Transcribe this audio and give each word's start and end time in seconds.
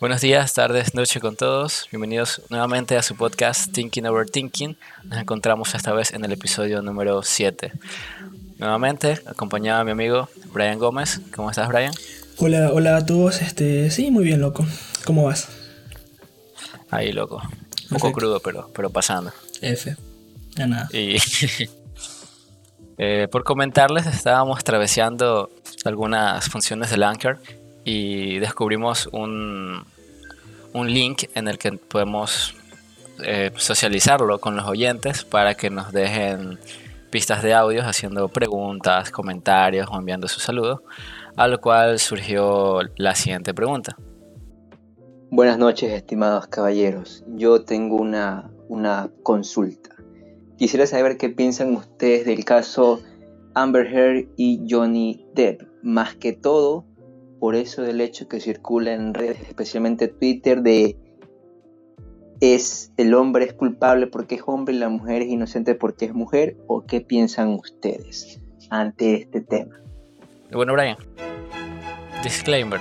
Buenos 0.00 0.22
días, 0.22 0.54
tardes, 0.54 0.94
noche 0.94 1.20
con 1.20 1.36
todos. 1.36 1.86
Bienvenidos 1.90 2.40
nuevamente 2.48 2.96
a 2.96 3.02
su 3.02 3.16
podcast 3.16 3.70
Thinking 3.70 4.06
Over 4.06 4.30
Thinking. 4.30 4.78
Nos 5.04 5.18
encontramos 5.18 5.74
esta 5.74 5.92
vez 5.92 6.14
en 6.14 6.24
el 6.24 6.32
episodio 6.32 6.80
número 6.80 7.22
7. 7.22 7.70
Nuevamente, 8.56 9.20
acompañado 9.26 9.82
a 9.82 9.84
mi 9.84 9.90
amigo 9.90 10.30
Brian 10.54 10.78
Gómez. 10.78 11.20
¿Cómo 11.34 11.50
estás, 11.50 11.68
Brian? 11.68 11.92
Hola, 12.42 12.70
hola 12.72 12.96
a 12.96 13.04
todos. 13.04 13.42
Este, 13.42 13.90
sí, 13.90 14.10
muy 14.10 14.24
bien, 14.24 14.40
loco. 14.40 14.64
¿Cómo 15.04 15.24
vas? 15.24 15.50
Ahí, 16.90 17.12
loco. 17.12 17.42
Un 17.90 17.98
poco 17.98 18.12
crudo, 18.12 18.40
pero, 18.40 18.70
pero 18.74 18.88
pasando. 18.88 19.30
F. 19.60 19.94
Ya 20.56 20.66
nada. 20.66 20.88
Y 20.90 21.18
eh, 22.96 23.28
por 23.30 23.44
comentarles, 23.44 24.06
estábamos 24.06 24.64
traveseando 24.64 25.50
algunas 25.84 26.48
funciones 26.48 26.88
del 26.88 27.02
Anchor 27.02 27.40
y 27.84 28.38
descubrimos 28.38 29.06
un, 29.12 29.84
un 30.72 30.94
link 30.94 31.24
en 31.34 31.46
el 31.46 31.58
que 31.58 31.72
podemos 31.72 32.54
eh, 33.22 33.52
socializarlo 33.56 34.40
con 34.40 34.56
los 34.56 34.64
oyentes 34.64 35.24
para 35.24 35.56
que 35.56 35.68
nos 35.68 35.92
dejen 35.92 36.58
pistas 37.10 37.42
de 37.42 37.52
audios 37.52 37.84
haciendo 37.84 38.28
preguntas, 38.28 39.10
comentarios 39.10 39.88
o 39.90 39.98
enviando 39.98 40.26
su 40.26 40.40
saludo, 40.40 40.82
a 41.40 41.48
lo 41.48 41.58
cual 41.58 41.98
surgió 41.98 42.80
la 42.96 43.14
siguiente 43.14 43.54
pregunta. 43.54 43.96
Buenas 45.30 45.56
noches, 45.56 45.90
estimados 45.90 46.48
caballeros. 46.48 47.24
Yo 47.28 47.62
tengo 47.64 47.96
una, 47.96 48.50
una 48.68 49.10
consulta. 49.22 49.88
Quisiera 50.58 50.86
saber 50.86 51.16
qué 51.16 51.30
piensan 51.30 51.74
ustedes 51.76 52.26
del 52.26 52.44
caso 52.44 53.00
Amber 53.54 53.86
Heard 53.86 54.28
y 54.36 54.66
Johnny 54.68 55.24
Depp. 55.34 55.62
Más 55.82 56.14
que 56.14 56.34
todo, 56.34 56.84
por 57.38 57.54
eso 57.54 57.80
del 57.80 58.02
hecho 58.02 58.28
que 58.28 58.38
circula 58.38 58.92
en 58.92 59.14
redes, 59.14 59.40
especialmente 59.40 60.08
Twitter, 60.08 60.60
de 60.60 60.98
es 62.42 62.92
el 62.98 63.14
hombre 63.14 63.46
es 63.46 63.54
culpable 63.54 64.08
porque 64.08 64.34
es 64.34 64.42
hombre 64.44 64.74
y 64.74 64.78
la 64.78 64.90
mujer 64.90 65.22
es 65.22 65.28
inocente 65.28 65.74
porque 65.74 66.04
es 66.04 66.12
mujer, 66.12 66.58
o 66.66 66.84
qué 66.84 67.00
piensan 67.00 67.54
ustedes 67.54 68.42
ante 68.68 69.14
este 69.14 69.40
tema. 69.40 69.80
Bueno, 70.52 70.72
Brian, 70.72 70.96
disclaimer. 72.22 72.80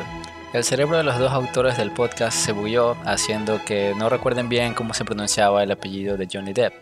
El 0.53 0.63
cerebro 0.63 0.97
de 0.97 1.03
los 1.03 1.19
dos 1.19 1.31
autores 1.31 1.77
del 1.77 1.91
podcast 1.91 2.37
se 2.37 2.51
bulló 2.51 2.97
haciendo 3.05 3.63
que 3.63 3.93
no 3.95 4.09
recuerden 4.09 4.49
bien 4.49 4.73
cómo 4.73 4.93
se 4.93 5.05
pronunciaba 5.05 5.63
el 5.63 5.71
apellido 5.71 6.17
de 6.17 6.27
Johnny 6.31 6.53
Depp. 6.53 6.73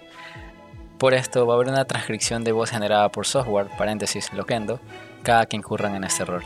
Por 0.98 1.14
esto 1.14 1.46
va 1.46 1.54
a 1.54 1.58
haber 1.58 1.68
una 1.68 1.86
transcripción 1.86 2.44
de 2.44 2.54
voz 2.54 2.72
generada 2.72 3.12
por 3.12 3.28
software, 3.28 3.68
paréntesis, 3.78 4.32
loquendo, 4.34 4.80
cada 5.22 5.46
que 5.46 5.58
incurran 5.58 5.96
en 5.96 6.06
este 6.06 6.24
error. 6.24 6.44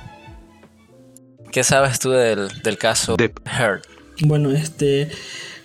¿Qué 1.52 1.64
sabes 1.64 2.00
tú 2.00 2.09
del, 2.09 2.50
caso 2.80 3.16
de 3.18 3.31
Heard? 3.46 3.81
Bueno, 4.22 4.52
este 4.52 5.09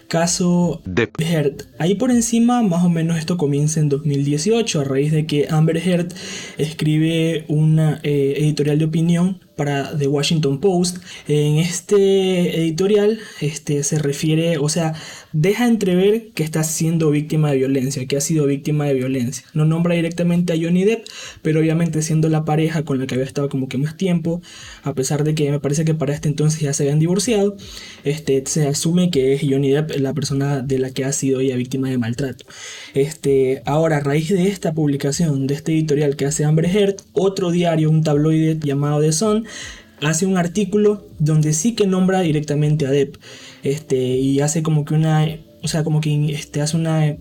caso 0.08 0.82
de 0.84 1.10
Heard. 1.18 1.64
Ahí 1.78 1.94
por 1.94 2.10
encima, 2.10 2.62
más 2.62 2.84
o 2.84 2.88
menos 2.88 3.16
esto 3.16 3.36
comienza 3.36 3.80
en 3.80 3.88
2018, 3.88 4.80
a 4.80 4.84
raíz 4.84 5.10
de 5.10 5.26
que 5.26 5.48
Amber 5.50 5.78
Heard 5.78 6.12
escribe 6.58 7.44
una 7.48 8.00
eh, 8.02 8.34
editorial 8.36 8.78
de 8.78 8.84
opinión 8.84 9.45
para 9.56 9.96
The 9.96 10.06
Washington 10.06 10.60
Post. 10.60 10.98
En 11.26 11.56
este 11.56 12.60
editorial 12.60 13.18
este, 13.40 13.82
se 13.82 13.98
refiere, 13.98 14.58
o 14.58 14.68
sea, 14.68 14.94
deja 15.32 15.66
entrever 15.66 16.28
que 16.34 16.42
está 16.42 16.62
siendo 16.64 17.10
víctima 17.10 17.50
de 17.50 17.58
violencia, 17.58 18.06
que 18.06 18.16
ha 18.16 18.20
sido 18.20 18.46
víctima 18.46 18.86
de 18.86 18.94
violencia. 18.94 19.46
No 19.54 19.64
nombra 19.64 19.94
directamente 19.94 20.52
a 20.52 20.56
Johnny 20.56 20.84
Depp, 20.84 21.06
pero 21.42 21.60
obviamente 21.60 22.02
siendo 22.02 22.28
la 22.28 22.44
pareja 22.44 22.84
con 22.84 22.98
la 22.98 23.06
que 23.06 23.14
había 23.14 23.26
estado 23.26 23.48
como 23.48 23.68
que 23.68 23.78
más 23.78 23.96
tiempo, 23.96 24.42
a 24.82 24.94
pesar 24.94 25.24
de 25.24 25.34
que 25.34 25.50
me 25.50 25.60
parece 25.60 25.84
que 25.84 25.94
para 25.94 26.14
este 26.14 26.28
entonces 26.28 26.60
ya 26.60 26.72
se 26.72 26.84
habían 26.84 26.98
divorciado, 26.98 27.56
este, 28.04 28.42
se 28.46 28.66
asume 28.68 29.10
que 29.10 29.34
es 29.34 29.42
Johnny 29.42 29.70
Depp 29.70 29.96
la 29.98 30.14
persona 30.14 30.60
de 30.60 30.78
la 30.78 30.90
que 30.90 31.04
ha 31.04 31.12
sido 31.12 31.40
ella 31.40 31.56
víctima 31.56 31.88
de 31.88 31.98
maltrato. 31.98 32.44
Este, 32.94 33.62
ahora, 33.64 33.98
a 33.98 34.00
raíz 34.00 34.28
de 34.28 34.48
esta 34.48 34.74
publicación, 34.74 35.46
de 35.46 35.54
este 35.54 35.72
editorial 35.72 36.16
que 36.16 36.26
hace 36.26 36.44
Amber 36.44 36.66
Heard, 36.66 36.96
otro 37.12 37.50
diario, 37.50 37.90
un 37.90 38.02
tabloide 38.02 38.58
llamado 38.60 39.00
The 39.00 39.12
Sun, 39.12 39.45
hace 40.02 40.26
un 40.26 40.36
artículo 40.36 41.06
donde 41.18 41.52
sí 41.52 41.74
que 41.74 41.86
nombra 41.86 42.20
directamente 42.20 42.86
a 42.86 42.90
Depp 42.90 43.16
este, 43.62 43.96
y 43.96 44.40
hace 44.40 44.62
como 44.62 44.84
que 44.84 44.94
una, 44.94 45.26
o 45.62 45.68
sea, 45.68 45.84
como 45.84 46.00
que 46.00 46.32
este, 46.32 46.60
hace 46.60 46.76
una 46.76 47.16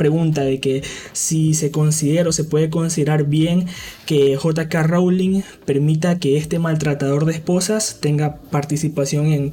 pregunta 0.00 0.42
de 0.44 0.60
que 0.60 0.82
si 1.12 1.52
se 1.52 1.70
considera 1.70 2.30
o 2.30 2.32
se 2.32 2.44
puede 2.44 2.70
considerar 2.70 3.24
bien 3.24 3.66
que 4.06 4.34
JK 4.42 4.74
Rowling 4.86 5.42
permita 5.66 6.18
que 6.18 6.38
este 6.38 6.58
maltratador 6.58 7.26
de 7.26 7.32
esposas 7.32 7.98
tenga 8.00 8.36
participación 8.50 9.26
en, 9.26 9.52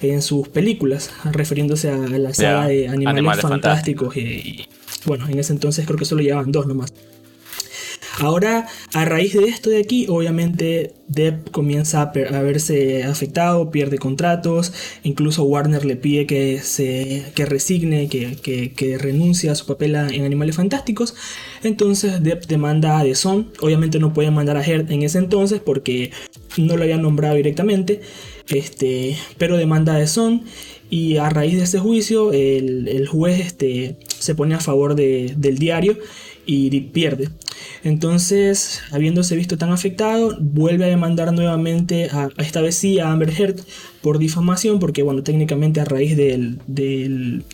en 0.00 0.22
sus 0.22 0.46
películas, 0.46 1.10
refiriéndose 1.24 1.90
a 1.90 1.96
la 1.96 2.32
saga 2.32 2.68
de 2.68 2.86
Animales, 2.86 3.42
Fantásticos. 3.42 4.16
Y, 4.16 4.66
bueno, 5.04 5.26
en 5.28 5.36
ese 5.40 5.52
entonces 5.52 5.84
creo 5.84 5.98
que 5.98 6.04
solo 6.04 6.22
llevaban 6.22 6.52
dos 6.52 6.68
nomás. 6.68 6.92
Ahora, 8.20 8.66
a 8.94 9.04
raíz 9.04 9.34
de 9.34 9.44
esto 9.44 9.70
de 9.70 9.78
aquí, 9.78 10.06
obviamente 10.08 10.94
Depp 11.06 11.50
comienza 11.50 12.02
a, 12.02 12.12
verse 12.42 13.04
afectado, 13.04 13.70
pierde 13.70 13.98
contratos, 13.98 14.72
incluso 15.04 15.44
Warner 15.44 15.84
le 15.84 15.94
pide 15.94 16.26
que 16.26 16.60
se 16.60 17.26
que 17.36 17.46
resigne, 17.46 18.08
que, 18.08 18.36
que, 18.74 18.98
renuncie 18.98 19.50
a 19.50 19.54
su 19.54 19.66
papel 19.66 19.94
en 19.94 20.24
Animales 20.24 20.56
Fantásticos. 20.56 21.14
Entonces 21.62 22.20
Depp 22.22 22.46
demanda 22.46 22.98
a 22.98 23.04
The 23.04 23.14
Sun, 23.14 23.52
obviamente 23.60 24.00
no 24.00 24.12
puede 24.12 24.32
mandar 24.32 24.56
a 24.56 24.64
Heard 24.64 24.90
en 24.90 25.04
ese 25.04 25.18
entonces 25.18 25.60
porque 25.60 26.10
no 26.56 26.76
lo 26.76 26.82
habían 26.82 27.02
nombrado 27.02 27.36
directamente, 27.36 28.00
este, 28.48 29.16
pero 29.36 29.56
demanda 29.56 29.94
a 29.94 29.98
The 29.98 30.08
Sun 30.08 30.42
y 30.90 31.18
a 31.18 31.28
raíz 31.28 31.56
de 31.56 31.64
ese 31.64 31.78
juicio 31.78 32.32
el, 32.32 33.06
juez 33.06 33.40
este, 33.40 33.96
se 34.18 34.34
pone 34.34 34.54
a 34.54 34.60
favor 34.60 34.94
del 34.94 35.58
diario 35.58 35.98
y 36.50 36.80
pierde. 36.80 37.28
Entonces, 37.84 38.80
habiéndose 38.90 39.36
visto 39.36 39.58
tan 39.58 39.70
afectado, 39.70 40.34
vuelve 40.40 40.86
a 40.86 40.88
demandar 40.88 41.32
nuevamente, 41.34 42.08
esta 42.38 42.62
vez 42.62 42.74
sí, 42.74 42.98
a 42.98 43.12
Amber 43.12 43.30
Heard 43.38 43.60
por 44.00 44.18
difamación, 44.18 44.78
porque 44.78 45.02
bueno, 45.02 45.22
técnicamente 45.22 45.80
a 45.80 45.84
raíz 45.84 46.16
del, 46.16 46.58
del, 46.66 47.44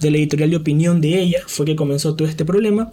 editorial 0.00 0.50
de 0.50 0.56
opinión 0.56 1.00
de 1.00 1.20
ella 1.20 1.38
fue 1.46 1.64
que 1.64 1.76
comenzó 1.76 2.16
todo 2.16 2.26
este 2.26 2.44
problema. 2.44 2.90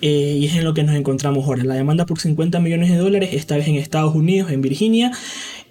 Eh, 0.00 0.36
y 0.38 0.46
es 0.46 0.54
en 0.54 0.62
lo 0.62 0.74
que 0.74 0.84
nos 0.84 0.94
encontramos 0.94 1.44
ahora. 1.44 1.64
La 1.64 1.74
demanda 1.74 2.06
por 2.06 2.20
50 2.20 2.60
millones 2.60 2.88
de 2.88 2.98
dólares, 2.98 3.30
esta 3.32 3.56
vez 3.56 3.66
en 3.66 3.74
Estados 3.74 4.14
Unidos, 4.14 4.52
en 4.52 4.60
Virginia, 4.60 5.10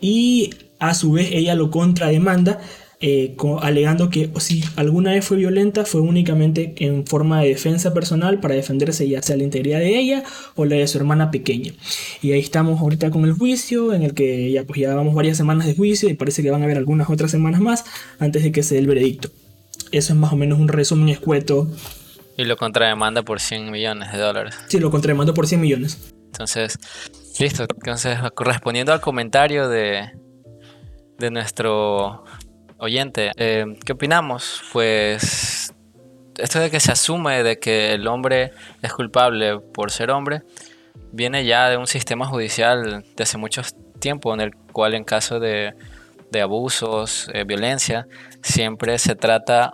y 0.02 0.50
a 0.80 0.94
su 0.94 1.14
vez 1.14 1.30
ella 1.32 1.56
lo 1.56 1.72
contrademanda 1.72 2.60
eh, 3.00 3.36
alegando 3.62 4.10
que 4.10 4.32
si 4.40 4.64
alguna 4.76 5.12
vez 5.12 5.24
fue 5.24 5.38
violenta 5.38 5.86
fue 5.86 6.02
únicamente 6.02 6.74
en 6.78 7.06
forma 7.06 7.42
de 7.42 7.50
defensa 7.50 7.94
personal 7.94 8.40
para 8.40 8.56
defenderse 8.56 9.08
ya 9.08 9.22
sea 9.22 9.38
la 9.38 9.44
integridad 9.44 9.78
de 9.78 10.00
ella 10.00 10.24
o 10.56 10.66
la 10.66 10.78
de 10.78 10.88
su 10.88 10.98
hermana 10.98 11.30
pequeña. 11.30 11.74
Y 12.24 12.32
ahí 12.32 12.40
estamos 12.40 12.82
ahorita 12.82 13.12
con 13.12 13.26
el 13.26 13.34
juicio, 13.34 13.94
en 13.94 14.02
el 14.02 14.16
que 14.16 14.52
ya 14.52 14.64
pues 14.64 14.80
ya 14.80 14.96
vamos 14.96 15.14
varias 15.14 15.38
semanas 15.38 15.68
de 15.68 15.76
juicio 15.76 16.10
y 16.10 16.16
parece 16.16 16.42
que 16.42 16.50
van 16.50 16.62
a 16.62 16.66
haber 16.66 16.78
algunas 16.78 17.08
otras 17.10 17.30
semanas 17.30 17.62
más 17.62 17.86
antes 18.18 18.42
de 18.44 18.52
que 18.52 18.64
se 18.64 18.74
dé 18.74 18.80
el 18.80 18.88
veredicto. 18.88 19.30
Eso 19.92 20.14
es 20.14 20.20
más 20.20 20.34
o 20.34 20.36
menos 20.36 20.60
un 20.60 20.68
resumen 20.68 21.10
escueto. 21.10 21.70
Y 22.36 22.46
lo 22.46 22.58
contrademanda 22.58 23.22
por 23.22 23.40
100 23.40 23.72
millones 23.72 24.12
de 24.12 24.18
dólares. 24.18 24.56
Sí, 24.68 24.80
lo 24.80 24.90
contrademanda 24.90 25.34
por 25.34 25.48
100 25.48 25.62
millones. 25.62 26.14
Entonces, 26.26 26.78
listo. 27.40 27.64
Entonces, 27.64 28.18
correspondiendo 28.34 28.92
al 28.92 29.02
comentario 29.02 29.70
de, 29.70 30.10
de 31.18 31.32
nuestro 31.32 32.26
oyente, 32.78 33.32
eh, 33.38 33.66
¿qué 33.86 33.94
opinamos? 33.94 34.62
Pues 34.72 35.74
esto 36.38 36.60
de 36.60 36.70
que 36.70 36.80
se 36.80 36.92
asume 36.92 37.44
de 37.44 37.60
que 37.60 37.94
el 37.94 38.08
hombre 38.08 38.52
es 38.82 38.94
culpable 38.94 39.60
por 39.60 39.92
ser 39.92 40.12
hombre, 40.12 40.44
viene 41.12 41.46
ya 41.46 41.70
de 41.70 41.78
un 41.78 41.88
sistema 41.88 42.26
judicial 42.26 43.04
de 43.16 43.24
hace 43.24 43.38
mucho 43.38 43.62
tiempo 44.00 44.34
en 44.34 44.42
el 44.42 44.56
cual 44.72 44.94
en 44.94 45.04
caso 45.04 45.40
de, 45.40 45.74
abusos, 46.42 47.30
eh, 47.34 47.46
violencia, 47.46 48.08
siempre 48.44 49.00
se 49.00 49.16
trata, 49.16 49.74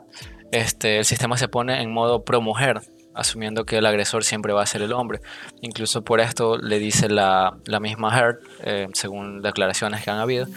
este, 0.52 1.00
el 1.00 1.06
sistema 1.06 1.36
se 1.36 1.50
pone 1.50 1.82
en 1.82 1.92
modo 1.92 2.24
pro 2.24 2.40
mujer, 2.40 2.82
asumiendo 3.14 3.66
que 3.66 3.78
el 3.78 3.86
agresor 3.86 4.24
siempre 4.24 4.54
va 4.54 4.64
a 4.64 4.66
ser 4.66 4.82
el 4.82 4.94
hombre. 4.94 5.20
Incluso 5.62 6.04
por 6.04 6.20
esto 6.20 6.58
le 6.58 6.80
dice 6.80 7.10
la, 7.10 7.58
misma 7.82 8.18
Heard, 8.18 8.40
eh, 8.64 8.88
según 8.94 9.42
declaraciones 9.42 10.04
que 10.04 10.10
han 10.10 10.20
habido, 10.20 10.48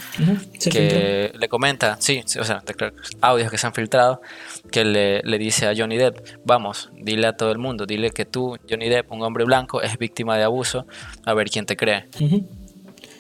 que 0.70 1.32
le 1.38 1.48
comenta, 1.48 1.96
sí, 2.00 2.22
o 2.38 2.44
sea, 2.44 2.62
audios 3.20 3.50
que 3.50 3.58
se 3.58 3.66
han 3.66 3.74
filtrado, 3.74 4.20
que 4.70 4.84
le, 4.84 5.38
dice 5.38 5.66
a 5.66 5.74
Johnny 5.76 5.96
Depp, 5.96 6.18
vamos, 6.44 6.90
dile 6.94 7.26
a 7.26 7.36
todo 7.36 7.52
el 7.52 7.58
mundo, 7.58 7.86
dile 7.86 8.10
que 8.10 8.24
tú, 8.24 8.56
Johnny 8.68 8.88
Depp, 8.88 9.12
un 9.12 9.22
hombre 9.22 9.44
blanco, 9.44 9.82
es 9.82 9.98
víctima 9.98 10.36
de 10.36 10.44
abuso, 10.44 10.86
a 11.24 11.34
ver 11.34 11.50
quién 11.50 11.66
te 11.66 11.76
cree. 11.76 12.06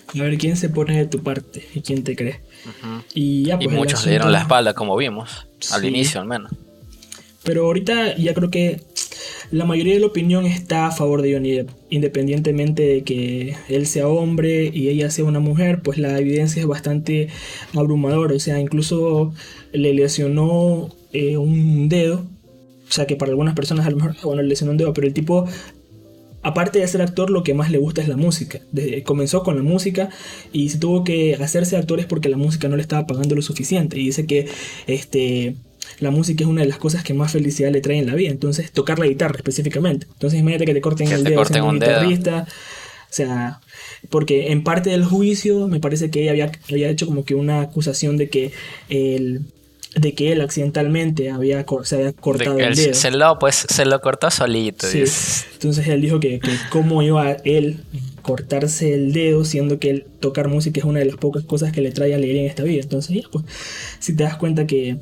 A 0.08 0.22
ver 0.22 0.38
quién 0.38 0.56
se 0.56 0.68
pone 0.68 0.96
de 0.96 1.06
tu 1.06 1.22
parte 1.22 1.66
y 1.74 1.82
quién 1.82 2.04
te 2.04 2.16
cree. 2.16 2.40
Y, 3.12 3.44
ya, 3.44 3.58
pues, 3.58 3.70
muchos 3.70 4.04
le 4.04 4.12
dieron 4.12 4.32
la 4.32 4.40
espalda, 4.40 4.72
como 4.72 4.96
vimos, 4.96 5.46
al 5.72 5.84
inicio 5.84 6.20
al 6.20 6.26
menos. 6.26 6.52
Pero 7.46 7.66
ahorita 7.66 8.16
ya 8.16 8.34
creo 8.34 8.50
que 8.50 8.80
la 9.50 9.64
mayoría 9.64 9.94
de 9.94 10.00
la 10.00 10.06
opinión 10.06 10.46
está 10.46 10.86
a 10.86 10.92
favor 10.92 11.22
de 11.22 11.34
Johnny 11.34 11.52
Depp. 11.52 11.70
Independientemente 11.90 12.82
de 12.82 13.02
que 13.02 13.56
él 13.68 13.86
sea 13.86 14.08
hombre 14.08 14.70
y 14.72 14.88
ella 14.88 15.10
sea 15.10 15.24
una 15.24 15.40
mujer, 15.40 15.82
pues 15.82 15.98
la 15.98 16.18
evidencia 16.18 16.60
es 16.60 16.66
bastante 16.66 17.28
abrumadora. 17.74 18.34
O 18.34 18.40
sea, 18.40 18.60
incluso 18.60 19.32
le 19.72 19.94
lesionó 19.94 20.90
eh, 21.12 21.36
un 21.36 21.88
dedo. 21.88 22.26
O 22.88 22.92
sea, 22.92 23.06
que 23.06 23.16
para 23.16 23.30
algunas 23.30 23.54
personas 23.54 23.86
a 23.86 23.90
lo 23.90 23.96
mejor, 23.96 24.14
bueno, 24.22 24.42
le 24.42 24.48
lesionó 24.48 24.72
un 24.72 24.78
dedo, 24.78 24.92
pero 24.92 25.06
el 25.06 25.14
tipo 25.14 25.46
aparte 26.46 26.78
de 26.78 26.86
ser 26.86 27.02
actor, 27.02 27.28
lo 27.28 27.42
que 27.42 27.54
más 27.54 27.72
le 27.72 27.78
gusta 27.78 28.02
es 28.02 28.08
la 28.08 28.16
música. 28.16 28.60
comenzó 29.04 29.42
con 29.42 29.56
la 29.56 29.62
música 29.62 30.10
y 30.52 30.68
se 30.68 30.78
tuvo 30.78 31.02
que 31.02 31.34
hacerse 31.34 31.76
actor 31.76 31.98
es 31.98 32.06
porque 32.06 32.28
la 32.28 32.36
música 32.36 32.68
no 32.68 32.76
le 32.76 32.82
estaba 32.82 33.04
pagando 33.04 33.34
lo 33.34 33.42
suficiente. 33.42 33.98
Y 33.98 34.06
dice 34.06 34.26
que 34.26 34.46
este, 34.86 35.56
la 35.98 36.10
música 36.10 36.44
es 36.44 36.50
una 36.50 36.62
de 36.62 36.68
las 36.68 36.78
cosas 36.78 37.02
que 37.02 37.14
más 37.14 37.32
felicidad 37.32 37.70
le 37.70 37.80
trae 37.80 37.98
en 37.98 38.06
la 38.06 38.14
vida. 38.14 38.30
Entonces, 38.30 38.70
tocar 38.70 38.98
la 38.98 39.06
guitarra 39.06 39.36
específicamente. 39.36 40.06
Entonces, 40.12 40.40
imagínate 40.40 40.66
que 40.66 40.74
te 40.74 40.80
corten 40.80 41.10
el 41.10 41.24
dedo 41.24 41.44
siendo 41.44 41.68
un 41.68 41.74
guitarrista. 41.78 42.46
O 43.08 43.14
sea, 43.16 43.60
porque 44.10 44.52
en 44.52 44.62
parte 44.62 44.90
del 44.90 45.04
juicio 45.04 45.68
me 45.68 45.80
parece 45.80 46.10
que 46.10 46.22
ella 46.22 46.32
había, 46.32 46.52
había 46.70 46.88
hecho 46.88 47.06
como 47.06 47.24
que 47.24 47.34
una 47.34 47.60
acusación 47.60 48.16
de 48.16 48.28
que 48.28 48.52
el, 48.88 49.42
de 49.94 50.12
que 50.12 50.32
él 50.32 50.40
accidentalmente 50.42 51.30
había, 51.30 51.64
se 51.84 51.96
había 51.96 52.12
cortado 52.12 52.58
el 52.58 52.74
dedo. 52.74 52.94
Se 52.94 53.10
lo, 53.10 53.38
pues, 53.38 53.66
se 53.68 53.86
lo 53.86 54.00
cortó 54.00 54.30
solito. 54.30 54.86
Entonces 54.88 55.88
él 55.88 56.02
dijo 56.02 56.20
que, 56.20 56.40
que 56.40 56.50
cómo 56.70 57.02
iba 57.02 57.32
él 57.44 57.78
cortarse 58.20 58.92
el 58.92 59.12
dedo, 59.12 59.44
siendo 59.44 59.78
que 59.78 59.90
el 59.90 60.04
tocar 60.20 60.48
música 60.48 60.80
es 60.80 60.84
una 60.84 60.98
de 60.98 61.06
las 61.06 61.16
pocas 61.16 61.44
cosas 61.44 61.72
que 61.72 61.80
le 61.80 61.92
trae 61.92 62.14
alegría 62.14 62.42
en 62.42 62.48
esta 62.48 62.64
vida. 62.64 62.82
Entonces, 62.82 63.22
pues, 63.30 63.44
si 64.00 64.14
te 64.14 64.24
das 64.24 64.36
cuenta 64.36 64.66
que 64.66 64.98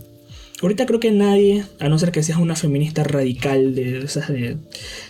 ahorita 0.65 0.87
creo 0.87 1.01
que 1.01 1.11
nadie, 1.11 1.65
a 1.79 1.89
no 1.89 1.99
ser 1.99 2.13
que 2.13 2.23
seas 2.23 2.39
una 2.39 2.57
feminista 2.57 3.05
radical, 3.05 3.75
de 3.75 3.99
esas 3.99 4.29
de 4.29 4.57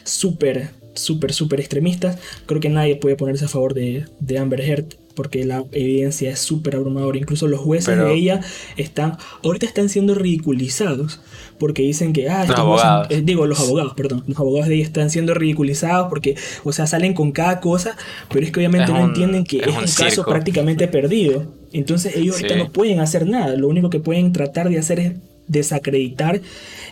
súper, 0.05 0.71
súper, 0.95 1.33
súper 1.33 1.61
extremistas, 1.61 2.19
creo 2.47 2.61
que 2.61 2.69
nadie 2.69 2.97
puede 2.97 3.17
ponerse 3.17 3.45
a 3.45 3.49
favor 3.49 3.75
de, 3.75 4.05
de 4.21 4.39
Amber 4.39 4.61
Heard 4.61 4.87
porque 5.15 5.45
la 5.45 5.65
evidencia 5.73 6.31
es 6.31 6.41
súper 6.41 6.77
abrumadora. 6.77 7.19
Incluso 7.19 7.47
los 7.47 7.61
jueces 7.61 7.97
de 7.97 8.15
ella 8.15 8.41
están, 8.77 9.17
ahorita 9.43 9.67
están 9.67 9.89
siendo 9.89 10.15
ridiculizados 10.15 11.21
porque 11.59 11.83
dicen 11.83 12.13
que, 12.13 12.29
ah, 12.29 12.45
los 12.47 12.59
abogados. 12.59 13.07
Eh, 13.11 13.23
digo, 13.25 13.47
los 13.47 13.61
abogados, 13.61 13.95
perdón, 13.95 14.25
los 14.27 14.39
abogados 14.39 14.69
de 14.69 14.75
ella 14.75 14.85
están 14.85 15.11
siendo 15.11 15.35
ridiculizados 15.35 16.09
porque, 16.09 16.37
o 16.65 16.73
sea, 16.73 16.87
salen 16.87 17.15
con 17.15 17.33
cada 17.33 17.61
cosa, 17.61 17.97
pero 18.29 18.45
es 18.45 18.53
que 18.53 18.61
obviamente 18.61 18.93
no 18.93 19.05
entienden 19.05 19.45
que 19.45 19.59
es, 19.59 19.67
un, 19.69 20.05
caso 20.05 20.25
prácticamente 20.25 20.89
perdido. 20.89 21.45
Entonces 21.73 22.17
ellos 22.17 22.37
ahorita 22.37 22.57
no 22.57 22.73
pueden 22.73 23.01
hacer 23.01 23.27
nada, 23.27 23.55
lo 23.57 23.69
único 23.69 23.91
que 23.91 24.01
pueden 24.01 24.33
tratar 24.33 24.69
de 24.69 24.79
hacer 24.79 25.01
es 25.01 25.13
desacreditar 25.47 26.41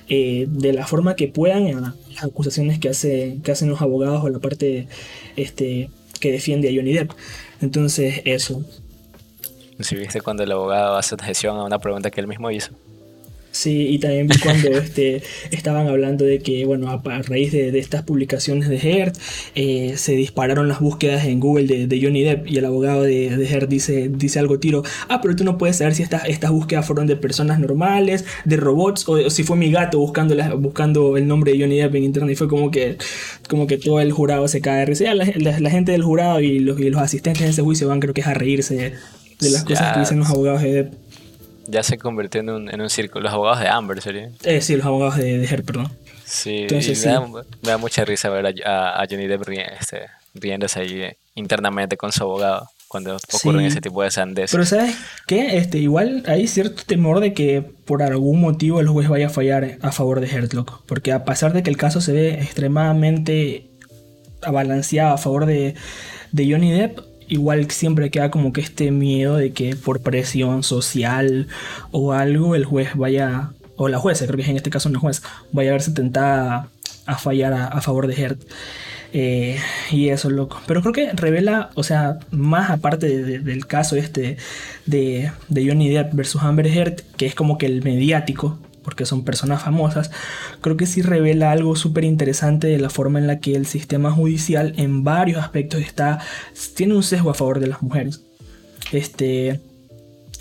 eh, 0.08 0.46
de 0.48 0.72
la 0.72 0.86
forma 0.86 1.16
que 1.16 1.28
puedan 1.28 1.94
las 2.14 2.24
acusaciones 2.24 2.78
que, 2.78 2.88
hace, 2.88 3.38
que 3.42 3.52
hacen 3.52 3.68
los 3.68 3.80
abogados 3.80 4.22
o 4.24 4.28
la 4.28 4.38
parte 4.38 4.88
este, 5.36 5.90
que 6.20 6.32
defiende 6.32 6.68
a 6.68 6.72
Johnny 6.74 6.92
Depp. 6.92 7.12
Entonces, 7.60 8.22
eso. 8.24 8.64
Si 9.80 9.96
viste 9.96 10.20
cuando 10.20 10.42
el 10.42 10.52
abogado 10.52 10.96
hace 10.96 11.14
objeción 11.14 11.56
a 11.56 11.64
una 11.64 11.78
pregunta 11.78 12.10
que 12.10 12.20
él 12.20 12.28
mismo 12.28 12.50
hizo. 12.50 12.72
Sí, 13.52 13.88
y 13.88 13.98
también 13.98 14.28
vi 14.28 14.38
cuando 14.38 14.68
este, 14.78 15.22
estaban 15.50 15.86
hablando 15.86 16.24
de 16.24 16.38
que, 16.38 16.64
bueno, 16.64 16.90
a, 16.90 17.22
raíz 17.22 17.52
de, 17.52 17.78
estas 17.78 18.02
publicaciones 18.02 18.68
de 18.70 18.78
Heard, 18.78 19.12
eh, 19.54 19.94
se 19.96 20.12
dispararon 20.12 20.68
las 20.68 20.80
búsquedas 20.80 21.26
en 21.26 21.38
Google 21.38 21.86
de, 21.86 22.02
Johnny 22.02 22.22
Depp 22.22 22.48
y 22.48 22.56
el 22.56 22.64
abogado 22.64 23.02
de, 23.02 23.36
de 23.36 23.46
Heard 23.46 23.68
dice, 23.68 24.08
dice 24.08 24.38
algo 24.38 24.58
tiro, 24.58 24.82
ah, 25.08 25.20
pero 25.20 25.36
tú 25.36 25.44
no 25.44 25.58
puedes 25.58 25.76
saber 25.76 25.94
si 25.94 26.02
estas, 26.02 26.24
estas 26.26 26.50
búsquedas 26.50 26.86
fueron 26.86 27.06
de 27.06 27.14
personas 27.16 27.60
normales, 27.60 28.24
de 28.46 28.56
robots, 28.56 29.06
o, 29.06 29.28
si 29.28 29.42
fue 29.44 29.58
mi 29.58 29.70
gato 29.70 29.98
buscando, 29.98 30.34
buscando 30.58 31.18
el 31.18 31.26
nombre 31.26 31.52
de 31.52 31.60
Johnny 31.60 31.76
Depp 31.76 31.94
en 31.94 32.04
internet. 32.04 32.32
Y 32.32 32.36
fue 32.36 32.48
como 32.48 32.70
que, 32.70 32.96
como 33.50 33.66
que 33.66 33.76
todo 33.76 34.00
el 34.00 34.12
jurado 34.12 34.48
se 34.48 34.62
cae 34.62 34.80
de 34.80 34.86
risa. 34.86 35.14
La, 35.14 35.26
la, 35.60 35.70
gente 35.70 35.92
del 35.92 36.02
jurado 36.02 36.40
y 36.40 36.58
los, 36.58 36.80
y 36.80 36.88
los 36.88 37.02
asistentes 37.02 37.42
de 37.42 37.50
ese 37.50 37.60
juicio 37.60 37.88
van 37.88 38.00
creo 38.00 38.14
que 38.14 38.22
es 38.22 38.26
a 38.26 38.34
reírse 38.34 38.94
de 39.40 39.50
las 39.50 39.64
cosas 39.64 39.92
que 39.92 40.00
dicen 40.00 40.18
los 40.20 40.30
abogados 40.30 40.62
de 40.62 40.72
Depp. 40.72 41.01
Ya 41.66 41.82
se 41.82 41.98
convirtió 41.98 42.40
en 42.40 42.50
un, 42.50 42.70
en 42.70 42.80
un 42.80 42.90
círculo. 42.90 43.24
Los 43.24 43.32
abogados 43.32 43.60
de 43.60 43.68
Amber 43.68 44.00
sería. 44.00 44.30
Eh, 44.44 44.60
sí, 44.60 44.76
los 44.76 44.86
abogados 44.86 45.16
de, 45.16 45.38
de 45.38 45.46
Her, 45.46 45.64
perdón. 45.64 45.92
Sí, 46.24 46.66
me, 46.70 46.80
Da, 46.80 47.20
me, 47.20 47.40
Da, 47.62 47.76
mucha 47.78 48.04
risa 48.04 48.30
ver 48.30 48.54
a, 48.64 49.02
a 49.02 49.06
Johnny 49.08 49.26
Depp 49.26 49.48
este, 49.78 50.06
riéndose 50.34 50.80
ahí 50.80 51.12
internamente 51.34 51.96
con 51.96 52.10
su 52.12 52.22
abogado 52.22 52.68
cuando 52.92 53.16
ocurren 53.32 53.64
ese 53.64 53.80
tipo 53.80 54.02
de 54.02 54.10
sandeces. 54.10 54.50
Pero 54.52 54.66
¿sabes 54.66 54.94
qué? 55.26 55.56
Este, 55.56 55.78
igual 55.78 56.24
hay 56.26 56.46
cierto 56.46 56.82
temor 56.86 57.20
de 57.20 57.32
que 57.32 57.62
por 57.62 58.02
algún 58.02 58.40
motivo 58.40 58.80
el 58.80 58.88
juez 58.88 59.08
vaya 59.08 59.28
a 59.28 59.30
fallar 59.30 59.78
a 59.80 59.92
favor 59.92 60.20
de 60.20 60.26
Hertlock. 60.26 60.84
Porque 60.84 61.12
a 61.12 61.24
pesar 61.24 61.54
de 61.54 61.62
que 61.62 61.70
el 61.70 61.78
caso 61.78 62.02
se 62.02 62.12
ve 62.12 62.34
extremadamente 62.34 63.70
abalanceado 64.42 65.14
a 65.14 65.18
favor 65.18 65.46
de, 65.46 65.74
de 66.32 66.52
Johnny 66.52 66.70
Depp, 66.70 66.98
igual 67.32 67.70
siempre 67.70 68.10
queda 68.10 68.30
como 68.30 68.52
que 68.52 68.60
este 68.60 68.90
miedo 68.90 69.36
de 69.36 69.52
que 69.52 69.74
por 69.74 70.02
presión 70.02 70.62
social 70.62 71.48
o 71.90 72.12
algo 72.12 72.54
el 72.54 72.66
juez 72.66 72.90
vaya, 72.94 73.52
o 73.76 73.88
la 73.88 73.98
jueza, 73.98 74.26
creo 74.26 74.36
que 74.36 74.42
es 74.42 74.48
en 74.48 74.56
este 74.56 74.68
caso 74.68 74.90
una 74.90 74.98
juez, 74.98 75.22
vaya 75.50 75.70
a 75.70 75.72
verse 75.72 75.92
tentada 75.92 76.68
a, 77.06 77.18
fallar 77.18 77.54
a, 77.54 77.80
favor 77.80 78.06
de 78.06 78.22
Hert. 78.22 78.42
Eh, 79.14 79.58
y 79.90 80.10
eso 80.10 80.28
es 80.28 80.34
loco. 80.34 80.60
Pero 80.66 80.82
creo 80.82 80.92
que 80.92 81.12
revela, 81.12 81.70
o 81.74 81.82
sea, 81.82 82.18
más 82.30 82.70
aparte 82.70 83.40
del 83.40 83.66
caso 83.66 83.96
este 83.96 84.36
de, 84.86 85.32
de 85.48 85.66
Johnny 85.66 85.88
Depp 85.88 86.14
versus 86.14 86.42
Amber 86.42 86.66
Heard, 86.66 87.02
que 87.16 87.26
es 87.26 87.34
como 87.34 87.56
que 87.56 87.66
el 87.66 87.82
mediático, 87.82 88.58
porque 88.82 89.06
son 89.06 89.24
personas 89.24 89.62
famosas, 89.62 90.10
creo 90.60 90.76
que 90.76 90.86
sí 90.86 91.02
revela 91.02 91.50
algo 91.52 91.76
súper 91.76 92.04
interesante 92.04 92.66
de 92.66 92.78
la 92.78 92.90
forma 92.90 93.18
en 93.18 93.26
la 93.26 93.40
que 93.40 93.54
el 93.54 93.66
sistema 93.66 94.10
judicial 94.10 94.74
en 94.76 95.04
varios 95.04 95.42
aspectos 95.42 95.80
está, 95.80 96.20
tiene 96.74 96.94
un 96.94 97.02
sesgo 97.02 97.30
a 97.30 97.34
favor 97.34 97.60
de 97.60 97.66
las 97.66 97.82
mujeres. 97.82 98.22
Este, 98.92 99.60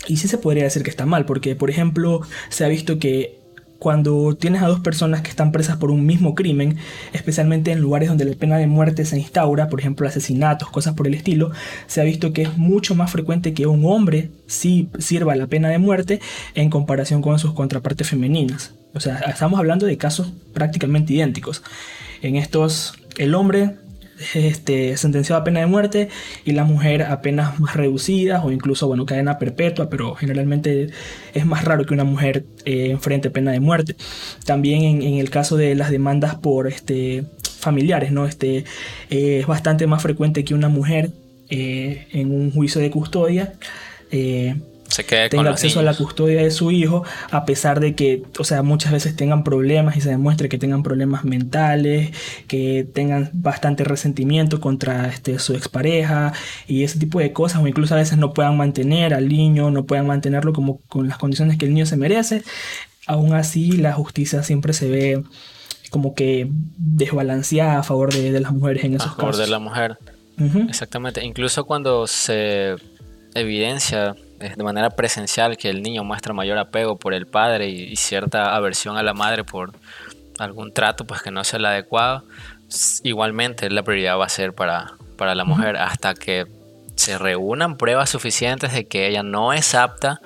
y 0.08 0.16
sí 0.16 0.28
se 0.28 0.38
podría 0.38 0.64
decir 0.64 0.82
que 0.82 0.90
está 0.90 1.06
mal, 1.06 1.24
porque 1.24 1.56
por 1.56 1.70
ejemplo 1.70 2.20
se 2.48 2.64
ha 2.64 2.68
visto 2.68 2.98
que 2.98 3.41
cuando 3.82 4.36
tienes 4.36 4.62
a 4.62 4.68
dos 4.68 4.78
personas 4.78 5.22
que 5.22 5.30
están 5.30 5.50
presas 5.50 5.76
por 5.76 5.90
un 5.90 6.06
mismo 6.06 6.36
crimen, 6.36 6.76
especialmente 7.12 7.72
en 7.72 7.80
lugares 7.80 8.10
donde 8.10 8.24
la 8.24 8.36
pena 8.36 8.56
de 8.56 8.68
muerte 8.68 9.04
se 9.04 9.18
instaura, 9.18 9.68
por 9.68 9.80
ejemplo 9.80 10.06
asesinatos, 10.06 10.70
cosas 10.70 10.94
por 10.94 11.08
el 11.08 11.14
estilo, 11.14 11.50
se 11.88 12.00
ha 12.00 12.04
visto 12.04 12.32
que 12.32 12.42
es 12.42 12.56
mucho 12.56 12.94
más 12.94 13.10
frecuente 13.10 13.54
que 13.54 13.66
un 13.66 13.84
hombre 13.84 14.30
sí 14.46 14.88
sirva 15.00 15.34
la 15.34 15.48
pena 15.48 15.68
de 15.68 15.78
muerte 15.78 16.20
en 16.54 16.70
comparación 16.70 17.22
con 17.22 17.40
sus 17.40 17.54
contrapartes 17.54 18.08
femeninas. 18.08 18.72
O 18.94 19.00
sea, 19.00 19.16
estamos 19.16 19.58
hablando 19.58 19.84
de 19.84 19.96
casos 19.96 20.32
prácticamente 20.54 21.14
idénticos. 21.14 21.64
En 22.22 22.36
estos, 22.36 22.94
el 23.18 23.34
hombre 23.34 23.78
este, 24.34 24.96
sentenciado 24.96 25.40
a 25.40 25.44
pena 25.44 25.60
de 25.60 25.66
muerte 25.66 26.08
y 26.44 26.52
la 26.52 26.64
mujer 26.64 27.02
a 27.02 27.20
penas 27.20 27.58
más 27.60 27.76
reducidas 27.76 28.44
o 28.44 28.50
incluso, 28.50 28.86
bueno, 28.86 29.06
cadena 29.06 29.38
perpetua, 29.38 29.88
pero 29.88 30.14
generalmente 30.14 30.88
es 31.34 31.46
más 31.46 31.64
raro 31.64 31.84
que 31.84 31.94
una 31.94 32.04
mujer 32.04 32.44
eh, 32.64 32.90
enfrente 32.90 33.30
pena 33.30 33.52
de 33.52 33.60
muerte. 33.60 33.96
También 34.44 35.02
en, 35.02 35.14
el 35.14 35.30
caso 35.30 35.56
de 35.56 35.74
las 35.74 35.90
demandas 35.90 36.34
por 36.36 36.68
este, 36.68 37.24
familiares, 37.58 38.12
¿no? 38.12 38.26
Este, 38.26 38.64
eh, 39.10 39.38
es 39.40 39.46
bastante 39.46 39.86
más 39.86 40.02
frecuente 40.02 40.44
que 40.44 40.54
una 40.54 40.68
mujer 40.68 41.10
eh, 41.50 42.06
en 42.12 42.32
un 42.32 42.50
juicio 42.50 42.80
de 42.80 42.90
custodia 42.90 43.54
tenga 45.30 45.50
acceso 45.50 45.80
a 45.80 45.82
la 45.82 45.94
custodia 45.94 46.42
de 46.42 46.50
su 46.50 46.70
hijo, 46.70 47.04
a 47.30 47.44
pesar 47.44 47.80
de 47.80 47.94
que, 47.94 48.22
o 48.38 48.44
sea, 48.44 48.62
muchas 48.62 48.92
veces 48.92 49.16
tengan 49.16 49.44
problemas 49.44 49.96
y 49.96 50.00
se 50.00 50.10
demuestre 50.10 50.48
que 50.48 50.58
tengan 50.58 50.82
problemas 50.82 51.24
mentales, 51.24 52.10
que 52.46 52.86
tengan 52.92 53.30
bastante 53.32 53.84
resentimiento 53.84 54.60
contra 54.60 55.08
este, 55.08 55.38
su 55.38 55.54
expareja 55.54 56.32
y 56.66 56.84
ese 56.84 56.98
tipo 56.98 57.20
de 57.20 57.32
cosas, 57.32 57.62
o 57.62 57.66
incluso 57.66 57.94
a 57.94 57.98
veces 57.98 58.18
no 58.18 58.34
puedan 58.34 58.56
mantener 58.56 59.14
al 59.14 59.28
niño, 59.28 59.70
no 59.70 59.84
puedan 59.84 60.06
mantenerlo 60.06 60.52
como 60.52 60.80
con 60.88 61.08
las 61.08 61.18
condiciones 61.18 61.56
que 61.56 61.66
el 61.66 61.74
niño 61.74 61.86
se 61.86 61.96
merece. 61.96 62.42
Aún 63.06 63.34
así, 63.34 63.72
la 63.72 63.92
justicia 63.92 64.42
siempre 64.42 64.72
se 64.72 64.88
ve 64.88 65.22
como 65.90 66.14
que 66.14 66.48
desbalanceada 66.78 67.80
a 67.80 67.82
favor 67.82 68.12
de, 68.12 68.40
las 68.40 68.52
mujeres 68.52 68.84
en 68.84 68.94
esos 68.94 69.14
casos. 69.14 69.18
A 69.18 69.20
favor 69.20 69.36
de 69.36 69.46
la 69.46 69.58
mujer. 69.58 69.98
Exactamente. 70.68 71.24
Incluso 71.24 71.64
cuando 71.64 72.06
se 72.06 72.76
evidencia 73.34 74.16
de 74.42 74.64
manera 74.64 74.90
presencial 74.90 75.56
que 75.56 75.68
el 75.68 75.82
niño 75.82 76.04
muestra 76.04 76.34
mayor 76.34 76.58
apego 76.58 76.96
por 76.96 77.14
el 77.14 77.26
padre 77.26 77.68
y, 77.68 77.96
cierta 77.96 78.54
aversión 78.54 78.96
a 78.96 79.02
la 79.02 79.14
madre 79.14 79.44
por 79.44 79.72
algún 80.38 80.72
trato 80.72 81.04
pues 81.04 81.22
que 81.22 81.30
no 81.30 81.44
sea 81.44 81.58
el 81.58 81.66
adecuado, 81.66 82.24
igualmente 83.02 83.70
la 83.70 83.82
prioridad 83.82 84.18
va 84.18 84.26
a 84.26 84.28
ser 84.28 84.54
para, 84.54 84.94
para 85.16 85.34
la 85.34 85.44
mujer 85.44 85.76
hasta 85.76 86.14
que 86.14 86.46
se 86.96 87.18
reúnan 87.18 87.76
pruebas 87.76 88.10
suficientes 88.10 88.72
de 88.72 88.86
que 88.86 89.08
ella 89.08 89.22
no 89.22 89.52
es 89.52 89.74
apta 89.74 90.20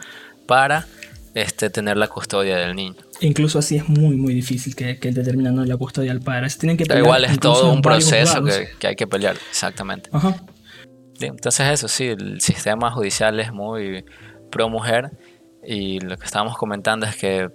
para 0.47 0.87
este, 1.35 1.71
tener 1.71 1.97
la 1.97 2.09
custodia 2.09 2.57
del 2.57 2.75
niño. 2.75 2.97
Incluso 3.21 3.59
así 3.59 3.77
es 3.77 3.89
muy, 3.89 4.17
muy 4.17 4.35
difícil 4.35 4.75
que, 4.75 4.99
que 4.99 5.11
determinando 5.11 5.65
la 5.65 5.77
custodia 5.77 6.13
del 6.13 6.23
padre. 6.23 6.49
tienen 6.59 6.77
que 6.77 6.85
igual 6.99 7.25
es 7.25 7.39
todo 7.39 7.73
un 7.73 7.83
proceso 7.83 8.43
que, 8.45 8.69
que, 8.79 8.89
hay 8.89 8.97
que 8.97 9.07
pelear, 9.07 9.37
exactamente. 9.51 10.11
Ajá. 10.13 10.37
Entonces 11.21 11.69
eso 11.69 11.89
sí, 11.89 12.09
el 12.09 12.41
sistema 12.41 12.91
judicial 12.91 13.41
es 13.41 13.53
muy 13.53 14.05
pro 14.51 14.69
mujer 14.69 15.11
y 15.65 16.01
lo 16.01 16.17
que 16.17 16.25
estábamos 16.25 16.57
comentando 16.57 17.07
es 17.07 17.17
que 17.17 17.49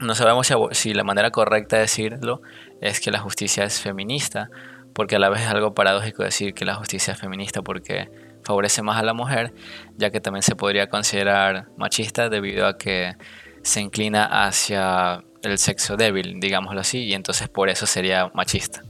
no 0.00 0.14
sabemos 0.14 0.48
si 0.72 0.94
la 0.94 1.04
manera 1.04 1.30
correcta 1.30 1.76
de 1.76 1.82
decirlo 1.82 2.40
es 2.80 3.00
que 3.00 3.10
la 3.10 3.18
justicia 3.18 3.64
es 3.64 3.80
feminista, 3.80 4.48
porque 4.92 5.16
a 5.16 5.18
la 5.18 5.28
vez 5.28 5.42
es 5.42 5.48
algo 5.48 5.74
paradójico 5.74 6.22
decir 6.22 6.54
que 6.54 6.64
la 6.64 6.74
justicia 6.74 7.12
es 7.12 7.20
feminista 7.20 7.62
porque 7.62 8.10
favorece 8.44 8.82
más 8.82 8.96
a 8.98 9.02
la 9.02 9.14
mujer, 9.14 9.52
ya 9.96 10.10
que 10.10 10.20
también 10.20 10.42
se 10.42 10.56
podría 10.56 10.88
considerar 10.88 11.68
machista 11.76 12.28
debido 12.28 12.66
a 12.66 12.78
que 12.78 13.16
se 13.62 13.80
inclina 13.80 14.24
hacia 14.24 15.24
el 15.42 15.58
sexo 15.58 15.96
débil, 15.96 16.40
digámoslo 16.40 16.80
así, 16.80 17.04
y 17.04 17.14
entonces 17.14 17.48
por 17.48 17.68
eso 17.68 17.86
sería 17.86 18.30
machista. 18.34 18.82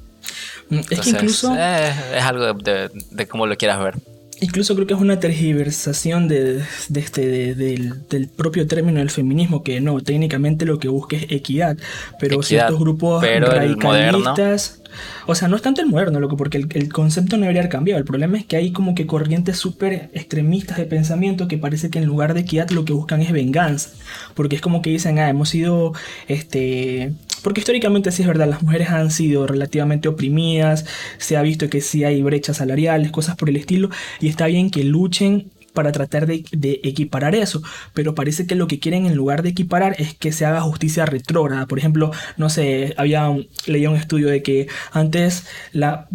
Mm, 0.70 0.80
es 0.90 1.00
que 1.00 1.10
incluso... 1.10 1.54
Eh, 1.58 1.92
es 2.16 2.22
algo 2.22 2.54
de, 2.54 2.90
de, 3.10 3.26
cómo 3.28 3.46
lo 3.46 3.56
quieras 3.56 3.80
ver. 3.80 3.94
Incluso 4.40 4.74
creo 4.74 4.86
que 4.86 4.94
es 4.94 5.00
una 5.00 5.18
tergiversación 5.18 6.28
de, 6.28 6.62
este, 6.94 7.54
del, 7.54 8.28
propio 8.36 8.66
término 8.66 9.00
del 9.00 9.10
feminismo, 9.10 9.64
que 9.64 9.80
no, 9.80 10.00
técnicamente 10.00 10.64
lo 10.64 10.78
que 10.78 10.88
busca 10.88 11.16
es 11.16 11.26
equidad, 11.30 11.76
pero 12.20 12.40
ciertos 12.42 12.78
grupos 12.78 13.22
radicalistas 13.22 14.80
o 15.26 15.34
sea, 15.34 15.48
no 15.48 15.56
es 15.56 15.62
tanto 15.62 15.80
el 15.80 15.88
moderno, 15.88 16.20
loco, 16.20 16.36
porque 16.36 16.58
el, 16.58 16.92
concepto 16.92 17.36
no 17.36 17.42
debería 17.42 17.62
haber 17.62 17.70
cambiado. 17.70 17.98
El 17.98 18.04
problema 18.04 18.38
es 18.38 18.44
que 18.44 18.56
hay 18.56 18.72
como 18.72 18.94
que 18.94 19.06
corrientes 19.06 19.58
súper 19.58 20.10
extremistas 20.12 20.78
de 20.78 20.84
pensamiento 20.84 21.48
que 21.48 21.58
parece 21.58 21.90
que 21.90 21.98
en 21.98 22.06
lugar 22.06 22.34
de 22.34 22.40
equidad 22.40 22.70
lo 22.70 22.84
que 22.84 22.92
buscan 22.92 23.20
es 23.20 23.32
venganza. 23.32 23.90
Porque 24.34 24.56
es 24.56 24.62
como 24.62 24.82
que 24.82 24.90
dicen, 24.90 25.18
ah, 25.18 25.28
hemos 25.28 25.50
sido, 25.50 25.92
este... 26.28 27.12
Porque 27.42 27.60
históricamente 27.60 28.10
sí 28.10 28.22
es 28.22 28.28
verdad, 28.28 28.48
las 28.48 28.62
mujeres 28.62 28.90
han 28.90 29.10
sido 29.10 29.46
relativamente 29.46 30.08
oprimidas, 30.08 30.86
se 31.18 31.36
ha 31.36 31.42
visto 31.42 31.70
que 31.70 31.80
sí 31.80 32.02
hay 32.02 32.20
brechas 32.20 32.56
salariales, 32.56 33.12
cosas 33.12 33.36
por 33.36 33.48
el 33.48 33.56
estilo, 33.56 33.90
y 34.20 34.28
está 34.28 34.46
bien 34.46 34.70
que 34.70 34.82
luchen 34.82 35.50
para 35.72 35.92
tratar 35.92 36.26
de, 36.26 36.44
equiparar 36.82 37.34
eso, 37.34 37.62
pero 37.94 38.14
parece 38.14 38.46
que 38.46 38.54
lo 38.54 38.66
que 38.66 38.78
quieren 38.80 39.06
en 39.06 39.14
lugar 39.14 39.42
de 39.42 39.50
equiparar 39.50 39.94
es 39.98 40.14
que 40.14 40.32
se 40.32 40.44
haga 40.44 40.60
justicia 40.60 41.06
retrógrada. 41.06 41.66
Por 41.66 41.78
ejemplo, 41.78 42.10
no 42.36 42.50
sé, 42.50 42.94
había 42.96 43.28
leído 43.66 43.90
un 43.92 43.96
estudio 43.96 44.28
de 44.28 44.42
que 44.42 44.68
antes 44.92 45.46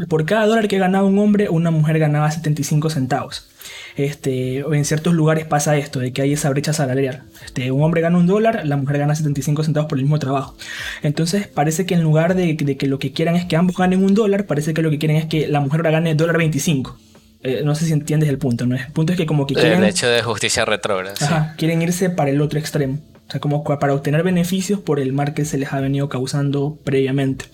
por 0.09 0.25
cada 0.25 0.45
dólar 0.45 0.67
que 0.67 0.77
ganaba 0.77 1.07
un 1.07 1.17
hombre, 1.19 1.49
una 1.49 1.71
mujer 1.71 1.99
ganaba 1.99 2.29
75 2.31 2.89
centavos. 2.89 3.49
Este, 3.95 4.59
en 4.59 4.85
ciertos 4.85 5.13
lugares 5.13 5.45
pasa 5.45 5.77
esto, 5.77 5.99
de 5.99 6.11
que 6.11 6.21
hay 6.21 6.33
esa 6.33 6.49
brecha 6.49 6.73
salarial. 6.73 7.23
Este, 7.45 7.71
un 7.71 7.83
hombre 7.83 8.01
gana 8.01 8.17
un 8.17 8.27
dólar, 8.27 8.65
la 8.65 8.77
mujer 8.77 8.97
gana 8.97 9.15
75 9.15 9.63
centavos 9.63 9.87
por 9.87 9.97
el 9.97 10.03
mismo 10.03 10.19
trabajo. 10.19 10.55
Entonces 11.03 11.47
parece 11.47 11.85
que 11.85 11.93
en 11.93 12.01
lugar 12.01 12.35
de, 12.35 12.57
que 12.57 12.87
lo 12.87 12.99
que 12.99 13.13
quieran 13.13 13.35
es 13.35 13.45
que 13.45 13.55
ambos 13.55 13.77
ganen 13.77 14.03
un 14.03 14.13
dólar, 14.13 14.45
parece 14.45 14.73
que 14.73 14.81
lo 14.81 14.89
que 14.89 14.99
quieren 14.99 15.17
es 15.17 15.25
que 15.25 15.47
la 15.47 15.59
mujer 15.59 15.83
gane 15.83 16.15
dólar 16.15 16.37
25. 16.37 16.97
Eh, 17.43 17.61
no 17.63 17.75
sé 17.75 17.85
si 17.85 17.93
entiendes 17.93 18.29
el 18.29 18.37
punto, 18.37 18.65
¿no? 18.65 18.75
El 18.75 18.91
punto 18.93 19.11
es 19.13 19.17
que 19.17 19.25
como 19.25 19.45
que 19.45 19.53
quieren... 19.53 19.83
El 19.83 19.89
hecho 19.89 20.07
de 20.07 20.21
justicia 20.23 20.63
retrógrada. 20.65 21.15
Ajá, 21.19 21.55
quieren 21.57 21.81
irse 21.81 22.09
para 22.09 22.31
el 22.31 22.41
otro 22.41 22.57
extremo. 22.57 22.99
O 23.27 23.31
sea, 23.31 23.39
como 23.39 23.63
para 23.63 23.93
obtener 23.93 24.23
beneficios 24.23 24.79
por 24.79 24.99
el 24.99 25.13
mal 25.13 25.33
que 25.33 25.45
se 25.45 25.57
les 25.57 25.73
ha 25.73 25.81
venido 25.81 26.07
causando 26.07 26.79
previamente. 26.83 27.45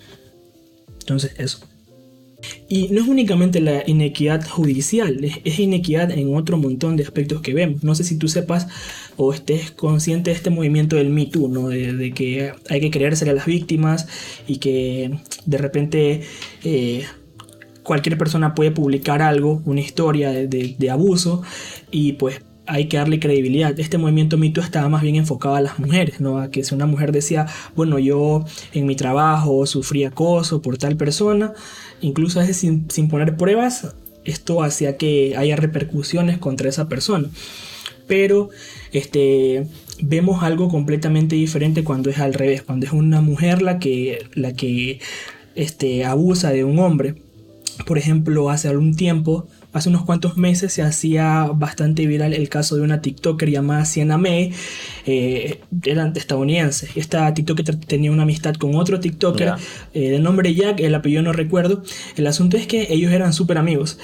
Entonces, 1.00 1.34
eso. 1.38 1.66
Y 2.68 2.88
no 2.88 3.02
es 3.02 3.08
únicamente 3.08 3.60
la 3.60 3.82
inequidad 3.86 4.46
judicial, 4.48 5.22
es, 5.22 5.58
inequidad 5.58 6.10
en 6.10 6.34
otro 6.34 6.56
montón 6.56 6.96
de 6.96 7.02
aspectos 7.02 7.42
que 7.42 7.52
vemos. 7.52 7.82
No 7.82 7.94
sé 7.94 8.04
si 8.04 8.16
tú 8.16 8.28
sepas 8.28 8.68
o 9.16 9.32
estés 9.32 9.70
consciente 9.72 10.30
de 10.30 10.36
este 10.36 10.50
movimiento 10.50 10.96
del 10.96 11.10
Me 11.10 11.26
Too, 11.26 11.48
¿no? 11.48 11.68
de, 11.68 12.12
que 12.14 12.52
hay 12.68 12.80
que 12.80 12.90
creerse 12.90 13.28
a 13.28 13.34
las 13.34 13.46
víctimas 13.46 14.06
y 14.46 14.58
que 14.58 15.18
de 15.44 15.58
repente 15.58 16.22
eh, 16.64 17.04
cualquier 17.82 18.18
persona 18.18 18.54
puede 18.54 18.70
publicar 18.70 19.22
algo, 19.22 19.62
una 19.64 19.80
historia 19.80 20.30
de, 20.30 20.90
abuso 20.90 21.42
y 21.90 22.12
pues 22.14 22.42
hay 22.66 22.86
que 22.86 22.96
darle 22.96 23.18
credibilidad. 23.18 23.78
Este 23.80 23.98
movimiento 23.98 24.36
mito 24.36 24.60
estaba 24.60 24.88
más 24.88 25.02
bien 25.02 25.16
enfocado 25.16 25.56
a 25.56 25.60
las 25.60 25.78
mujeres, 25.78 26.20
¿no? 26.20 26.38
A 26.38 26.50
que 26.50 26.62
si 26.62 26.74
una 26.74 26.86
mujer 26.86 27.10
decía, 27.10 27.46
bueno, 27.74 27.98
yo 27.98 28.44
en 28.72 28.86
mi 28.86 28.94
trabajo 28.94 29.66
sufrí 29.66 30.04
acoso 30.04 30.62
por 30.62 30.78
tal 30.78 30.96
persona, 30.96 31.52
incluso 32.00 32.38
a 32.38 32.42
veces 32.42 32.58
sin, 32.58 32.88
sin 32.90 33.08
poner 33.08 33.36
pruebas, 33.36 33.94
esto 34.24 34.62
hacía 34.62 34.96
que 34.96 35.34
haya 35.36 35.56
repercusiones 35.56 36.38
contra 36.38 36.68
esa 36.68 36.88
persona. 36.88 37.28
Pero 38.06 38.50
este, 38.92 39.66
vemos 40.02 40.42
algo 40.42 40.68
completamente 40.68 41.36
diferente 41.36 41.84
cuando 41.84 42.10
es 42.10 42.18
al 42.18 42.34
revés, 42.34 42.62
cuando 42.62 42.86
es 42.86 42.92
una 42.92 43.20
mujer 43.20 43.62
la 43.62 43.78
que, 43.78 44.26
la 44.34 44.52
que 44.52 45.00
este, 45.54 46.04
abusa 46.04 46.50
de 46.50 46.64
un 46.64 46.78
hombre 46.78 47.16
por 47.84 47.98
ejemplo, 47.98 48.50
hace 48.50 48.68
algún 48.68 48.94
tiempo, 48.94 49.46
hace 49.72 49.88
unos 49.88 50.04
cuantos 50.04 50.36
meses, 50.36 50.72
se 50.72 50.82
hacía 50.82 51.50
bastante 51.54 52.06
viral 52.06 52.34
el 52.34 52.48
caso 52.48 52.76
de 52.76 52.82
una 52.82 53.00
TikToker 53.00 53.50
llamada 53.50 53.84
Sienna 53.84 54.18
May, 54.18 54.52
eh, 55.06 55.60
era 55.84 56.12
estadounidense. 56.14 56.88
Esta 56.94 57.32
TikToker 57.32 57.76
tenía 57.76 58.10
una 58.10 58.24
amistad 58.24 58.54
con 58.54 58.74
otro 58.74 59.00
TikToker 59.00 59.54
eh, 59.94 60.10
de 60.10 60.18
nombre 60.18 60.54
Jack, 60.54 60.80
el 60.80 60.94
apellido 60.94 61.22
no 61.22 61.32
recuerdo. 61.32 61.82
El 62.16 62.26
asunto 62.26 62.56
es 62.56 62.66
que 62.66 62.88
ellos 62.90 63.12
eran 63.12 63.32
súper 63.32 63.58
amigos 63.58 63.98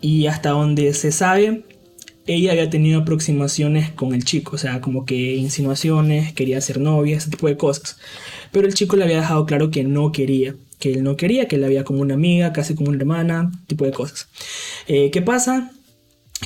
y 0.00 0.26
hasta 0.26 0.50
donde 0.50 0.94
se 0.94 1.12
sabe, 1.12 1.64
ella 2.26 2.52
había 2.52 2.70
tenido 2.70 3.00
aproximaciones 3.00 3.90
con 3.90 4.14
el 4.14 4.24
chico, 4.24 4.56
o 4.56 4.58
sea, 4.58 4.80
como 4.80 5.04
que 5.04 5.36
insinuaciones, 5.36 6.32
quería 6.32 6.60
ser 6.60 6.80
novia, 6.80 7.16
ese 7.16 7.30
tipo 7.30 7.48
de 7.48 7.56
cosas. 7.56 7.98
Pero 8.52 8.66
el 8.66 8.74
chico 8.74 8.96
le 8.96 9.04
había 9.04 9.16
dejado 9.16 9.46
claro 9.46 9.70
que 9.70 9.84
no 9.84 10.12
quería 10.12 10.54
que 10.80 10.92
él 10.94 11.04
no 11.04 11.16
quería, 11.16 11.46
que 11.46 11.54
él 11.56 11.62
la 11.62 11.68
veía 11.68 11.84
como 11.84 12.00
una 12.00 12.14
amiga, 12.14 12.52
casi 12.52 12.74
como 12.74 12.88
una 12.88 12.98
hermana, 12.98 13.52
tipo 13.68 13.84
de 13.84 13.92
cosas. 13.92 14.28
Eh, 14.88 15.10
¿Qué 15.12 15.22
pasa? 15.22 15.70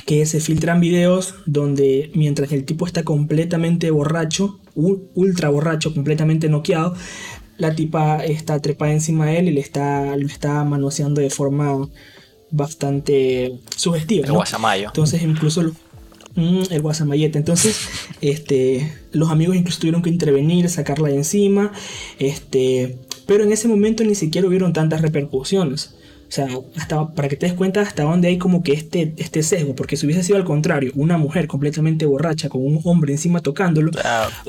Que 0.05 0.25
se 0.27 0.39
filtran 0.41 0.81
videos 0.81 1.35
donde 1.45 2.11
mientras 2.13 2.51
el 2.51 2.65
tipo 2.65 2.85
está 2.85 3.03
completamente 3.03 3.89
borracho, 3.89 4.59
ultra 4.75 5.49
borracho, 5.49 5.93
completamente 5.93 6.49
noqueado, 6.49 6.95
la 7.57 7.73
tipa 7.73 8.23
está 8.23 8.59
trepada 8.59 8.91
encima 8.91 9.27
de 9.27 9.39
él 9.39 9.47
y 9.47 9.51
le 9.51 9.61
está, 9.61 10.15
lo 10.17 10.27
está 10.27 10.63
manoseando 10.65 11.21
de 11.21 11.29
forma 11.29 11.87
bastante 12.51 13.59
sugestiva. 13.75 14.25
El 14.25 14.33
guasamayo. 14.33 14.87
Entonces 14.87 15.21
incluso 15.21 15.61
mm, 16.35 16.63
el 16.69 16.81
guasamayete. 16.81 17.37
Entonces, 17.37 17.87
este, 18.21 18.93
los 19.11 19.29
amigos 19.29 19.55
incluso 19.55 19.79
tuvieron 19.79 20.01
que 20.01 20.09
intervenir, 20.09 20.69
sacarla 20.69 21.09
de 21.09 21.15
encima. 21.15 21.71
Este, 22.19 22.99
pero 23.25 23.43
en 23.43 23.51
ese 23.51 23.67
momento 23.67 24.03
ni 24.03 24.15
siquiera 24.15 24.47
hubieron 24.47 24.73
tantas 24.73 25.01
repercusiones. 25.01 25.95
O 26.27 26.31
sea, 26.31 26.47
hasta, 26.75 27.13
para 27.13 27.27
que 27.27 27.35
te 27.35 27.45
des 27.45 27.55
cuenta 27.55 27.81
hasta 27.81 28.03
dónde 28.03 28.29
hay 28.29 28.37
como 28.37 28.63
que 28.63 28.73
este, 28.73 29.13
este 29.17 29.43
sesgo, 29.43 29.75
porque 29.75 29.95
si 29.95 30.05
hubiese 30.05 30.23
sido 30.23 30.37
al 30.37 30.43
contrario, 30.43 30.91
una 30.95 31.17
mujer 31.17 31.47
completamente 31.47 32.05
borracha 32.05 32.49
con 32.49 32.65
un 32.65 32.81
hombre 32.83 33.13
encima 33.13 33.41
tocándolo, 33.41 33.91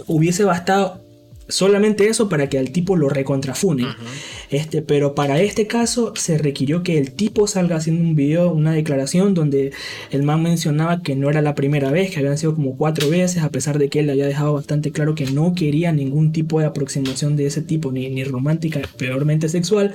hubiese 0.07 0.45
bastado 0.45 1.06
solamente 1.49 2.09
eso 2.09 2.29
para 2.29 2.49
que 2.49 2.59
al 2.59 2.71
tipo 2.71 2.97
lo 2.97 3.09
recontrafune. 3.09 3.87
este, 4.51 4.83
pero 4.83 5.15
para 5.15 5.41
este 5.41 5.67
caso 5.67 6.13
se 6.17 6.39
requirió 6.39 6.83
que 6.83 6.99
el 6.99 7.13
tipo 7.13 7.47
salga 7.47 7.77
haciendo 7.77 8.03
un 8.03 8.15
video, 8.15 8.53
una 8.53 8.73
declaración 8.73 9.35
donde 9.35 9.73
el 10.11 10.23
man 10.23 10.43
mencionaba 10.43 11.03
que 11.03 11.17
no 11.17 11.31
era 11.31 11.43
la 11.43 11.55
primera 11.55 11.91
vez, 11.91 12.11
que 12.11 12.19
habían 12.19 12.39
sido 12.39 12.55
como 12.55 12.77
cuatro 12.77 13.09
veces, 13.09 13.43
a 13.43 13.51
pesar 13.51 13.79
de 13.79 13.89
que 13.89 14.01
él 14.01 14.11
había 14.11 14.27
dejado 14.27 14.55
bastante 14.55 14.93
claro 14.93 15.15
que 15.15 15.27
no 15.27 15.55
quería 15.55 15.93
ningún 15.93 16.33
tipo 16.33 16.61
de 16.61 16.67
aproximación 16.67 17.37
de 17.37 17.47
ese 17.47 17.63
tipo, 17.63 17.93
ni, 17.93 18.09
ni 18.09 18.25
romántica, 18.25 18.81
peormente 18.97 19.49
sexual. 19.49 19.95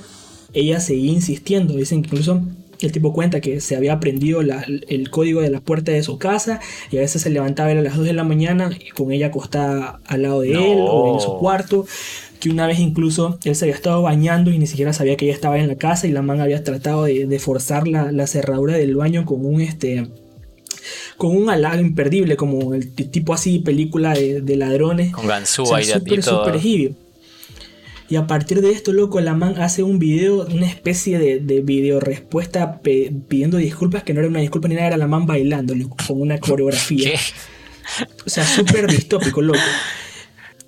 Ella 0.54 0.80
seguía 0.80 1.14
insistiendo, 1.14 1.76
dicen 1.76 2.02
que 2.02 2.08
incluso 2.08 2.42
el 2.86 2.92
tipo 2.92 3.14
cuenta 3.14 3.42
que 3.42 3.62
se 3.62 3.76
había 3.76 3.94
aprendido 3.94 4.42
el 4.42 5.10
código 5.10 5.42
de 5.42 5.50
la 5.50 5.60
puerta 5.60 5.92
de 5.92 6.04
su 6.04 6.18
casa 6.18 6.60
y 6.92 6.98
a 6.98 7.02
veces 7.02 7.22
se 7.22 7.30
levantaba 7.30 7.72
a 7.72 7.76
las 7.76 7.96
2 7.96 8.06
de 8.06 8.14
la 8.14 8.24
mañana 8.24 8.72
y 8.78 8.90
con 8.90 9.12
ella 9.12 9.28
acostada 9.28 10.00
al 10.06 10.24
lado 10.24 10.42
de 10.42 10.52
él 10.52 10.80
o 10.80 11.16
en 11.16 11.22
su 11.22 11.38
cuarto. 11.38 11.86
Que 12.40 12.50
una 12.50 12.66
vez 12.66 12.80
incluso 12.80 13.38
él 13.44 13.56
se 13.56 13.66
había 13.66 13.76
estado 13.76 14.02
bañando 14.02 14.50
y 14.50 14.58
ni 14.58 14.66
siquiera 14.66 14.94
sabía 14.94 15.16
que 15.16 15.26
ella 15.26 15.36
estaba 15.36 15.60
en 15.60 15.68
la 15.68 15.76
casa 15.76 16.08
y 16.08 16.12
la 16.12 16.24
man 16.24 16.42
había 16.42 16.64
tratado 16.64 17.04
de, 17.04 17.40
forzar 17.40 17.88
la, 17.88 18.28
cerradura 18.28 18.76
del 18.76 18.96
baño 18.96 19.26
con 19.26 19.46
un 19.46 19.62
este 19.62 20.08
con 21.18 21.38
un 21.38 21.52
halago 21.52 21.82
imperdible, 21.82 22.36
como 22.36 22.74
el 22.74 22.92
tipo 22.94 23.36
así 23.36 23.60
película 23.60 24.14
de, 24.14 24.56
ladrones. 24.56 25.12
Con 25.12 25.28
ganzúa 25.28 25.82
y 25.82 25.86
súper, 25.86 26.24
súper 26.24 26.60
y 28.12 28.18
a 28.18 28.28
partir 28.28 28.60
de 28.60 28.72
esto, 28.72 28.92
loco, 28.92 29.22
la 29.22 29.34
man 29.36 29.56
hace 29.62 29.84
un 29.84 29.98
video, 29.98 30.46
una 30.46 30.68
especie 30.68 31.18
de, 31.18 31.40
de 31.40 31.62
video 31.62 32.02
respuesta 32.02 32.82
pidiendo 32.82 33.56
disculpas, 33.56 34.04
que 34.04 34.14
no 34.14 34.20
era 34.20 34.28
una 34.28 34.42
disculpa 34.42 34.68
ni 34.68 34.76
nada, 34.76 34.88
era 34.88 34.98
la 34.98 35.08
man 35.08 35.26
bailando, 35.26 35.74
con 36.06 36.20
una 36.20 36.38
coreografía. 36.38 37.12
O 38.26 38.30
sea, 38.30 38.46
súper 38.46 38.88
distópico, 38.88 39.42
loco. 39.42 39.60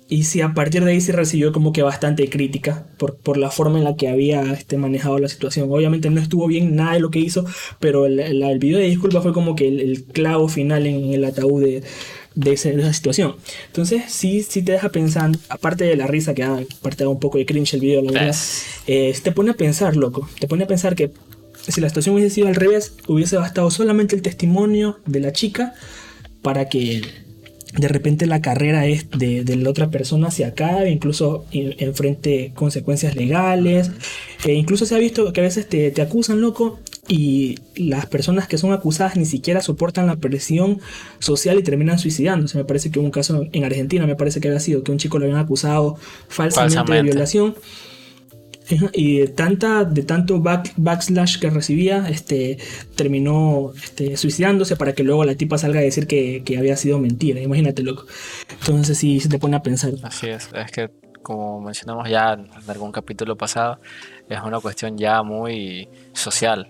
Y 0.08 0.24
sí, 0.24 0.40
a 0.40 0.54
partir 0.54 0.84
de 0.84 0.92
ahí 0.92 1.00
se 1.02 1.12
recibió 1.12 1.52
como 1.52 1.72
que 1.72 1.82
bastante 1.82 2.28
crítica 2.30 2.86
por, 2.98 3.16
por 3.16 3.36
la 3.36 3.50
forma 3.50 3.78
en 3.78 3.84
la 3.84 3.96
que 3.96 4.08
había 4.08 4.42
este, 4.52 4.78
manejado 4.78 5.18
la 5.18 5.28
situación. 5.28 5.70
Obviamente 5.70 6.08
no 6.08 6.22
estuvo 6.22 6.46
bien 6.46 6.76
nada 6.76 6.94
de 6.94 7.00
lo 7.00 7.10
que 7.10 7.18
hizo, 7.18 7.44
pero 7.78 8.06
el, 8.06 8.20
el, 8.20 8.58
video 8.58 8.78
de 8.78 8.86
disculpas 8.86 9.22
fue 9.22 9.32
como 9.32 9.54
que 9.54 9.68
el, 9.68 10.04
clavo 10.04 10.48
final 10.48 10.86
en 10.86 11.12
el 11.12 11.24
ataúd 11.24 11.62
de, 11.62 11.82
de, 12.34 12.52
esa 12.52 12.92
situación. 12.92 13.36
Entonces, 13.66 14.02
sí, 14.08 14.42
sí 14.42 14.62
te 14.62 14.72
deja 14.72 14.88
pensando, 14.90 15.38
aparte 15.48 15.84
de 15.84 15.96
la 15.96 16.06
risa 16.06 16.34
que 16.34 16.42
da, 16.42 16.60
aparte 16.78 17.04
da 17.04 17.10
un 17.10 17.20
poco 17.20 17.38
de 17.38 17.46
cringe 17.46 17.74
el 17.74 17.80
video, 17.80 18.02
la 18.02 18.12
verdad, 18.12 18.36
eh, 18.86 19.16
te 19.22 19.32
pone 19.32 19.52
a 19.52 19.54
pensar, 19.54 19.96
loco, 19.96 20.28
te 20.38 20.48
pone 20.48 20.64
a 20.64 20.66
pensar 20.66 20.94
que 20.94 21.10
si 21.68 21.80
la 21.80 21.88
situación 21.88 22.14
hubiese 22.14 22.34
sido 22.34 22.48
al 22.48 22.54
revés, 22.54 22.94
hubiese 23.06 23.36
bastado 23.36 23.70
solamente 23.70 24.14
el 24.16 24.22
testimonio 24.22 24.98
de 25.06 25.20
la 25.20 25.32
chica 25.32 25.74
para 26.42 26.68
que 26.68 27.02
de 27.76 27.88
repente 27.88 28.26
la 28.26 28.40
carrera 28.40 28.86
es 28.86 29.10
de, 29.10 29.44
la 29.56 29.70
otra 29.70 29.90
persona 29.90 30.30
se 30.30 30.44
acabe, 30.44 30.90
incluso 30.90 31.44
enfrente 31.52 32.52
consecuencias 32.54 33.16
legales. 33.16 33.90
E 34.44 34.52
incluso 34.52 34.86
se 34.86 34.94
ha 34.94 34.98
visto 34.98 35.32
que 35.32 35.40
a 35.40 35.44
veces 35.44 35.68
te, 35.68 35.90
te, 35.90 36.02
acusan, 36.02 36.40
loco, 36.40 36.78
y 37.08 37.58
las 37.76 38.06
personas 38.06 38.48
que 38.48 38.58
son 38.58 38.72
acusadas 38.72 39.16
ni 39.16 39.26
siquiera 39.26 39.60
soportan 39.60 40.06
la 40.06 40.16
presión 40.16 40.80
social 41.18 41.58
y 41.58 41.62
terminan 41.62 41.98
suicidándose. 41.98 42.56
Me 42.56 42.64
parece 42.64 42.90
que 42.90 42.98
hubo 42.98 43.06
un 43.06 43.12
caso 43.12 43.46
en 43.52 43.64
Argentina, 43.64 44.06
me 44.06 44.16
parece 44.16 44.40
que 44.40 44.48
había 44.48 44.60
sido 44.60 44.82
que 44.82 44.92
un 44.92 44.98
chico 44.98 45.18
lo 45.18 45.26
habían 45.26 45.38
acusado 45.38 45.96
falsamente. 46.28 46.92
de 46.92 47.02
violación 47.02 47.54
y 48.92 49.18
de, 49.18 49.28
tanta, 49.28 49.84
de 49.84 50.02
tanto 50.02 50.40
backslash 50.40 51.38
que 51.38 51.50
recibía, 51.50 52.08
este, 52.08 52.58
terminó 52.96 53.72
este, 53.76 54.16
suicidándose 54.16 54.76
para 54.76 54.94
que 54.94 55.02
luego 55.02 55.24
la 55.24 55.34
tipa 55.34 55.58
salga 55.58 55.80
a 55.80 55.82
decir 55.82 56.06
que, 56.06 56.42
había 56.56 56.76
sido 56.76 56.98
mentira. 56.98 57.40
Imagínate, 57.40 57.82
loco. 57.82 58.06
Entonces 58.48 58.96
sí 58.96 59.20
se 59.20 59.28
te 59.28 59.38
pone 59.38 59.56
a 59.56 59.62
pensar. 59.62 59.92
Así 60.02 60.28
es, 60.28 60.48
es 60.54 60.70
que 60.70 60.90
como 61.22 61.60
mencionamos 61.60 62.08
ya 62.08 62.34
en 62.34 62.48
algún 62.68 62.92
capítulo 62.92 63.36
pasado, 63.36 63.78
es 64.28 64.40
una 64.42 64.60
cuestión 64.60 64.96
ya 64.96 65.22
muy 65.22 65.88
social. 66.12 66.68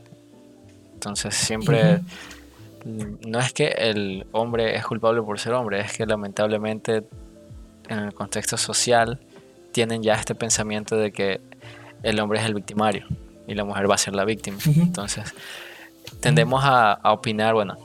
Entonces 1.04 1.34
siempre... 1.34 2.00
No 2.86 3.38
es 3.38 3.52
que 3.54 3.68
el 3.68 4.26
hombre 4.32 4.76
es 4.76 4.84
culpable 4.84 5.22
por 5.22 5.40
ser 5.40 5.54
hombre, 5.54 5.80
es 5.80 5.96
que 5.96 6.04
lamentablemente 6.04 7.02
en 7.88 7.98
el 7.98 8.14
contexto 8.14 8.58
social 8.58 9.20
tienen 9.72 10.02
ya 10.02 10.14
este 10.14 10.34
pensamiento 10.34 10.96
de 10.96 11.10
que 11.10 11.40
el 12.02 12.20
hombre 12.20 12.40
es 12.40 12.44
el 12.44 12.52
victimario 12.52 13.06
y 13.46 13.54
la 13.54 13.64
mujer 13.64 13.90
va 13.90 13.94
a 13.94 13.98
ser 13.98 14.14
la 14.14 14.26
víctima. 14.26 14.58
Entonces, 14.66 15.34
tendemos 16.20 16.62
a, 16.64 17.00
opinar, 17.04 17.54
bueno, 17.54 17.78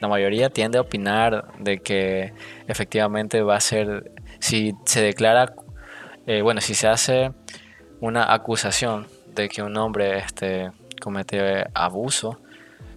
la 0.00 0.08
mayoría 0.08 0.50
tiende 0.50 0.76
a 0.76 0.82
opinar 0.82 1.46
de 1.58 1.78
que 1.78 2.34
efectivamente 2.68 3.42
va 3.42 3.56
a 3.56 3.60
ser, 3.60 4.12
si 4.38 4.74
se 4.84 5.00
declara, 5.00 5.54
eh, 6.26 6.42
bueno, 6.42 6.60
si 6.60 6.74
se 6.74 6.88
hace 6.88 7.32
una 8.00 8.34
acusación 8.34 9.06
de 9.34 9.48
que 9.48 9.62
un 9.62 9.76
hombre 9.78 10.18
este, 10.18 10.70
comete 11.00 11.64
abuso, 11.72 12.38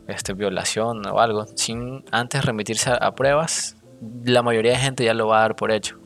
este, 0.07 0.33
violación 0.33 1.05
o 1.07 1.19
algo, 1.19 1.45
sin 1.55 2.03
antes 2.11 2.45
remitirse 2.45 2.91
a, 2.91 3.15
pruebas, 3.15 3.77
la 4.23 4.41
mayoría 4.41 4.71
de 4.71 4.77
gente 4.77 5.05
ya 5.05 5.13
lo 5.13 5.27
va 5.27 5.39
a 5.39 5.41
dar 5.41 5.55
por 5.55 5.71
hecho. 5.71 5.99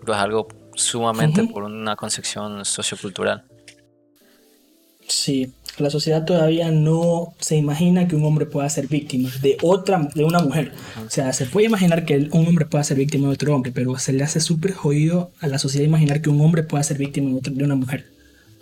Pero 0.00 0.14
es 0.14 0.18
algo 0.18 0.48
sumamente 0.74 1.44
por 1.44 1.62
una 1.64 1.96
concepción 1.96 2.64
sociocultural. 2.64 3.44
Sí, 5.06 5.52
la 5.78 5.90
sociedad 5.90 6.24
todavía 6.24 6.70
no 6.70 7.34
se 7.38 7.56
imagina 7.56 8.06
que 8.06 8.16
un 8.16 8.24
hombre 8.24 8.46
pueda 8.46 8.68
ser 8.68 8.88
víctima 8.88 9.30
de 9.40 9.56
otra, 9.62 10.08
de 10.14 10.24
una 10.24 10.40
mujer. 10.40 10.72
O 11.06 11.10
sea, 11.10 11.32
se 11.32 11.46
puede 11.46 11.66
imaginar 11.66 12.04
que 12.04 12.28
un 12.30 12.46
hombre 12.46 12.66
pueda 12.66 12.84
ser 12.84 12.98
víctima 12.98 13.28
de 13.28 13.34
otro 13.34 13.54
hombre, 13.54 13.72
pero 13.72 13.98
se 13.98 14.12
le 14.12 14.22
hace 14.22 14.40
súper 14.40 14.72
jodido 14.72 15.32
a 15.40 15.46
la 15.46 15.58
sociedad 15.58 15.86
imaginar 15.86 16.20
que 16.20 16.30
un 16.30 16.40
hombre 16.40 16.62
pueda 16.62 16.82
ser 16.82 16.98
víctima 16.98 17.38
de, 17.40 17.64
una 17.64 17.74
mujer. 17.74 18.06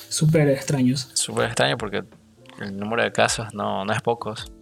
Súper 0.09 0.49
extraños. 0.49 1.11
Súper 1.15 1.47
extraño 1.47 1.77
porque 1.79 2.05
el 2.61 2.77
número 2.77 3.03
de 3.03 3.13
casos 3.13 3.53
no, 3.55 3.85
no 3.85 3.93
es 3.93 4.01
pocos. 4.03 4.53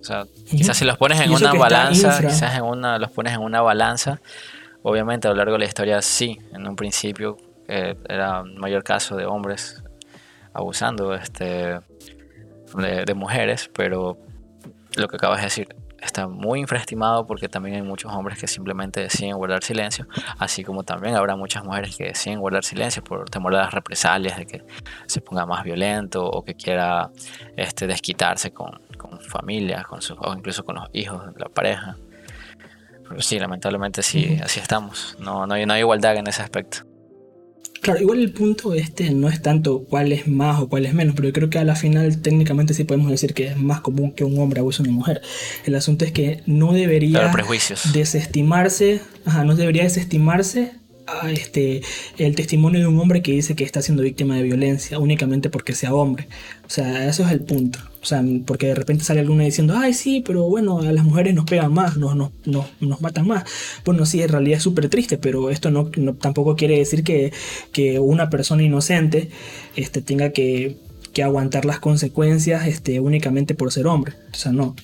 O 0.00 0.04
sea, 0.04 0.24
quizás 0.50 0.76
si 0.76 0.84
los 0.84 0.96
pones 0.96 1.20
en 1.20 1.30
una 1.30 1.52
balanza, 1.52 2.20
quizás 2.20 2.56
en 2.56 2.64
una, 2.64 2.98
los 2.98 3.10
pones 3.10 3.34
en 3.34 3.40
una 3.40 3.60
balanza, 3.60 4.20
obviamente 4.82 5.28
a 5.28 5.30
lo 5.30 5.36
largo 5.36 5.52
de 5.52 5.60
la 5.60 5.64
historia 5.66 6.02
sí, 6.02 6.38
en 6.52 6.66
un 6.66 6.74
principio 6.74 7.36
eh, 7.68 7.96
era 8.08 8.42
mayor 8.42 8.82
caso 8.82 9.16
de 9.16 9.26
hombres 9.26 9.82
abusando 10.54 11.14
este, 11.14 11.78
de, 12.74 13.14
mujeres, 13.14 13.70
pero 13.72 14.18
lo 14.96 15.08
que 15.08 15.16
acabas 15.16 15.38
de 15.38 15.44
decir 15.44 15.76
está 16.02 16.26
muy 16.26 16.60
infraestimado 16.60 17.26
porque 17.26 17.48
también 17.48 17.76
hay 17.76 17.82
muchos 17.82 18.12
hombres 18.12 18.38
que 18.38 18.46
simplemente 18.46 19.00
deciden 19.00 19.36
guardar 19.36 19.62
silencio, 19.62 20.06
así 20.38 20.64
como 20.64 20.82
también 20.82 21.14
habrá 21.16 21.36
muchas 21.36 21.64
mujeres 21.64 21.96
que 21.96 22.04
deciden 22.04 22.40
guardar 22.40 22.64
silencio 22.64 23.02
por 23.02 23.28
temor 23.30 23.54
a 23.54 23.62
las 23.62 23.74
represalias, 23.74 24.36
de 24.36 24.46
que 24.46 24.64
se 25.06 25.20
ponga 25.20 25.46
más 25.46 25.64
violento 25.64 26.24
o 26.24 26.44
que 26.44 26.54
quiera 26.54 27.10
este, 27.56 27.86
desquitarse 27.86 28.52
con, 28.52 28.80
con 28.98 29.20
familia, 29.20 29.84
con 29.84 30.02
sus, 30.02 30.16
o 30.20 30.34
incluso 30.34 30.64
con 30.64 30.76
los 30.76 30.88
hijos 30.92 31.32
de 31.32 31.40
la 31.40 31.48
pareja. 31.48 31.96
Pero 33.08 33.20
sí, 33.20 33.38
lamentablemente 33.38 34.02
sí, 34.02 34.38
así 34.42 34.58
estamos. 34.58 35.16
No, 35.18 35.46
no, 35.46 35.54
hay, 35.54 35.66
no 35.66 35.74
hay 35.74 35.80
igualdad 35.80 36.16
en 36.16 36.26
ese 36.26 36.42
aspecto. 36.42 36.91
Claro, 37.82 38.00
igual 38.00 38.20
el 38.20 38.30
punto 38.30 38.74
este 38.74 39.10
no 39.10 39.28
es 39.28 39.42
tanto 39.42 39.82
cuál 39.82 40.12
es 40.12 40.28
más 40.28 40.60
o 40.60 40.68
cuál 40.68 40.86
es 40.86 40.94
menos, 40.94 41.16
pero 41.16 41.26
yo 41.26 41.32
creo 41.32 41.50
que 41.50 41.58
a 41.58 41.64
la 41.64 41.74
final 41.74 42.22
técnicamente 42.22 42.74
sí 42.74 42.84
podemos 42.84 43.10
decir 43.10 43.34
que 43.34 43.48
es 43.48 43.56
más 43.56 43.80
común 43.80 44.12
que 44.12 44.22
un 44.22 44.38
hombre 44.38 44.60
abuse 44.60 44.80
a 44.80 44.84
una 44.84 44.92
mujer. 44.92 45.20
El 45.64 45.74
asunto 45.74 46.04
es 46.04 46.12
que 46.12 46.42
no 46.46 46.72
debería 46.72 47.32
desestimarse, 47.92 49.00
ajá, 49.24 49.42
no 49.42 49.56
debería 49.56 49.82
desestimarse 49.82 50.74
este, 51.30 51.82
el 52.18 52.34
testimonio 52.34 52.80
de 52.80 52.86
un 52.86 52.98
hombre 52.98 53.22
que 53.22 53.32
dice 53.32 53.54
que 53.54 53.64
está 53.64 53.82
siendo 53.82 54.02
víctima 54.02 54.36
de 54.36 54.42
violencia 54.42 54.98
únicamente 54.98 55.50
porque 55.50 55.74
sea 55.74 55.94
hombre. 55.94 56.28
O 56.66 56.70
sea, 56.70 57.08
eso 57.08 57.24
es 57.24 57.32
el 57.32 57.40
punto. 57.40 57.78
O 58.02 58.04
sea, 58.04 58.24
porque 58.46 58.66
de 58.66 58.74
repente 58.74 59.04
sale 59.04 59.20
alguno 59.20 59.44
diciendo, 59.44 59.74
ay, 59.76 59.94
sí, 59.94 60.24
pero 60.26 60.42
bueno, 60.44 60.80
a 60.80 60.90
las 60.90 61.04
mujeres 61.04 61.34
nos 61.34 61.44
pegan 61.44 61.72
más, 61.72 61.96
nos, 61.96 62.16
nos, 62.16 62.30
nos, 62.80 63.00
matan 63.00 63.28
más. 63.28 63.44
Bueno, 63.84 64.06
sí, 64.06 64.20
en 64.22 64.28
realidad 64.28 64.56
es 64.56 64.62
súper 64.64 64.88
triste, 64.88 65.18
pero 65.18 65.50
esto 65.50 65.70
no, 65.70 65.90
tampoco 66.14 66.56
quiere 66.56 66.78
decir 66.78 67.04
que, 67.04 67.32
que, 67.70 68.00
una 68.00 68.28
persona 68.28 68.64
inocente 68.64 69.30
este, 69.76 70.02
tenga 70.02 70.30
que, 70.30 70.78
que, 71.12 71.22
aguantar 71.22 71.64
las 71.64 71.78
consecuencias 71.78 72.66
este, 72.66 72.98
únicamente 72.98 73.54
por 73.54 73.70
ser 73.70 73.86
hombre. 73.86 74.14
O 74.32 74.36
sea, 74.36 74.50
no. 74.50 74.74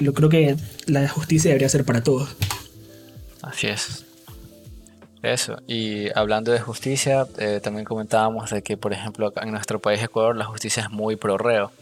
Yo 0.00 0.14
creo 0.14 0.30
que 0.30 0.56
la 0.86 1.08
justicia 1.08 1.50
debería 1.50 1.68
ser 1.68 1.84
para 1.84 2.02
todos. 2.02 2.36
Así 3.42 3.66
es. 3.66 4.06
Eso, 5.22 5.58
y 5.66 6.08
hablando 6.16 6.50
de 6.50 6.60
justicia, 6.60 7.26
eh, 7.38 7.60
también 7.62 7.84
comentábamos 7.84 8.50
de 8.50 8.62
que, 8.62 8.78
por 8.78 8.92
ejemplo, 8.92 9.32
en 9.36 9.50
nuestro 9.50 9.78
país 9.78 10.02
Ecuador 10.02 10.34
la 10.34 10.46
justicia 10.46 10.82
es 10.82 10.90
muy 10.90 11.16
pro 11.16 11.36
reo. 11.36 11.72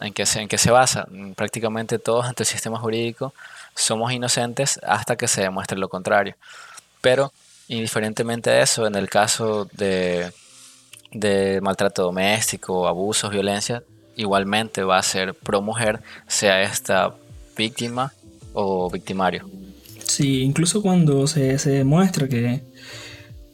¿en, 0.00 0.12
qué 0.12 0.26
se, 0.26 0.40
¿En 0.40 0.48
qué 0.48 0.58
se 0.58 0.70
basa? 0.70 1.06
Prácticamente 1.36 1.98
todos 1.98 2.26
ante 2.26 2.42
el 2.42 2.46
sistema 2.46 2.78
jurídico 2.78 3.34
somos 3.74 4.12
inocentes 4.12 4.78
hasta 4.86 5.16
que 5.16 5.28
se 5.28 5.42
demuestre 5.42 5.78
lo 5.78 5.88
contrario. 5.88 6.36
Pero, 7.00 7.32
indiferentemente 7.68 8.50
de 8.50 8.62
eso, 8.62 8.86
en 8.86 8.94
el 8.94 9.08
caso 9.08 9.68
de, 9.72 10.32
de 11.12 11.60
maltrato 11.60 12.02
doméstico, 12.02 12.88
abusos, 12.88 13.30
violencia, 13.30 13.82
igualmente 14.16 14.82
va 14.84 14.98
a 14.98 15.02
ser 15.02 15.34
pro 15.34 15.60
mujer, 15.60 16.00
sea 16.26 16.62
esta 16.62 17.14
víctima 17.56 18.12
o 18.52 18.90
victimario. 18.90 19.48
Sí, 20.06 20.42
incluso 20.42 20.82
cuando 20.82 21.26
se, 21.26 21.56
demuestra 21.56 22.28
que, 22.28 22.62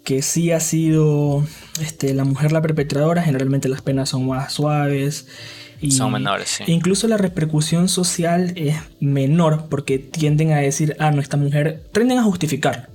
que 0.05 0.23
sí 0.23 0.51
ha 0.51 0.61
sido 0.61 1.45
este, 1.81 2.15
la 2.15 2.25
mujer 2.25 2.53
la 2.53 2.63
perpetradora, 2.63 3.23
generalmente 3.23 3.69
las 3.69 3.83
penas 3.83 4.11
son 4.11 4.27
más 4.27 4.53
suaves. 4.53 5.27
Y 5.83 5.93
son 5.93 6.13
menores, 6.13 6.49
sí. 6.49 6.65
Incluso 6.67 7.09
la 7.09 7.17
repercusión 7.17 7.89
social 7.89 8.53
es 8.57 8.77
menor 9.01 9.69
porque 9.71 9.99
tienden 9.99 10.53
a 10.53 10.59
decir, 10.59 10.95
ah, 10.99 11.11
no, 11.11 11.23
esta 11.23 11.39
mujer, 11.39 11.85
tienden 11.93 12.19
a 12.19 12.23
justificar. 12.23 12.91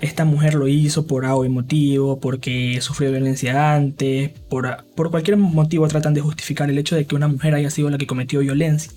Esta 0.00 0.24
mujer 0.24 0.54
lo 0.54 0.66
hizo 0.66 1.06
por 1.06 1.26
algo 1.26 1.46
motivo, 1.50 2.18
porque 2.18 2.78
sufrió 2.80 3.10
violencia 3.10 3.74
antes, 3.74 4.30
por, 4.48 4.84
por 4.94 5.10
cualquier 5.10 5.36
motivo 5.36 5.86
tratan 5.88 6.14
de 6.14 6.22
justificar 6.22 6.70
el 6.70 6.78
hecho 6.78 6.96
de 6.96 7.04
que 7.04 7.14
una 7.14 7.28
mujer 7.28 7.54
haya 7.54 7.68
sido 7.68 7.90
la 7.90 7.98
que 7.98 8.06
cometió 8.06 8.40
violencia 8.40 8.90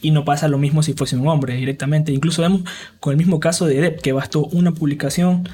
y 0.00 0.10
no 0.10 0.24
pasa 0.24 0.48
lo 0.48 0.58
mismo 0.58 0.82
si 0.82 0.92
fuese 0.94 1.16
un 1.16 1.28
hombre 1.28 1.54
directamente. 1.54 2.12
Incluso 2.12 2.42
vemos 2.42 2.62
con 3.00 3.12
el 3.12 3.16
mismo 3.16 3.40
caso 3.40 3.66
de 3.66 3.80
Depp, 3.80 4.00
que 4.00 4.12
bastó 4.12 4.44
una 4.46 4.72
publicación 4.72 5.48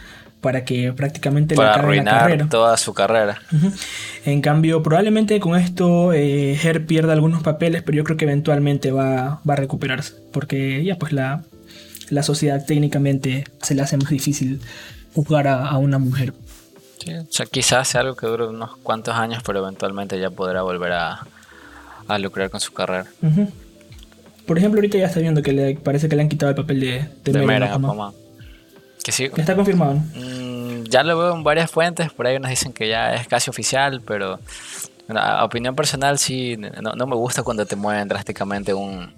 para 0.44 0.66
que 0.66 0.92
prácticamente 0.92 1.54
para 1.54 1.72
le 1.72 1.78
arruinar 1.78 2.14
la 2.14 2.20
carrera. 2.20 2.48
toda 2.50 2.76
su 2.76 2.92
carrera. 2.92 3.40
En 4.26 4.42
cambio, 4.42 4.82
probablemente 4.82 5.40
con 5.40 5.58
esto 5.58 6.12
eh, 6.12 6.60
Her 6.62 6.84
pierda 6.84 7.14
algunos 7.14 7.42
papeles, 7.42 7.82
pero 7.82 7.96
yo 7.96 8.04
creo 8.04 8.18
que 8.18 8.26
eventualmente 8.26 8.92
va, 8.92 9.40
va 9.48 9.54
a 9.54 9.56
recuperarse, 9.56 10.12
porque 10.32 10.84
ya 10.84 10.96
pues 10.96 11.14
la, 11.14 11.44
la, 12.10 12.22
sociedad 12.22 12.62
técnicamente 12.66 13.44
se 13.62 13.74
le 13.74 13.80
hace 13.80 13.96
más 13.96 14.10
difícil 14.10 14.60
juzgar 15.14 15.48
a, 15.48 15.78
una 15.78 15.98
mujer. 15.98 16.34
Sí, 17.02 17.14
o 17.14 17.26
sea, 17.30 17.46
quizás 17.46 17.88
sea 17.88 18.02
algo 18.02 18.14
que 18.14 18.26
dure 18.26 18.46
unos 18.46 18.76
cuantos 18.82 19.14
años, 19.14 19.42
pero 19.46 19.60
eventualmente 19.60 20.20
ya 20.20 20.28
podrá 20.28 20.60
volver 20.60 20.92
a, 20.92 21.26
a 22.06 22.18
lucrar 22.18 22.50
con 22.50 22.60
su 22.60 22.74
carrera. 22.74 23.06
Por 24.46 24.58
ejemplo, 24.58 24.78
ahorita 24.78 24.98
ya 24.98 25.06
está 25.06 25.20
viendo 25.20 25.42
que 25.42 25.52
le 25.52 25.76
parece 25.76 26.08
que 26.08 26.16
le 26.16 26.22
han 26.22 26.28
quitado 26.28 26.50
el 26.50 26.56
papel 26.56 26.80
de, 26.80 27.08
de, 27.24 27.32
de 27.32 27.46
Mera, 27.46 27.78
Que 29.02 29.12
sí. 29.12 29.30
está 29.36 29.56
confirmado. 29.56 29.94
Mm, 30.14 30.84
ya 30.84 31.02
lo 31.02 31.18
veo 31.18 31.34
en 31.34 31.44
varias 31.44 31.70
fuentes, 31.70 32.12
por 32.12 32.26
ahí 32.26 32.38
nos 32.38 32.50
dicen 32.50 32.72
que 32.72 32.88
ya 32.88 33.14
es 33.14 33.26
casi 33.26 33.50
oficial, 33.50 34.02
pero 34.06 34.38
a 35.08 35.44
opinión 35.44 35.74
personal 35.74 36.18
sí, 36.18 36.56
no, 36.56 37.06
me 37.06 37.16
gusta 37.16 37.42
cuando 37.42 37.66
te 37.66 37.76
mueven 37.76 38.08
drásticamente 38.08 38.72
un, 38.74 39.12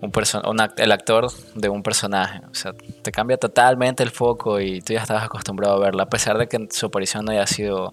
un, 0.00 0.12
el 0.76 0.92
actor 0.92 1.30
de 1.54 1.68
un 1.68 1.82
personaje. 1.82 2.40
O 2.50 2.54
sea, 2.54 2.72
te 3.02 3.12
cambia 3.12 3.36
totalmente 3.36 4.02
el 4.02 4.10
foco 4.10 4.60
y 4.60 4.80
tú 4.80 4.92
ya 4.92 5.00
estabas 5.00 5.24
acostumbrado 5.24 5.76
a 5.76 5.80
verlo, 5.80 6.02
a 6.02 6.08
pesar 6.08 6.38
de 6.38 6.48
que 6.48 6.68
su 6.70 6.86
aparición 6.86 7.24
no 7.24 7.32
haya 7.32 7.46
sido 7.46 7.92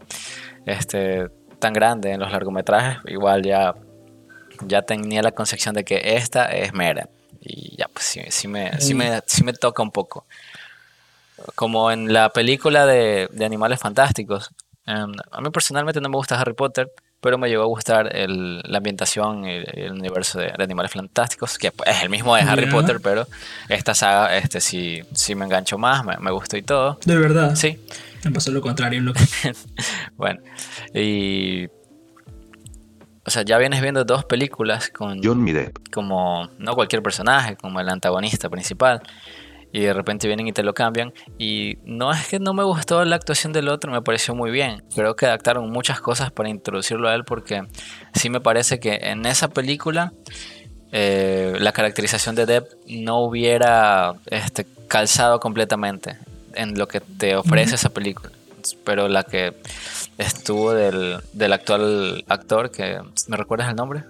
este, 0.65 1.29
tan 1.59 1.73
grande 1.73 2.11
en 2.11 2.19
los 2.19 2.31
largometrajes, 2.31 2.99
igual 3.07 3.43
ya 3.43 3.73
ya 4.61 4.81
tenía 4.83 5.21
la 5.21 5.31
concepción 5.31 5.73
de 5.75 5.83
que 5.83 6.01
esta 6.15 6.45
es 6.51 6.73
Mera. 6.73 7.09
Y 7.41 7.75
ya, 7.77 7.87
pues 7.87 8.05
sí, 8.05 8.21
sí, 8.29 8.47
me, 8.47 8.79
sí, 8.81 8.93
me, 8.93 9.21
sí 9.25 9.43
me 9.43 9.53
toca 9.53 9.81
un 9.81 9.91
poco. 9.91 10.25
Como 11.55 11.89
en 11.91 12.11
la 12.11 12.29
película 12.29 12.85
de, 12.85 13.29
de 13.31 13.45
Animales 13.45 13.79
Fantásticos. 13.79 14.49
em, 14.85 15.11
a 15.31 15.41
mí 15.41 15.49
personalmente 15.51 16.01
no 16.01 16.09
me 16.09 16.17
gusta 16.17 16.39
Harry 16.39 16.53
Potter, 16.53 16.91
pero 17.21 17.37
me 17.37 17.47
llegó 17.47 17.63
a 17.63 17.67
gustar 17.67 18.15
el- 18.15 18.61
la 18.65 18.77
ambientación 18.79 19.45
y 19.45 19.51
el, 19.51 19.65
el 19.79 19.91
universo 19.91 20.39
de, 20.39 20.47
de 20.57 20.63
Animales 20.63 20.91
Fantásticos, 20.91 21.57
que 21.57 21.71
pues, 21.71 21.89
es 21.89 22.03
el 22.03 22.09
mismo 22.09 22.35
de 22.35 22.41
Harry 22.41 22.65
Ya. 22.65 22.71
Potter, 22.71 22.99
pero 23.01 23.27
esta 23.69 23.93
saga 23.93 24.35
este 24.37 24.59
sí, 24.61 25.01
sí 25.13 25.35
me 25.35 25.45
enganchó 25.45 25.77
más, 25.77 26.03
me, 26.03 26.17
me 26.17 26.31
gustó 26.31 26.57
y 26.57 26.61
todo. 26.63 26.99
De 27.05 27.15
verdad. 27.17 27.55
Sí, 27.55 27.79
Me 28.25 28.31
pasó 28.31 28.51
lo 28.51 28.61
contrario, 28.61 28.99
loco. 29.01 29.19
bueno. 30.17 30.41
Y... 30.93 31.67
O 33.29 33.31
sea, 33.31 33.43
ya 33.43 33.59
vienes 33.59 33.79
viendo 33.79 34.03
dos 34.05 34.25
películas 34.25 34.89
con 34.89 35.21
John 35.23 35.45
Depp. 35.45 35.91
como 35.93 36.49
no 36.57 36.73
cualquier 36.73 37.03
personaje, 37.03 37.55
como 37.57 37.79
el 37.79 37.87
antagonista 37.87 38.49
principal. 38.49 39.03
Y 39.71 39.81
de 39.81 39.93
repente 39.93 40.25
vienen 40.25 40.47
y 40.47 40.51
te 40.51 40.63
lo 40.63 40.73
cambian. 40.73 41.13
Y 41.37 41.77
no 41.85 42.11
es 42.11 42.27
que 42.27 42.39
no 42.39 42.55
me 42.55 42.63
gustó 42.63 43.05
la 43.05 43.15
actuación 43.15 43.53
del 43.53 43.69
otro, 43.69 43.91
me 43.91 44.01
pareció 44.01 44.33
muy 44.33 44.49
bien. 44.49 44.81
Creo 44.95 45.15
que 45.15 45.27
adaptaron 45.27 45.69
muchas 45.69 46.01
cosas 46.01 46.31
para 46.31 46.49
introducirlo 46.49 47.07
a 47.07 47.13
él 47.13 47.23
porque 47.23 47.61
sí 48.15 48.31
me 48.31 48.41
parece 48.41 48.79
que 48.79 48.95
en 48.95 49.23
esa 49.27 49.49
película 49.49 50.11
eh, 50.91 51.53
la 51.59 51.71
caracterización 51.71 52.33
de 52.33 52.47
Depp 52.47 52.67
no 52.87 53.19
hubiera 53.19 54.15
este, 54.25 54.65
calzado 54.87 55.39
completamente 55.39 56.17
en 56.55 56.79
lo 56.79 56.87
que 56.87 56.99
te 56.99 57.35
ofrece 57.35 57.75
esa 57.75 57.89
película. 57.89 58.31
Pero 58.83 59.07
la 59.07 59.23
que 59.23 59.53
estuvo 60.17 60.73
del, 60.73 61.17
del 61.33 61.53
actual 61.53 62.23
actor, 62.27 62.71
que 62.71 62.99
¿me 63.27 63.37
recuerdas 63.37 63.69
el 63.69 63.75
nombre? 63.75 64.03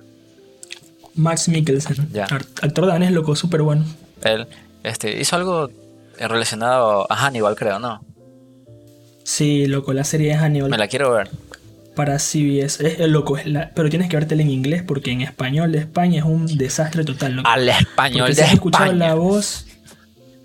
Max 1.16 1.50
Mikkelsen. 1.50 2.10
Ya. 2.14 2.26
Actor 2.26 2.86
danés, 2.88 3.12
loco, 3.12 3.36
súper 3.36 3.62
bueno. 3.62 3.84
Él 4.24 4.48
este, 4.84 5.20
hizo 5.20 5.36
algo 5.36 5.70
relacionado 6.20 7.12
a 7.12 7.16
Hannibal, 7.16 7.56
creo, 7.56 7.80
¿no? 7.80 8.04
Sí, 9.24 9.66
loco, 9.68 9.94
la 9.94 10.04
serie 10.04 10.32
es 10.32 10.38
Hannibal. 10.40 10.70
Me 10.70 10.78
la 10.78 10.88
quiero 10.88 11.12
ver. 11.12 11.30
Para 11.96 12.18
CBS. 12.18 12.86
Es, 12.88 13.00
es 13.00 13.10
loco, 13.10 13.38
es 13.38 13.46
la- 13.46 13.72
pero 13.76 13.90
tienes 13.90 14.10
que 14.10 14.16
vértela 14.18 14.42
en 14.42 14.50
inglés 14.50 14.84
porque 14.88 15.12
en 15.12 15.22
español 15.22 15.72
de 15.72 15.80
España 15.80 16.20
es 16.20 16.26
un 16.26 16.46
desastre 16.58 17.04
total, 17.04 17.36
loco. 17.38 17.50
Al 17.50 17.68
español 17.68 18.20
Porque 18.22 18.32
de 18.32 18.36
si 18.36 18.42
has 18.42 18.54
escuchado 18.54 18.86
España. 18.86 19.08
la 19.10 19.16
voz. 19.16 19.66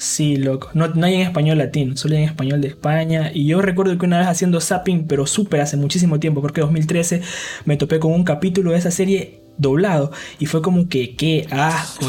Sí, 0.04 0.36
loco. 0.36 0.68
No, 0.74 0.88
no 0.88 1.06
hay 1.06 1.14
en 1.14 1.20
español 1.22 1.56
latino, 1.56 1.96
solo 1.96 2.14
hay 2.16 2.24
en 2.24 2.28
español 2.28 2.60
de 2.60 2.68
España. 2.68 3.30
Y 3.32 3.46
yo 3.46 3.62
recuerdo 3.62 3.96
que 3.96 4.04
una 4.04 4.18
vez 4.18 4.26
haciendo 4.28 4.60
zapping, 4.60 5.06
pero 5.06 5.26
súper 5.26 5.62
hace 5.62 5.78
muchísimo 5.78 6.20
tiempo, 6.20 6.42
creo 6.42 6.52
que 6.52 6.60
2013, 6.60 7.22
me 7.64 7.78
topé 7.78 7.98
con 8.00 8.12
un 8.12 8.22
capítulo 8.22 8.72
de 8.72 8.78
esa 8.78 8.90
serie 8.90 9.40
doblado. 9.56 10.12
Y 10.38 10.44
fue 10.46 10.60
como 10.60 10.88
que, 10.90 11.16
qué 11.16 11.46
asco, 11.50 12.06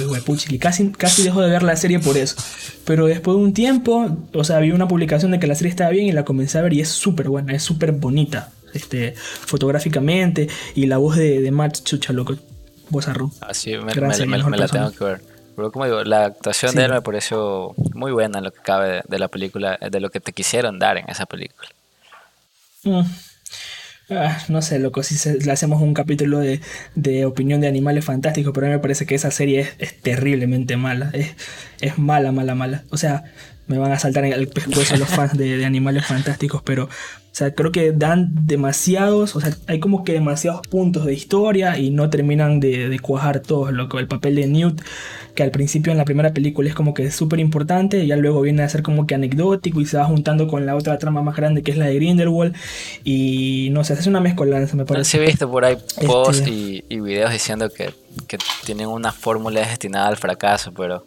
que 0.49 0.60
casi, 0.60 0.89
casi 0.91 1.23
dejo 1.23 1.41
de 1.41 1.49
ver 1.49 1.63
la 1.63 1.77
serie 1.77 1.99
por 1.99 2.17
eso. 2.17 2.36
Pero 2.84 3.05
después 3.05 3.38
de 3.38 3.43
un 3.43 3.53
tiempo, 3.53 4.17
o 4.34 4.43
sea, 4.43 4.60
vi 4.60 4.71
una 4.71 4.89
publicación 4.89 5.31
de 5.31 5.39
que 5.39 5.47
la 5.47 5.55
serie 5.55 5.69
estaba 5.69 5.91
bien 5.91 6.08
y 6.08 6.12
la 6.12 6.25
comencé 6.25 6.58
a 6.58 6.62
ver 6.63 6.73
y 6.73 6.81
es 6.81 6.89
súper 6.89 7.29
buena, 7.29 7.53
es 7.53 7.63
súper 7.63 7.93
bonita. 7.93 8.51
Este, 8.73 9.13
fotográficamente 9.15 10.49
y 10.75 10.86
la 10.88 10.97
voz 10.97 11.15
de, 11.15 11.39
de 11.39 11.51
Matt 11.51 11.81
Chucha, 11.84 12.12
loco. 12.13 12.36
Voz 12.89 13.08
arro. 13.08 13.31
Así 13.41 13.71
me, 13.77 13.93
Gracias, 13.93 14.19
me- 14.19 14.25
me- 14.34 14.38
mejor 14.38 14.51
me 14.51 14.58
la 14.58 14.67
tengo 14.67 14.91
que 14.91 15.03
ver. 15.05 15.21
Pero 15.56 15.72
como 15.72 15.86
digo, 15.86 16.04
la 16.04 16.26
actuación 16.26 16.72
Sí. 16.72 16.78
de 16.78 16.86
él 16.86 16.91
me 16.91 17.02
pareció 17.02 17.74
muy 17.94 18.12
buena 18.12 18.39
en 18.39 18.44
lo 18.46 18.52
que 18.52 18.62
cabe 18.62 18.89
de, 18.89 19.02
de 19.08 19.20
la 19.20 19.28
película, 19.28 19.78
de 19.80 20.00
lo 20.00 20.10
que 20.10 20.20
te 20.20 20.34
quisieron 20.34 20.80
dar 20.80 20.98
en 20.98 21.10
esa 21.10 21.26
película. 21.26 21.70
Mm. 22.84 23.02
Ah, 24.12 24.38
no 24.50 24.62
sé, 24.62 24.78
loco, 24.78 25.02
si 25.02 25.18
se- 25.18 25.39
le 25.39 25.52
hacemos 25.52 25.82
un 25.82 25.96
capítulo 25.96 26.38
de, 26.38 26.62
de 26.94 27.26
opinión 27.26 27.60
de 27.62 27.68
animales 27.68 28.06
fantásticos, 28.06 28.54
pero 28.54 28.68
a 28.68 28.70
mí 28.70 28.76
me 28.76 28.82
parece 28.82 29.08
que 29.08 29.15
esa 29.15 29.32
serie 29.32 29.62
es, 29.62 29.74
es 29.80 30.00
terriblemente 30.00 30.78
mala. 30.78 31.10
Es, 31.13 31.32
es 31.82 31.98
mala, 31.98 32.32
mala, 32.32 32.54
mala. 32.54 32.84
O 32.91 32.98
sea, 32.98 33.24
me 33.65 33.80
van 33.80 33.91
a 33.91 33.98
saltar 33.98 34.26
en 34.26 34.34
el 34.34 34.48
pescuezo 34.48 34.96
los 34.98 35.10
fans 35.10 35.36
de, 35.36 35.58
de 35.58 35.65
animales 35.65 36.06
fantásticos, 36.06 36.62
pero, 36.62 36.88
o 37.36 37.38
sea, 37.38 37.54
creo 37.54 37.69
que 37.74 37.91
dan 37.91 38.30
demasiados, 38.48 39.36
o 39.36 39.41
sea, 39.41 39.54
hay 39.67 39.82
como 39.82 40.06
que 40.06 40.13
demasiados 40.13 40.62
puntos 40.67 41.06
de 41.06 41.13
historia 41.13 41.78
y 41.78 41.89
no 41.89 42.10
terminan 42.10 42.62
de, 42.62 42.88
de 42.88 43.00
cuajar 43.00 43.41
todos, 43.41 43.74
loco. 43.74 44.00
El 44.00 44.08
papel 44.08 44.36
de 44.36 44.48
Newt, 44.48 44.80
que 45.36 45.43
al 45.43 45.52
principio 45.52 45.91
en 45.91 45.98
la 45.98 46.06
primera 46.06 46.34
película 46.34 46.69
es 46.69 46.76
como 46.76 46.93
que 46.93 47.12
súper 47.12 47.41
importante, 47.41 48.02
y 48.02 48.08
ya 48.08 48.15
luego 48.15 48.39
viene 48.39 48.63
a 48.63 48.69
ser 48.69 48.84
como 48.84 49.06
que 49.06 49.15
anecdótico 49.15 49.82
y 49.82 49.86
se 49.86 49.98
va 49.98 50.06
juntando 50.06 50.48
con 50.48 50.65
la 50.65 50.78
otra 50.78 50.98
trama 50.98 51.21
más 51.24 51.36
grande 51.36 51.62
que 51.62 51.71
es 51.71 51.78
la 51.78 51.88
de 51.88 51.95
Grindelwald, 51.95 52.56
y 53.04 53.67
no 53.74 53.84
sé, 53.84 53.91
hace 53.93 54.08
una 54.08 54.21
mezcolanza, 54.21 54.78
me 54.78 54.84
Sí 54.84 54.88
parece. 54.93 55.17
he 55.17 55.26
visto 55.28 55.52
por 55.52 55.65
ahí 55.65 55.74
Este- 55.76 56.06
posts 56.08 56.48
y, 56.48 56.86
y 56.88 57.02
videos 57.02 57.34
diciendo 57.34 57.69
que, 57.69 57.89
que 58.30 58.38
tienen 58.65 58.88
una 58.88 59.12
fórmula 59.12 59.60
destinada 59.60 60.08
al 60.08 60.15
fracaso, 60.15 60.71
pero 60.74 61.06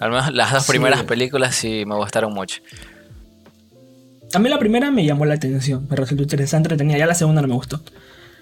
al 0.00 0.10
menos 0.10 0.32
las 0.32 0.52
dos 0.52 0.62
Sí. 0.64 0.72
primeras 0.72 1.02
películas 1.02 1.54
sí 1.54 1.84
me 1.86 1.96
gustaron 1.96 2.32
mucho. 2.32 2.62
A 4.34 4.38
mí 4.38 4.48
la 4.48 4.58
primera 4.58 4.90
me 4.90 5.04
llamó 5.04 5.24
la 5.26 5.34
atención, 5.34 5.86
me 5.88 5.96
resultó 5.96 6.22
interesante, 6.22 6.66
entretenida. 6.68 6.98
Ya 6.98 7.06
la 7.06 7.14
segunda 7.14 7.40
no 7.42 7.48
me 7.48 7.54
gustó. 7.54 7.80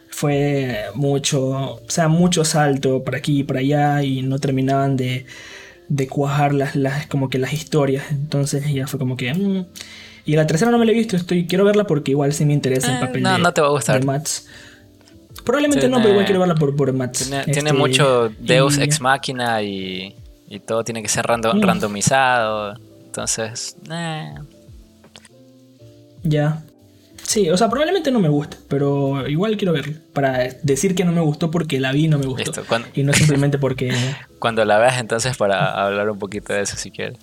Fue 0.08 0.84
mucho, 0.94 1.48
o 1.50 1.80
sea, 1.88 2.08
mucho 2.08 2.44
salto 2.44 3.02
para 3.02 3.18
aquí 3.18 3.40
y 3.40 3.44
para 3.44 3.60
allá 3.60 4.02
y 4.02 4.22
no 4.22 4.38
terminaban 4.38 4.96
de, 4.96 5.26
de 5.88 6.06
cuajar 6.08 6.52
las, 6.54 6.76
las, 6.76 7.06
como 7.06 7.28
que 7.30 7.38
las 7.38 7.52
historias. 7.52 8.04
Entonces 8.10 8.70
ya 8.72 8.86
fue 8.86 8.98
como 8.98 9.16
que... 9.16 9.32
mm. 9.34 9.66
Y 10.24 10.36
la 10.36 10.46
tercera 10.46 10.70
no 10.70 10.78
me 10.78 10.84
la 10.86 10.92
he 10.92 10.94
visto, 10.94 11.16
estoy, 11.16 11.46
quiero 11.48 11.64
verla 11.64 11.84
porque 11.84 12.12
igual 12.12 12.32
sí 12.32 12.44
me 12.44 12.52
interesa 12.52 12.92
el 12.92 12.98
Eh, 12.98 13.06
papel 13.06 13.22
no, 13.22 13.32
de, 13.32 13.38
no 13.40 13.52
te 13.52 13.60
va 13.60 13.66
a 13.66 13.70
gustar. 13.70 14.04
Mats. 14.04 14.46
Probablemente 15.44 15.88
no, 15.88 15.96
pero 15.96 16.10
igual 16.10 16.24
quiero 16.26 16.38
verla 16.40 16.54
por, 16.54 16.76
por 16.76 16.92
Mats. 16.92 17.20
Tiene, 17.24 17.40
Este, 17.40 17.52
tiene 17.52 17.72
mucho 17.72 18.28
Deus 18.38 18.78
y- 18.78 18.82
ex 18.82 19.00
máquina 19.00 19.60
y, 19.62 20.14
y 20.48 20.60
todo 20.60 20.84
tiene 20.84 21.02
que 21.02 21.08
ser 21.08 21.24
rando- 21.26 21.54
Mm. 21.54 21.62
randomizado. 21.62 22.74
Entonces, 23.06 23.76
eh, 23.90 24.32
Ya. 26.22 26.62
Sí, 27.22 27.48
o 27.50 27.56
sea, 27.56 27.68
probablemente 27.68 28.10
no 28.10 28.18
me 28.18 28.28
guste, 28.28 28.56
pero 28.68 29.28
igual 29.28 29.56
quiero 29.56 29.72
verla. 29.72 29.94
Para 30.12 30.48
decir 30.62 30.94
que 30.94 31.04
no 31.04 31.12
me 31.12 31.20
gustó 31.20 31.50
porque 31.50 31.80
la 31.80 31.92
vi 31.92 32.04
y 32.04 32.08
no 32.08 32.18
me 32.18 32.26
gustó. 32.26 32.50
listo. 32.50 32.64
Cuando, 32.68 32.88
Y 32.94 33.04
no 33.04 33.12
simplemente 33.12 33.58
porque, 33.58 33.92
cuando 34.38 34.64
la 34.64 34.78
veas, 34.78 35.00
entonces, 35.00 35.36
para 35.36 35.84
hablar 35.84 36.10
un 36.10 36.18
poquito 36.18 36.52
de 36.52 36.62
eso, 36.62 36.76
si 36.76 36.90
quieres. 36.90 37.18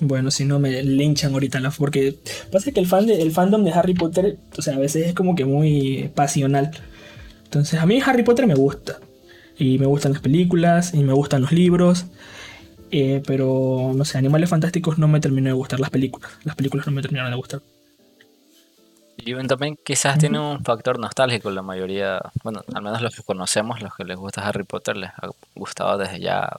bueno, 0.00 0.30
si 0.30 0.44
no 0.44 0.58
me 0.58 0.82
linchan 0.82 1.32
ahorita 1.32 1.60
la 1.60 1.70
porque 1.70 2.16
pasa 2.52 2.70
que 2.70 2.80
el 2.80 2.86
fan 2.86 3.06
de, 3.06 3.20
el 3.20 3.32
fandom 3.32 3.64
de 3.64 3.72
Harry 3.72 3.94
Potter, 3.94 4.38
o 4.56 4.62
sea, 4.62 4.76
a 4.76 4.78
veces 4.78 5.08
es 5.08 5.14
como 5.14 5.34
que 5.34 5.44
muy 5.44 6.10
pasional. 6.14 6.70
Entonces, 7.44 7.80
a 7.80 7.86
mí 7.86 8.00
Harry 8.04 8.22
Potter 8.22 8.46
me 8.46 8.54
gusta. 8.54 8.98
Y 9.58 9.78
me 9.78 9.86
gustan 9.86 10.12
las 10.12 10.22
películas, 10.22 10.94
y 10.94 11.02
me 11.02 11.12
gustan 11.12 11.42
los 11.42 11.52
libros. 11.52 12.06
Eh, 12.90 13.22
pero, 13.26 13.92
no 13.94 14.04
sé, 14.04 14.18
Animales 14.18 14.50
Fantásticos 14.50 14.98
no 14.98 15.08
me 15.08 15.20
terminó 15.20 15.48
de 15.48 15.54
gustar 15.54 15.80
las 15.80 15.90
películas. 15.90 16.30
Las 16.44 16.56
películas 16.56 16.86
no 16.86 16.92
me 16.92 17.02
terminaron 17.02 17.30
de 17.30 17.36
gustar. 17.36 17.60
Y 19.24 19.34
también 19.46 19.78
quizás 19.84 20.18
tiene 20.18 20.38
un 20.38 20.64
factor 20.64 20.98
nostálgico. 20.98 21.50
La 21.50 21.62
mayoría, 21.62 22.20
bueno, 22.42 22.62
al 22.72 22.82
menos 22.82 23.02
los 23.02 23.14
que 23.14 23.22
conocemos, 23.22 23.82
los 23.82 23.94
que 23.94 24.04
les 24.04 24.16
gusta 24.16 24.46
Harry 24.46 24.64
Potter, 24.64 24.96
les 24.96 25.10
ha 25.10 25.28
gustado 25.54 25.98
desde 25.98 26.20
ya 26.20 26.56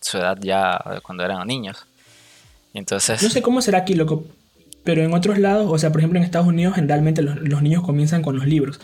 su 0.00 0.18
edad, 0.18 0.38
ya 0.40 0.78
cuando 1.02 1.24
eran 1.24 1.46
niños. 1.46 1.86
Entonces, 2.72 3.22
No 3.22 3.30
sé 3.30 3.42
cómo 3.42 3.60
será 3.62 3.78
aquí, 3.78 3.94
loco. 3.94 4.24
Pero 4.84 5.02
en 5.02 5.12
otros 5.12 5.38
lados, 5.38 5.68
o 5.70 5.78
sea, 5.78 5.90
por 5.90 6.00
ejemplo 6.00 6.18
en 6.18 6.24
Estados 6.24 6.46
Unidos, 6.46 6.76
generalmente 6.76 7.20
los, 7.20 7.36
los 7.36 7.62
niños 7.62 7.82
comienzan 7.82 8.22
con 8.22 8.36
los 8.36 8.46
libros. 8.46 8.80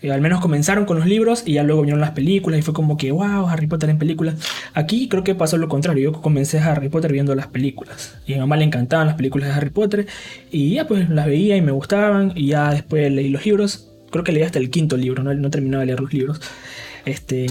Eh, 0.00 0.12
al 0.12 0.20
menos 0.20 0.40
comenzaron 0.40 0.84
con 0.84 0.98
los 0.98 1.06
libros 1.06 1.42
y 1.44 1.54
ya 1.54 1.64
luego 1.64 1.82
vinieron 1.82 2.00
las 2.00 2.12
películas 2.12 2.60
y 2.60 2.62
fue 2.62 2.72
como 2.72 2.96
que, 2.96 3.10
wow, 3.10 3.48
Harry 3.48 3.66
Potter 3.66 3.90
en 3.90 3.98
películas. 3.98 4.36
Aquí 4.74 5.08
creo 5.08 5.24
que 5.24 5.34
pasó 5.34 5.56
lo 5.56 5.68
contrario. 5.68 6.12
Yo 6.12 6.20
comencé 6.20 6.58
a 6.58 6.72
Harry 6.72 6.88
Potter 6.88 7.12
viendo 7.12 7.34
las 7.34 7.48
películas. 7.48 8.16
Y 8.26 8.34
a 8.34 8.36
mi 8.36 8.40
mamá 8.40 8.56
le 8.56 8.64
encantaban 8.64 9.06
las 9.06 9.16
películas 9.16 9.48
de 9.48 9.54
Harry 9.54 9.70
Potter. 9.70 10.06
Y 10.50 10.74
ya 10.74 10.86
pues 10.86 11.08
las 11.10 11.26
veía 11.26 11.56
y 11.56 11.62
me 11.62 11.72
gustaban. 11.72 12.32
Y 12.36 12.48
ya 12.48 12.70
después 12.70 13.10
leí 13.10 13.28
los 13.28 13.44
libros. 13.44 13.90
Creo 14.10 14.24
que 14.24 14.32
leí 14.32 14.42
hasta 14.42 14.58
el 14.58 14.70
quinto 14.70 14.96
libro, 14.96 15.22
no, 15.22 15.50
terminaba 15.50 15.80
de 15.80 15.86
leer 15.86 16.00
los 16.00 16.12
libros. 16.12 16.40
Este, 17.04 17.46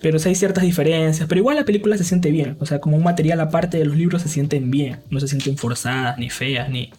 pero 0.00 0.18
sí 0.18 0.28
hay 0.28 0.34
ciertas 0.36 0.62
diferencias. 0.62 1.28
Pero 1.28 1.40
igual 1.40 1.56
la 1.56 1.64
película 1.64 1.98
se 1.98 2.04
siente 2.04 2.30
bien. 2.30 2.56
O 2.60 2.66
sea, 2.66 2.78
como 2.78 2.96
un 2.96 3.02
material 3.02 3.40
aparte 3.40 3.78
de 3.78 3.84
los 3.84 3.96
libros 3.96 4.22
se 4.22 4.28
sienten 4.28 4.70
bien. 4.70 5.00
No 5.10 5.18
se 5.18 5.28
sienten 5.28 5.56
forzadas, 5.56 6.18
ni 6.18 6.30
feas, 6.30 6.70
ni... 6.70 6.90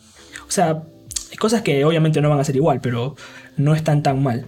O 0.48 0.52
sea, 0.52 0.84
hay 1.32 1.38
cosas 1.38 1.62
que 1.62 1.86
obviamente 1.86 2.20
no 2.20 2.30
van 2.30 2.40
a 2.40 2.44
ser 2.44 2.58
igual, 2.58 2.82
pero 2.82 3.16
no 3.56 3.74
están 3.74 4.04
tan 4.04 4.22
mal. 4.22 4.48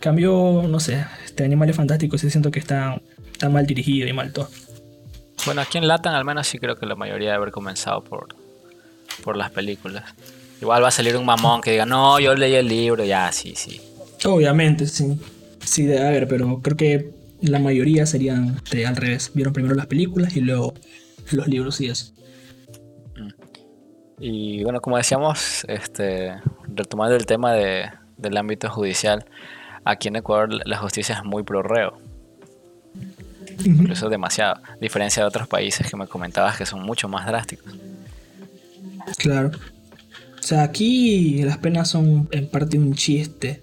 Cambio, 0.00 0.64
no 0.66 0.80
sé, 0.80 1.04
este 1.24 1.44
Animales 1.44 1.76
Fantásticos 1.76 2.20
sí 2.20 2.30
siento 2.30 2.50
que 2.50 2.58
está, 2.58 3.00
está 3.32 3.48
mal 3.48 3.66
dirigido 3.66 4.08
y 4.08 4.12
mal 4.12 4.32
todo. 4.32 4.48
bueno, 5.46 5.60
aquí 5.60 5.78
en 5.78 5.86
Latam 5.86 6.14
al 6.14 6.24
menos 6.24 6.46
sí 6.46 6.58
creo 6.58 6.76
que 6.76 6.86
la 6.86 6.96
mayoría 6.96 7.28
debe 7.28 7.36
haber 7.36 7.52
comenzado 7.52 8.02
por, 8.02 8.28
por 9.22 9.36
las 9.36 9.50
películas. 9.50 10.04
Igual 10.60 10.82
va 10.82 10.88
a 10.88 10.90
salir 10.92 11.16
un 11.16 11.24
mamón 11.24 11.60
que 11.60 11.70
diga, 11.70 11.86
no, 11.86 12.18
yo 12.20 12.34
leí 12.34 12.54
el 12.54 12.68
libro, 12.68 13.04
ya, 13.04 13.30
sí, 13.32 13.54
sí. 13.56 13.80
Obviamente, 14.24 14.86
sí. 14.86 15.18
Sí, 15.64 15.84
debe 15.84 16.06
haber, 16.06 16.28
pero 16.28 16.60
creo 16.60 16.76
que 16.76 17.10
la 17.40 17.58
mayoría 17.58 18.06
serían 18.06 18.56
este, 18.56 18.86
al 18.86 18.96
revés. 18.96 19.30
Vieron 19.34 19.52
primero 19.52 19.74
las 19.74 19.86
películas 19.86 20.36
y 20.36 20.40
luego 20.40 20.74
los 21.30 21.46
libros 21.48 21.80
y 21.80 21.86
eso. 21.88 22.12
Y 24.18 24.62
bueno, 24.64 24.82
como 24.82 24.98
decíamos, 24.98 25.64
este, 25.66 26.34
retomando 26.68 27.16
el 27.16 27.24
tema 27.24 27.54
de, 27.54 27.86
del 28.18 28.36
ámbito 28.36 28.68
judicial, 28.68 29.24
aquí 29.84 30.08
en 30.08 30.16
Ecuador 30.16 30.66
la 30.66 30.78
justicia 30.78 31.16
es 31.16 31.24
muy 31.24 31.42
pro 31.42 31.62
reo. 31.62 31.98
incluso 33.64 34.08
demasiado, 34.08 34.60
diferencia 34.80 35.22
de 35.22 35.28
otros 35.28 35.48
países 35.48 35.88
que 35.88 35.96
me 35.96 36.06
comentabas 36.06 36.56
que 36.56 36.66
son 36.66 36.82
mucho 36.82 37.08
más 37.08 37.26
drásticos. 37.26 37.74
Claro. 39.18 39.50
O 40.38 40.42
sea, 40.42 40.62
aquí 40.62 41.42
las 41.42 41.58
penas 41.58 41.88
son 41.88 42.28
en 42.30 42.48
parte 42.48 42.78
un 42.78 42.94
chiste. 42.94 43.62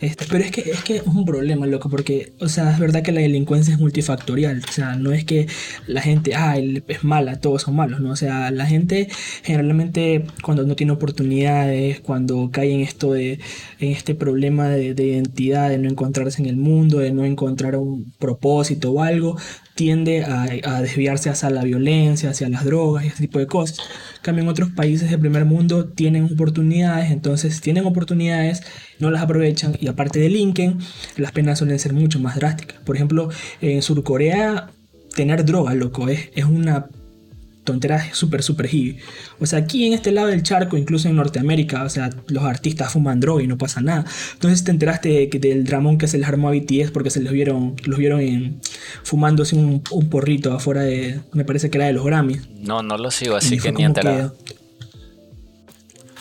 Este, 0.00 0.26
pero 0.30 0.44
es 0.44 0.50
que, 0.50 0.60
es 0.60 0.82
que 0.82 0.96
es 0.96 1.02
un 1.06 1.24
problema, 1.24 1.66
loco, 1.66 1.88
porque, 1.88 2.34
o 2.40 2.48
sea, 2.48 2.70
es 2.70 2.78
verdad 2.78 3.02
que 3.02 3.12
la 3.12 3.22
delincuencia 3.22 3.72
es 3.74 3.80
multifactorial. 3.80 4.62
O 4.68 4.72
sea, 4.72 4.96
no 4.96 5.12
es 5.12 5.24
que 5.24 5.46
la 5.86 6.02
gente, 6.02 6.34
ah, 6.34 6.56
es 6.58 7.04
mala, 7.04 7.40
todos 7.40 7.62
son 7.62 7.76
malos, 7.76 8.00
¿no? 8.00 8.10
O 8.10 8.16
sea, 8.16 8.50
la 8.50 8.66
gente 8.66 9.08
generalmente 9.42 10.26
cuando 10.42 10.64
no 10.64 10.76
tiene 10.76 10.92
oportunidades, 10.92 12.00
cuando 12.00 12.50
cae 12.50 12.72
en 12.72 12.80
esto 12.80 13.12
de, 13.12 13.40
en 13.80 13.92
este 13.92 14.14
problema 14.14 14.68
de, 14.68 14.94
de 14.94 15.04
identidad, 15.04 15.70
de 15.70 15.78
no 15.78 15.88
encontrarse 15.88 16.42
en 16.42 16.48
el 16.48 16.56
mundo, 16.56 16.98
de 16.98 17.12
no 17.12 17.24
encontrar 17.24 17.76
un 17.76 18.12
propósito 18.18 18.92
o 18.92 19.02
algo, 19.02 19.36
tiende 19.76 20.24
a, 20.24 20.80
desviarse 20.80 21.28
hacia 21.28 21.50
la 21.50 21.62
violencia, 21.62 22.30
hacia 22.30 22.48
las 22.48 22.64
drogas 22.64 23.04
y 23.04 23.08
ese 23.08 23.18
tipo 23.18 23.38
de 23.38 23.46
cosas. 23.46 23.78
cambio, 24.22 24.42
en 24.42 24.48
otros 24.48 24.70
países 24.70 25.10
del 25.10 25.20
primer 25.20 25.44
mundo 25.44 25.84
tienen 25.84 26.24
oportunidades, 26.24 27.12
entonces 27.12 27.60
tienen 27.60 27.84
oportunidades, 27.84 28.62
no 28.98 29.10
las 29.10 29.22
aprovechan 29.22 29.76
y 29.78 29.86
aparte 29.88 30.18
de 30.18 30.30
Lincoln, 30.30 30.78
las 31.18 31.32
penas 31.32 31.58
suelen 31.58 31.78
ser 31.78 31.92
mucho 31.92 32.18
más 32.18 32.36
drásticas. 32.36 32.78
Por 32.84 32.96
ejemplo, 32.96 33.28
en 33.60 33.82
Surcorea 33.82 34.70
tener 35.14 35.44
droga, 35.44 35.74
loco, 35.74 36.08
es, 36.08 36.30
es 36.34 36.46
una 36.46 36.86
tonteras 37.66 38.16
súper, 38.16 38.42
súper 38.42 38.68
heavy. 38.68 38.96
O 39.38 39.44
sea, 39.44 39.58
aquí 39.58 39.84
en 39.84 39.92
este 39.92 40.12
lado 40.12 40.28
del 40.28 40.42
charco, 40.42 40.78
incluso 40.78 41.08
en 41.08 41.16
Norteamérica, 41.16 41.84
o 41.84 41.90
sea, 41.90 42.08
los 42.28 42.44
artistas 42.44 42.92
fuman 42.92 43.20
droga 43.20 43.42
y 43.42 43.46
no 43.46 43.58
pasa 43.58 43.82
nada. 43.82 44.06
Entonces 44.32 44.64
te 44.64 44.70
enteraste 44.70 45.28
que 45.28 45.38
del 45.38 45.64
dramón 45.64 45.98
que 45.98 46.08
se 46.08 46.16
les 46.16 46.26
armó 46.26 46.48
a 46.48 46.52
BTS 46.52 46.90
porque 46.92 47.10
se 47.10 47.20
los 47.20 47.34
vieron, 47.34 47.76
los 47.84 47.98
vieron 47.98 48.20
en, 48.20 48.60
fumándose 49.02 49.56
un, 49.56 49.82
porrito 50.08 50.54
afuera 50.54 50.82
de, 50.82 51.20
me 51.32 51.44
parece 51.44 51.68
que 51.68 51.76
era 51.76 51.86
de 51.88 51.92
los 51.92 52.06
Grammys. 52.06 52.48
No, 52.60 52.82
no 52.82 52.96
lo 52.96 53.10
sigo, 53.10 53.36
así 53.36 53.58
que 53.58 53.72
ni 53.72 53.84
enterado. 53.84 54.34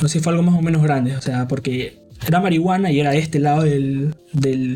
no 0.01 0.09
sé, 0.09 0.19
fue 0.19 0.33
algo 0.33 0.43
más 0.43 0.55
o 0.55 0.61
menos 0.61 0.83
grande, 0.83 1.15
o 1.15 1.21
sea, 1.21 1.47
porque 1.47 2.04
era 2.27 2.39
marihuana 2.39 2.91
y 2.91 2.99
era 2.99 3.15
este 3.15 3.39
lado 3.39 3.63
del, 3.63 4.13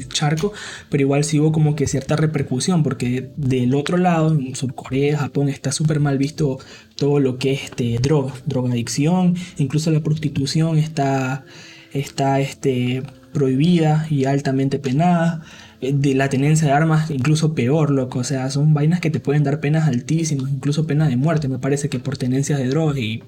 charco, 0.09 0.53
pero 0.89 1.01
igual 1.01 1.23
sí 1.23 1.39
hubo 1.39 1.51
como 1.51 1.75
que 1.75 1.87
cierta 1.87 2.15
repercusión, 2.15 2.83
porque 2.83 3.31
del 3.37 3.75
otro 3.75 3.97
lado, 3.97 4.33
en 4.33 4.55
Surcorea, 4.55 5.17
Japón, 5.17 5.49
está 5.49 5.71
súper 5.71 5.99
mal 5.99 6.17
visto 6.17 6.59
todo 6.95 7.19
lo 7.19 7.37
que 7.37 7.53
es 7.53 7.63
este, 7.65 7.97
droga, 7.99 8.33
drogadicción, 8.45 9.35
incluso 9.57 9.91
la 9.91 10.01
prostitución 10.01 10.77
está, 10.77 11.45
está 11.91 12.39
este, 12.39 13.03
prohibida 13.33 14.07
y 14.09 14.25
altamente 14.25 14.79
penada. 14.79 15.41
Eh, 15.81 15.93
de 15.93 16.13
la 16.13 16.29
tenencia 16.29 16.67
de 16.67 16.73
armas, 16.73 17.09
incluso 17.09 17.53
peor, 17.53 17.89
loco. 17.89 18.19
O 18.19 18.23
sea, 18.23 18.49
son 18.49 18.73
vainas 18.73 18.99
que 18.99 19.09
te 19.09 19.19
pueden 19.19 19.43
dar 19.43 19.59
penas 19.59 19.87
altísimas, 19.87 20.51
incluso 20.51 20.85
pena 20.85 21.07
de 21.07 21.15
muerte, 21.15 21.47
me 21.47 21.59
parece 21.59 21.89
que 21.89 21.99
por 21.99 22.17
tenencia 22.17 22.57
de 22.57 22.67
drogas 22.67 22.97
y 22.97 23.23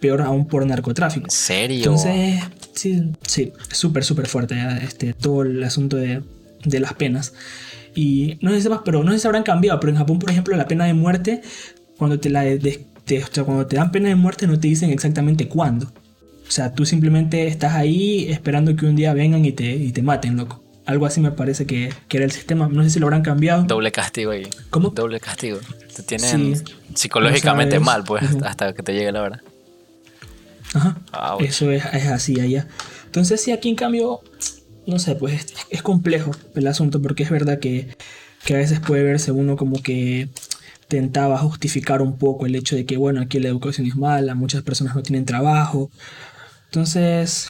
peor 0.00 0.22
aún 0.22 0.46
por 0.46 0.66
narcotráfico. 0.66 1.26
¿En 1.26 1.30
serio? 1.30 1.78
Entonces, 1.78 2.40
sí, 2.74 3.12
sí, 3.26 3.52
súper, 3.70 4.04
súper 4.04 4.26
fuerte 4.26 4.56
este, 4.82 5.14
todo 5.14 5.42
el 5.42 5.62
asunto 5.64 5.96
de, 5.96 6.22
de 6.64 6.80
las 6.80 6.94
penas. 6.94 7.32
Y 7.94 8.38
no 8.40 8.50
sé 8.50 8.60
si 8.60 8.68
pero 8.84 9.04
no 9.04 9.12
sé 9.12 9.20
si 9.20 9.26
habrán 9.26 9.44
cambiado, 9.44 9.80
pero 9.80 9.92
en 9.92 9.98
Japón, 9.98 10.18
por 10.18 10.30
ejemplo, 10.30 10.56
la 10.56 10.66
pena 10.66 10.84
de 10.84 10.94
muerte, 10.94 11.42
cuando 11.96 12.18
te, 12.18 12.28
la 12.28 12.44
cuando 13.44 13.66
te 13.66 13.76
dan 13.76 13.92
pena 13.92 14.08
de 14.08 14.14
muerte 14.14 14.46
no 14.46 14.58
te 14.58 14.68
dicen 14.68 14.90
exactamente 14.90 15.48
cuándo. 15.48 15.86
O 16.46 16.50
sea, 16.50 16.74
tú 16.74 16.84
simplemente 16.84 17.46
estás 17.46 17.74
ahí 17.74 18.26
esperando 18.30 18.74
que 18.76 18.86
un 18.86 18.96
día 18.96 19.14
vengan 19.14 19.44
y 19.44 19.52
te, 19.52 19.74
y 19.74 19.92
te 19.92 20.02
maten, 20.02 20.36
loco. 20.36 20.63
Algo 20.86 21.06
así 21.06 21.20
me 21.20 21.30
parece 21.30 21.66
que, 21.66 21.92
era 22.10 22.24
el 22.24 22.32
sistema. 22.32 22.68
No 22.68 22.82
sé 22.82 22.90
si 22.90 23.00
lo 23.00 23.06
habrán 23.06 23.22
cambiado. 23.22 23.64
Doble 23.64 23.90
castigo 23.90 24.32
ahí. 24.32 24.48
¿Cómo? 24.70 24.90
Doble 24.90 25.18
castigo. 25.18 25.58
Te 25.94 26.02
tienen 26.02 26.62
psicológicamente 26.94 27.80
mal, 27.80 28.04
pues, 28.04 28.22
hasta 28.44 28.74
que 28.74 28.82
te 28.82 28.92
llegue 28.92 29.10
la 29.12 29.22
hora. 29.22 29.42
Ajá. 30.74 30.98
Ah, 31.12 31.36
Eso 31.40 31.70
es, 31.70 31.84
así 31.84 32.40
allá. 32.40 32.66
Entonces, 33.06 33.40
sí, 33.40 33.52
aquí 33.52 33.68
en 33.70 33.76
cambio, 33.76 34.20
no 34.86 34.98
sé, 34.98 35.14
pues 35.14 35.54
es, 35.70 35.82
complejo 35.82 36.32
el 36.54 36.66
asunto, 36.66 37.00
porque 37.00 37.22
es 37.22 37.30
verdad 37.30 37.60
que, 37.60 37.96
que 38.44 38.54
a 38.54 38.58
veces 38.58 38.80
puede 38.80 39.04
verse 39.04 39.32
uno 39.32 39.56
como 39.56 39.82
que 39.82 40.28
tentaba 40.88 41.38
justificar 41.38 42.02
un 42.02 42.18
poco 42.18 42.44
el 42.44 42.54
hecho 42.56 42.76
de 42.76 42.84
que, 42.84 42.96
bueno, 42.96 43.22
aquí 43.22 43.38
la 43.38 43.48
educación 43.48 43.86
es 43.86 43.96
mala, 43.96 44.34
muchas 44.34 44.62
personas 44.62 44.94
no 44.94 45.02
tienen 45.02 45.24
trabajo. 45.24 45.90
Entonces, 46.66 47.48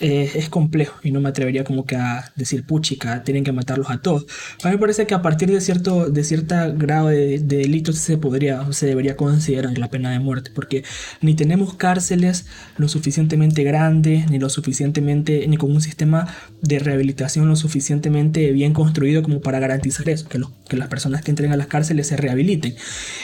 eh, 0.00 0.32
es 0.34 0.48
complejo 0.48 0.98
y 1.04 1.12
no 1.12 1.20
me 1.20 1.28
atrevería 1.28 1.62
como 1.62 1.86
que 1.86 1.94
a 1.96 2.32
decir 2.34 2.66
puchica, 2.66 3.22
tienen 3.22 3.44
que 3.44 3.52
matarlos 3.52 3.90
a 3.90 3.98
todos. 3.98 4.26
A 4.62 4.68
mí 4.68 4.74
me 4.74 4.80
parece 4.80 5.06
que 5.06 5.14
a 5.14 5.22
partir 5.22 5.50
de 5.50 5.60
cierto 5.60 6.10
de 6.10 6.24
cierta 6.24 6.68
grado 6.68 7.08
de, 7.08 7.38
de 7.38 7.56
delitos 7.58 7.98
se 7.98 8.18
podría 8.18 8.72
se 8.72 8.86
debería 8.86 9.16
considerar 9.16 9.78
la 9.78 9.90
pena 9.90 10.10
de 10.10 10.18
muerte 10.18 10.50
porque 10.54 10.82
ni 11.20 11.34
tenemos 11.34 11.74
cárceles 11.74 12.46
lo 12.76 12.88
suficientemente 12.88 13.62
grandes 13.62 14.28
ni 14.30 14.38
lo 14.38 14.48
suficientemente 14.48 15.46
ni 15.46 15.56
con 15.56 15.70
un 15.70 15.80
sistema 15.80 16.26
de 16.60 16.78
rehabilitación 16.80 17.48
lo 17.48 17.56
suficientemente 17.56 18.50
bien 18.52 18.72
construido 18.72 19.22
como 19.22 19.40
para 19.40 19.58
garantizar 19.60 20.08
eso, 20.08 20.28
que, 20.28 20.40
que 20.68 20.76
las 20.76 20.88
personas 20.88 21.22
que 21.22 21.30
entren 21.30 21.52
a 21.52 21.56
las 21.56 21.66
cárceles 21.66 22.08
se 22.08 22.16
rehabiliten. 22.16 22.74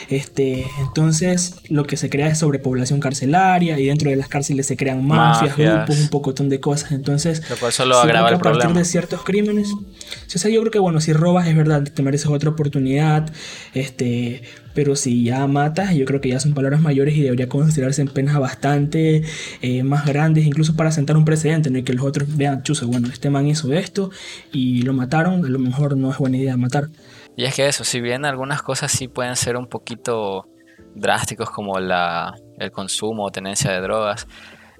Este, 0.09 0.67
entonces 0.81 1.57
lo 1.69 1.85
que 1.85 1.97
se 1.97 2.11
crea 2.11 2.29
es 2.29 2.39
sobrepoblación 2.39 3.01
carcelaria 3.01 3.79
y 3.79 3.87
dentro 3.87 4.11
de 4.11 4.17
las 4.17 4.29
cárceles 4.29 4.67
se 4.67 4.77
crean 4.77 5.07
mafias, 5.07 5.57
grupos, 5.57 5.99
un 6.01 6.09
pocotón 6.09 6.49
de 6.49 6.60
cosas. 6.61 6.92
Entonces, 6.92 7.49
lo 7.51 7.57
cual 7.57 7.73
solo 7.73 7.99
agrava 7.99 8.29
el 8.29 8.37
a 8.37 8.38
partir 8.38 8.70
de 8.70 8.85
ciertos 8.85 9.23
crímenes. 9.23 9.73
O 9.73 10.38
sea, 10.38 10.51
yo 10.51 10.61
creo 10.61 10.70
que 10.70 10.79
bueno, 10.79 11.01
si 11.01 11.12
robas 11.12 11.49
es 11.49 11.57
verdad, 11.57 11.83
te 11.83 12.03
mereces 12.03 12.29
otra 12.29 12.51
oportunidad. 12.51 13.31
Este, 13.75 14.42
pero 14.75 14.96
si 14.96 15.25
ya 15.25 15.46
matas, 15.46 15.94
yo 15.94 16.05
creo 16.05 16.20
que 16.20 16.29
ya 16.29 16.40
son 16.40 16.55
palabras 16.55 16.81
mayores 16.81 17.16
y 17.16 17.23
debería 17.23 17.49
considerarse 17.49 18.03
en 18.03 18.09
penas 18.09 18.38
bastante 18.38 19.23
eh, 19.62 19.83
más 19.83 20.07
grandes, 20.07 20.46
incluso 20.46 20.77
para 20.77 20.92
sentar 20.92 21.16
un 21.16 21.25
precedente 21.25 21.68
en 21.68 21.77
el 21.77 21.85
que 21.85 21.92
los 21.92 22.05
otros 22.05 22.37
vean, 22.37 22.62
chuso, 22.62 22.87
bueno, 22.87 23.09
este 23.09 23.31
man 23.31 23.46
hizo 23.46 23.73
esto 23.73 24.11
y 24.53 24.83
lo 24.83 24.92
mataron, 24.92 25.44
a 25.44 25.49
lo 25.49 25.59
mejor 25.59 25.96
no 25.96 26.11
es 26.11 26.18
buena 26.18 26.37
idea 26.37 26.57
matar. 26.57 26.88
Y 27.37 27.44
es 27.44 27.55
que 27.55 27.66
eso, 27.66 27.85
si 27.85 28.01
bien 28.01 28.25
algunas 28.25 28.62
cosas 28.62 28.92
sí 28.92 29.09
pueden 29.09 29.37
ser 29.37 29.57
un 29.57 29.66
poquito 29.66 30.46
drásticos 30.94 31.51
como 31.51 31.79
la, 31.79 32.35
el 32.59 32.70
consumo 32.70 33.25
o 33.25 33.31
tenencia 33.31 33.73
de 33.73 33.81
drogas, 33.81 34.27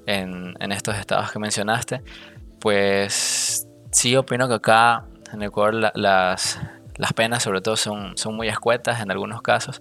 en, 0.07 0.55
estos 0.73 0.97
estados 0.97 1.33
que 1.33 1.39
mencionaste, 1.39 2.03
pues 2.61 3.67
sí 3.91 4.17
opino 4.17 4.49
que 4.49 4.55
acá 4.55 5.05
en 5.33 5.43
Ecuador 5.43 5.93
las, 5.95 6.61
las 6.97 7.13
penas 7.13 7.43
sobre 7.43 7.61
todo 7.61 7.77
son, 7.77 8.17
son 8.17 8.37
muy 8.37 8.49
escuetas 8.49 9.01
en 9.01 9.11
algunos 9.11 9.43
casos, 9.43 9.81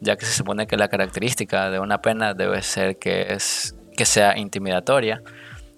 ya 0.00 0.16
que 0.16 0.26
se 0.26 0.32
supone 0.32 0.66
que 0.66 0.76
la 0.76 0.88
característica 0.88 1.70
de 1.70 1.78
una 1.78 2.00
pena 2.02 2.34
debe 2.34 2.62
ser 2.62 2.98
que, 2.98 3.32
es, 3.32 3.76
que 3.96 4.04
sea 4.04 4.36
intimidatoria, 4.38 5.22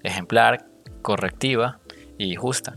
ejemplar, 0.02 0.66
correctiva 1.02 1.78
y 2.18 2.34
justa. 2.36 2.74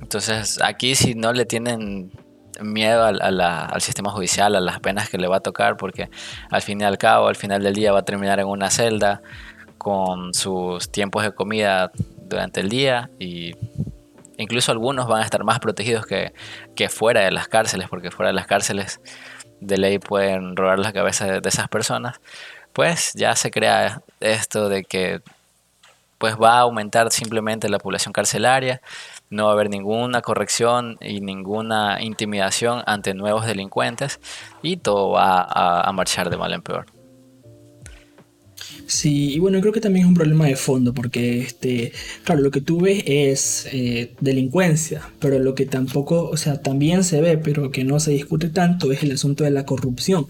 Entonces 0.00 0.60
aquí 0.62 0.94
si 0.94 1.14
no 1.14 1.32
le 1.32 1.46
tienen 1.46 2.12
miedo 2.60 3.04
al 3.04 3.80
sistema 3.80 4.10
judicial, 4.10 4.56
a 4.56 4.60
las 4.60 4.80
penas 4.80 5.08
que 5.08 5.18
le 5.18 5.28
va 5.28 5.36
a 5.36 5.40
tocar, 5.40 5.76
porque 5.76 6.08
al 6.50 6.62
fin 6.62 6.80
y 6.80 6.84
al 6.84 6.98
cabo, 6.98 7.28
al 7.28 7.36
final 7.36 7.62
del 7.62 7.74
día 7.74 7.92
va 7.92 8.00
a 8.00 8.04
terminar 8.04 8.40
en 8.40 8.46
una 8.46 8.70
celda 8.70 9.22
con 9.78 10.34
sus 10.34 10.90
tiempos 10.90 11.22
de 11.22 11.32
comida 11.32 11.90
durante 12.28 12.60
el 12.60 12.68
día 12.68 13.10
y 13.18 13.54
incluso 14.38 14.72
algunos 14.72 15.06
van 15.06 15.22
a 15.22 15.24
estar 15.24 15.44
más 15.44 15.60
protegidos 15.60 16.06
que, 16.06 16.32
fuera 16.88 17.22
de 17.22 17.30
las 17.30 17.48
cárceles, 17.48 17.88
porque 17.88 18.10
fuera 18.10 18.28
de 18.28 18.34
las 18.34 18.46
cárceles 18.46 19.00
de 19.60 19.78
ley 19.78 19.98
pueden 19.98 20.56
robar 20.56 20.78
la 20.78 20.92
cabeza 20.92 21.26
de, 21.26 21.48
esas 21.48 21.68
personas, 21.68 22.20
pues 22.72 23.12
ya 23.14 23.34
se 23.36 23.50
crea 23.50 24.02
esto 24.20 24.68
de 24.68 24.84
que 24.84 25.20
pues 26.18 26.36
va 26.36 26.54
a 26.54 26.60
aumentar 26.60 27.12
simplemente 27.12 27.68
la 27.68 27.78
población 27.78 28.12
carcelaria, 28.12 28.80
no 29.28 29.44
va 29.44 29.50
a 29.50 29.52
haber 29.52 29.68
ninguna 29.68 30.22
corrección 30.22 30.96
y 31.00 31.20
ninguna 31.20 31.98
intimidación 32.00 32.82
ante 32.86 33.12
nuevos 33.12 33.44
delincuentes 33.44 34.18
y 34.62 34.78
todo 34.78 35.10
va 35.10 35.42
a 35.42 35.92
marchar 35.92 36.30
de 36.30 36.38
mal 36.38 36.54
en 36.54 36.62
peor. 36.62 36.86
Sí, 38.86 39.34
y 39.34 39.38
bueno, 39.38 39.60
creo 39.60 39.72
que 39.72 39.80
también 39.80 40.04
es 40.04 40.08
un 40.08 40.14
problema 40.14 40.46
de 40.46 40.56
fondo, 40.56 40.94
porque, 40.94 41.40
este, 41.40 41.92
claro, 42.24 42.40
lo 42.40 42.50
que 42.50 42.60
tú 42.60 42.80
ves 42.80 43.02
es 43.06 43.68
eh, 43.72 44.12
delincuencia, 44.20 45.02
pero 45.18 45.38
lo 45.38 45.54
que 45.54 45.66
tampoco, 45.66 46.28
o 46.28 46.36
sea, 46.36 46.62
también 46.62 47.04
se 47.04 47.20
ve, 47.20 47.36
pero 47.36 47.70
que 47.70 47.84
no 47.84 48.00
se 48.00 48.12
discute 48.12 48.48
tanto, 48.48 48.92
es 48.92 49.02
el 49.02 49.12
asunto 49.12 49.44
de 49.44 49.50
la 49.50 49.66
corrupción. 49.66 50.26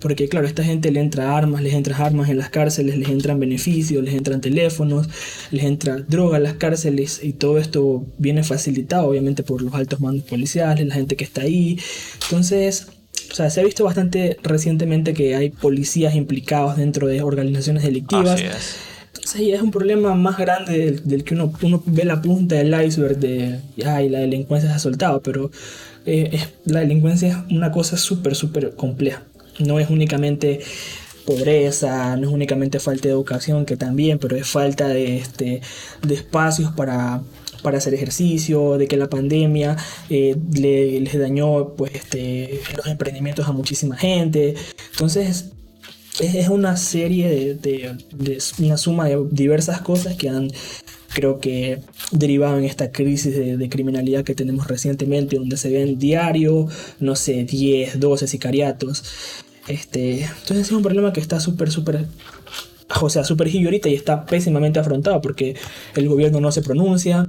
Porque, 0.00 0.28
claro, 0.28 0.46
a 0.46 0.48
esta 0.48 0.64
gente 0.64 0.90
le 0.90 1.00
entra 1.00 1.36
armas, 1.36 1.62
les 1.62 1.74
entra 1.74 1.96
armas 1.98 2.28
en 2.30 2.38
las 2.38 2.50
cárceles, 2.50 2.96
les 2.96 3.08
entran 3.08 3.40
beneficios, 3.40 4.02
les 4.02 4.14
entran 4.14 4.40
teléfonos, 4.40 5.08
les 5.50 5.64
entra 5.64 5.96
droga 5.96 6.38
en 6.38 6.44
las 6.44 6.54
cárceles, 6.54 7.20
y 7.22 7.32
todo 7.34 7.58
esto 7.58 8.06
viene 8.18 8.42
facilitado, 8.44 9.08
obviamente, 9.08 9.42
por 9.42 9.62
los 9.62 9.74
altos 9.74 10.00
mandos 10.00 10.24
policiales, 10.24 10.86
la 10.86 10.94
gente 10.94 11.16
que 11.16 11.24
está 11.24 11.42
ahí. 11.42 11.78
Entonces, 12.24 12.88
o 13.30 13.34
sea, 13.34 13.50
se 13.50 13.60
ha 13.60 13.64
visto 13.64 13.84
bastante 13.84 14.38
recientemente 14.42 15.12
que 15.12 15.36
hay 15.36 15.50
policías 15.50 16.14
implicados 16.14 16.76
dentro 16.76 17.06
de 17.06 17.22
organizaciones 17.22 17.82
delictivas. 17.82 18.40
Entonces 18.40 19.46
ya 19.46 19.56
es 19.56 19.62
un 19.62 19.70
problema 19.70 20.14
más 20.14 20.38
grande 20.38 21.00
del, 21.04 21.24
que 21.24 21.34
uno, 21.34 21.52
uno, 21.62 21.82
ve 21.84 22.04
la 22.04 22.22
punta 22.22 22.54
del 22.54 22.74
iceberg 22.86 23.18
de, 23.18 23.60
ay, 23.84 24.08
la 24.08 24.20
delincuencia 24.20 24.70
se 24.70 24.76
ha 24.76 24.78
soltado, 24.78 25.20
pero 25.20 25.50
eh, 26.04 26.40
la 26.64 26.80
delincuencia 26.80 27.28
es 27.28 27.52
una 27.54 27.72
cosa 27.72 27.96
súper, 27.96 28.34
súper 28.34 28.74
compleja. 28.74 29.22
No 29.58 29.80
es 29.80 29.90
únicamente 29.90 30.60
pobreza, 31.26 32.16
no 32.16 32.28
es 32.28 32.32
únicamente 32.32 32.78
falta 32.78 33.08
de 33.08 33.14
educación, 33.14 33.66
que 33.66 33.76
también, 33.76 34.18
pero 34.18 34.36
es 34.36 34.46
falta 34.46 34.88
de, 34.88 35.16
este, 35.16 35.60
de 36.06 36.14
espacios 36.14 36.72
para, 36.72 37.20
para 37.66 37.78
hacer 37.78 37.94
ejercicio, 37.94 38.78
de 38.78 38.86
que 38.86 38.96
la 38.96 39.10
pandemia 39.10 39.76
eh, 40.08 40.36
le, 40.52 41.00
les 41.00 41.18
dañó 41.18 41.74
pues, 41.74 41.96
este, 41.96 42.60
los 42.76 42.86
emprendimientos 42.86 43.48
a 43.48 43.50
muchísima 43.50 43.96
gente. 43.96 44.54
Entonces, 44.92 45.46
es 46.20 46.48
una 46.48 46.76
serie 46.76 47.56
de, 47.56 47.96
una 48.60 48.76
suma 48.76 49.06
de 49.06 49.18
diversas 49.32 49.80
cosas 49.80 50.14
que 50.14 50.28
han 50.28 50.48
creo 51.12 51.40
que 51.40 51.80
derivado 52.12 52.56
en 52.56 52.64
esta 52.64 52.92
crisis 52.92 53.34
de, 53.34 53.68
criminalidad 53.68 54.22
que 54.22 54.36
tenemos 54.36 54.68
recientemente, 54.68 55.34
donde 55.34 55.56
se 55.56 55.70
ven 55.70 55.98
diario, 55.98 56.68
no 57.00 57.16
sé, 57.16 57.42
10, 57.42 57.98
12 57.98 58.28
sicariatos. 58.28 59.02
Este, 59.66 60.20
entonces 60.22 60.68
es 60.68 60.70
un 60.70 60.84
problema 60.84 61.12
que 61.12 61.20
está 61.20 61.40
súper, 61.40 61.72
súper, 61.72 62.06
o 63.00 63.10
sea, 63.10 63.24
súper 63.24 63.48
ahorita 63.48 63.88
y 63.88 63.94
está 63.94 64.24
pésimamente 64.24 64.78
afrontado 64.78 65.20
porque 65.20 65.56
el 65.96 66.08
gobierno 66.08 66.38
no 66.38 66.52
se 66.52 66.62
pronuncia. 66.62 67.26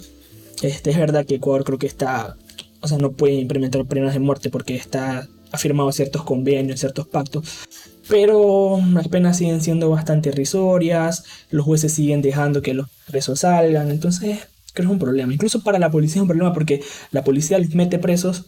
Este, 0.61 0.91
es 0.91 0.97
verdad 0.97 1.25
que 1.25 1.35
Ecuador 1.35 1.63
creo 1.63 1.77
que 1.77 1.87
está, 1.87 2.35
o 2.81 2.87
sea, 2.87 2.97
no 2.97 3.11
puede 3.11 3.35
implementar 3.35 3.85
penas 3.85 4.13
de 4.13 4.19
muerte 4.19 4.49
porque 4.49 4.75
está 4.75 5.27
afirmado 5.51 5.91
ciertos 5.91 6.23
convenios, 6.23 6.79
ciertos 6.79 7.07
pactos, 7.07 7.45
pero 8.07 8.79
las 8.93 9.07
penas 9.07 9.37
siguen 9.37 9.61
siendo 9.61 9.89
bastante 9.89 10.29
irrisorias, 10.29 11.23
los 11.51 11.65
jueces 11.65 11.93
siguen 11.93 12.21
dejando 12.21 12.61
que 12.61 12.73
los 12.73 12.87
presos 13.09 13.41
salgan, 13.41 13.91
entonces 13.91 14.39
creo 14.73 14.73
que 14.73 14.81
es 14.83 14.89
un 14.89 14.99
problema. 14.99 15.33
Incluso 15.33 15.63
para 15.63 15.79
la 15.79 15.89
policía 15.89 16.17
es 16.17 16.21
un 16.21 16.27
problema 16.27 16.53
porque 16.53 16.81
la 17.11 17.23
policía 17.23 17.57
les 17.59 17.73
mete 17.75 17.99
presos, 17.99 18.45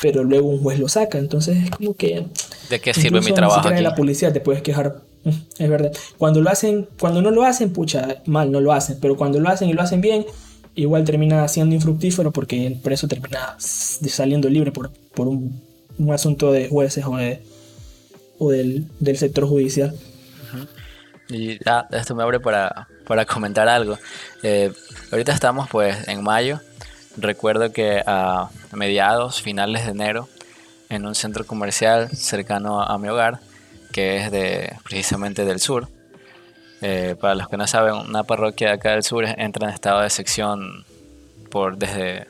pero 0.00 0.24
luego 0.24 0.48
un 0.48 0.62
juez 0.62 0.78
los 0.78 0.92
saca, 0.92 1.18
entonces 1.18 1.64
es 1.64 1.70
como 1.70 1.94
que... 1.94 2.26
¿De 2.70 2.80
qué 2.80 2.94
sirve 2.94 3.20
mi 3.20 3.32
trabajo? 3.32 3.68
Ni 3.68 3.76
de 3.76 3.82
la 3.82 3.94
policía 3.94 4.32
te 4.32 4.40
puedes 4.40 4.62
quejar, 4.62 5.02
mm, 5.24 5.30
es 5.58 5.70
verdad. 5.70 5.92
Cuando 6.18 6.40
lo 6.40 6.50
hacen, 6.50 6.88
cuando 6.98 7.22
no 7.22 7.30
lo 7.30 7.42
hacen, 7.44 7.72
pucha, 7.72 8.22
mal, 8.26 8.50
no 8.50 8.60
lo 8.60 8.72
hacen, 8.72 8.98
pero 9.00 9.16
cuando 9.16 9.40
lo 9.40 9.48
hacen 9.48 9.68
y 9.68 9.74
lo 9.74 9.82
hacen 9.82 10.00
bien, 10.00 10.24
igual 10.74 11.04
termina 11.04 11.46
siendo 11.48 11.74
infructífero 11.74 12.32
porque 12.32 12.66
el 12.66 12.80
preso 12.80 13.08
termina 13.08 13.56
saliendo 13.58 14.48
libre 14.48 14.72
por, 14.72 14.90
por 15.14 15.28
un, 15.28 15.60
un 15.98 16.12
asunto 16.12 16.52
de 16.52 16.68
jueces 16.68 17.04
o 17.06 17.16
de 17.16 17.40
del, 18.50 19.16
sector 19.16 19.46
judicial. 19.46 19.94
Y 21.28 21.58
ah, 21.66 21.86
esto 21.92 22.14
me 22.14 22.22
abre 22.22 22.40
para, 22.40 22.86
comentar 23.26 23.68
algo. 23.68 23.98
Eh, 24.42 24.72
ahorita 25.10 25.32
estamos 25.32 25.68
pues 25.68 26.08
en 26.08 26.22
mayo. 26.22 26.60
Recuerdo 27.16 27.72
que 27.72 28.02
a 28.06 28.48
mediados, 28.72 29.42
finales 29.42 29.84
de 29.84 29.92
enero, 29.92 30.28
en 30.88 31.06
un 31.06 31.14
centro 31.14 31.46
comercial 31.46 32.10
cercano 32.10 32.82
a 32.82 32.98
mi 32.98 33.08
hogar, 33.08 33.40
que 33.92 34.16
es 34.18 34.30
de 34.30 34.76
precisamente 34.84 35.44
del 35.44 35.60
sur. 35.60 35.88
Eh, 36.82 37.16
para 37.20 37.34
los 37.34 37.48
que 37.48 37.56
no 37.56 37.66
saben, 37.66 37.94
una 37.94 38.24
parroquia 38.24 38.68
de 38.68 38.74
acá 38.74 38.90
del 38.90 39.04
sur 39.04 39.24
entra 39.24 39.68
en 39.68 39.74
estado 39.74 40.00
de 40.00 40.10
sección 40.10 40.84
por 41.50 41.78
desde, 41.78 42.26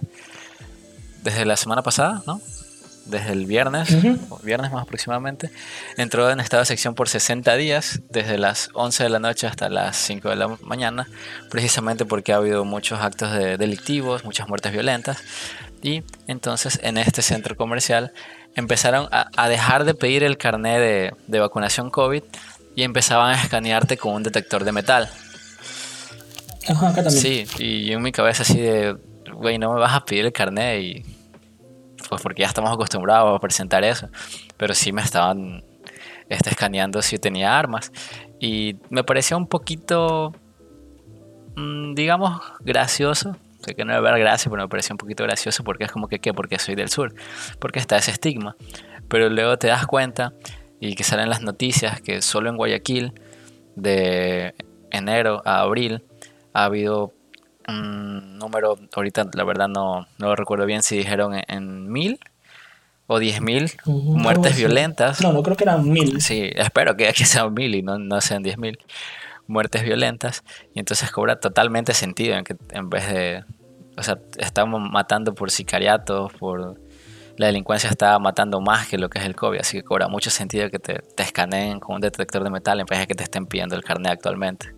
desde 1.23 1.45
la 1.45 1.57
semana 1.57 1.83
pasada, 1.83 2.23
¿no? 2.27 2.41
desde 3.07 3.33
el 3.33 3.47
viernes, 3.47 3.88
viernes 4.43 4.73
más 4.73 4.83
aproximadamente, 4.83 5.51
entró 5.97 6.31
en 6.31 6.41
estado 6.41 6.62
de 6.62 6.67
sección 6.67 6.95
por 6.95 7.09
60 7.09 7.57
días, 7.57 8.01
desde 8.11 8.38
las 8.38 8.71
11 8.75 9.05
de 9.05 9.09
la 9.09 9.19
noche 9.19 9.47
hasta 9.47 9.69
las 9.69 9.97
5 9.97 10.29
de 10.29 10.37
la 10.37 10.49
mañana, 10.62 11.09
precisamente 11.51 12.05
porque 12.05 12.33
ha 12.33 12.37
habido 12.37 12.65
muchos 12.65 13.01
actos 13.01 13.33
delictivos, 13.33 14.25
muchas 14.25 14.49
muertes 14.49 14.73
violentas, 14.73 15.19
y 15.83 16.05
entonces 16.29 16.79
en 16.83 16.97
este 16.97 17.23
centro 17.23 17.57
comercial 17.57 18.12
empezaron 18.55 19.09
a, 19.11 19.49
dejar 19.49 19.85
de 19.85 19.95
pedir 19.95 20.23
el 20.23 20.37
carnet 20.37 20.79
de, 20.79 21.15
de, 21.27 21.41
vacunación 21.41 21.91
COVID 21.91 22.23
y 22.74 22.82
empezaban 22.82 23.35
a 23.35 23.42
escanearte 23.42 23.96
con 23.96 24.14
un 24.14 24.22
detector 24.22 24.64
de 24.64 24.72
metal. 24.72 25.11
Ajá, 26.68 26.88
acá 26.88 27.02
también. 27.02 27.22
Sí, 27.22 27.46
y 27.58 27.87
yo 27.87 27.96
en 27.96 28.02
mi 28.02 28.12
cabeza 28.12 28.42
así 28.42 28.61
de, 28.61 28.96
güey, 29.35 29.58
no 29.58 29.72
me 29.72 29.80
vas 29.80 29.94
a 29.94 30.04
pedir 30.04 30.24
el 30.24 30.32
carnet 30.32 30.82
y 30.82 31.02
pues 32.08 32.20
porque 32.20 32.42
ya 32.42 32.48
estamos 32.48 32.70
acostumbrados 32.70 33.37
a 33.37 33.40
presentar 33.40 33.85
eso, 33.85 34.08
pero 34.56 34.74
sí 34.74 34.92
me 34.92 35.02
estaban 35.02 35.64
este, 36.28 36.50
escaneando 36.50 37.00
si 37.02 37.18
tenía 37.18 37.58
armas 37.58 37.92
y 38.38 38.76
me 38.90 39.04
parecía 39.04 39.37
un 39.37 39.46
poquito, 39.46 40.35
mm, 41.56 41.94
digamos, 41.94 42.40
gracioso. 42.61 43.37
Sé 43.64 43.74
que 43.74 43.85
no 43.85 43.94
debe 43.94 44.08
haber 44.08 44.20
gracia, 44.20 44.50
pero 44.50 44.62
me 44.62 44.68
parecía 44.68 44.94
un 44.94 44.98
poquito 44.98 45.22
gracioso 45.22 45.62
porque 45.62 45.85
es 45.85 45.92
como 45.92 46.08
que, 46.08 46.18
¿qué? 46.18 46.35
Porque 46.35 46.58
soy 46.58 46.74
del 46.74 46.88
sur, 46.88 47.14
porque 47.61 47.78
está 47.78 47.96
ese 47.96 48.11
estigma. 48.11 48.56
Pero 49.08 49.30
luego 49.30 49.56
te 49.56 49.68
das 49.68 49.87
cuenta 49.87 50.32
y 50.83 50.97
que 50.97 51.05
salen 51.05 51.31
las 51.31 51.42
noticias 51.42 52.01
que 52.01 52.21
solo 52.23 52.51
en 52.51 52.57
Guayaquil, 52.57 53.12
de 53.77 54.53
enero 54.90 55.40
a 55.45 55.61
abril, 55.61 56.03
ha 56.53 56.64
habido 56.64 57.12
un 57.68 58.37
número, 58.37 58.77
ahorita 58.92 59.31
la 59.33 59.45
verdad 59.45 59.68
no, 59.68 60.09
no 60.18 60.27
lo 60.27 60.35
recuerdo 60.35 60.66
bien 60.66 60.83
si 60.83 60.97
dijeron 60.97 61.40
en, 61.47 61.88
mil 61.88 62.18
o 63.07 63.21
diez 63.21 63.40
mil 63.40 63.71
muertes 63.87 64.57
violentas. 64.57 65.23
No, 65.23 65.33
no 65.33 65.45
creo 65.45 65.57
que 65.57 65.62
eran 65.62 65.88
mil. 65.88 66.21
Sí, 66.21 66.51
espero 66.53 66.97
que, 66.97 67.07
aquí 67.09 67.25
sean 67.27 67.55
mil 67.55 67.77
y 67.77 67.83
no, 67.83 68.01
no 68.01 68.21
sean 68.21 68.42
diez 68.42 68.59
mil 68.59 68.77
muertes 69.47 69.85
violentas. 69.85 70.42
Y 70.75 70.81
entonces 70.81 71.12
cobra 71.12 71.38
totalmente 71.38 71.95
sentido 71.95 72.35
en 72.35 72.42
que 72.42 72.57
en 72.71 72.90
vez 72.90 73.07
de, 73.07 73.45
o 73.97 74.03
sea, 74.03 74.18
estamos 74.37 74.81
matando 74.90 75.33
por 75.33 75.53
sicariatos, 75.53 76.33
por 76.33 76.81
la 77.42 77.48
delincuencia 77.48 77.90
está 77.90 78.18
matando 78.18 78.61
más 78.61 78.88
que 78.88 78.98
lo 78.98 79.11
que 79.11 79.18
es 79.18 79.24
el 79.24 79.37
COVID, 79.37 79.59
así 79.61 79.78
que 79.78 79.83
cobra 79.83 80.09
mucho 80.09 80.31
sentido 80.31 80.70
que 80.70 80.78
te, 80.78 80.94
te 80.94 81.22
escaneen 81.22 81.81
con 81.81 81.96
un 81.96 82.00
detector 82.00 82.42
de 82.42 82.50
metal 82.50 82.81
en 82.81 82.87
vez 82.87 82.98
de 83.00 83.07
que 83.07 83.14
te 83.14 83.24
estén 83.24 83.46
pidiendo 83.46 83.76
el 83.76 83.85
carnet 83.85 84.12
actualmente 84.12 84.74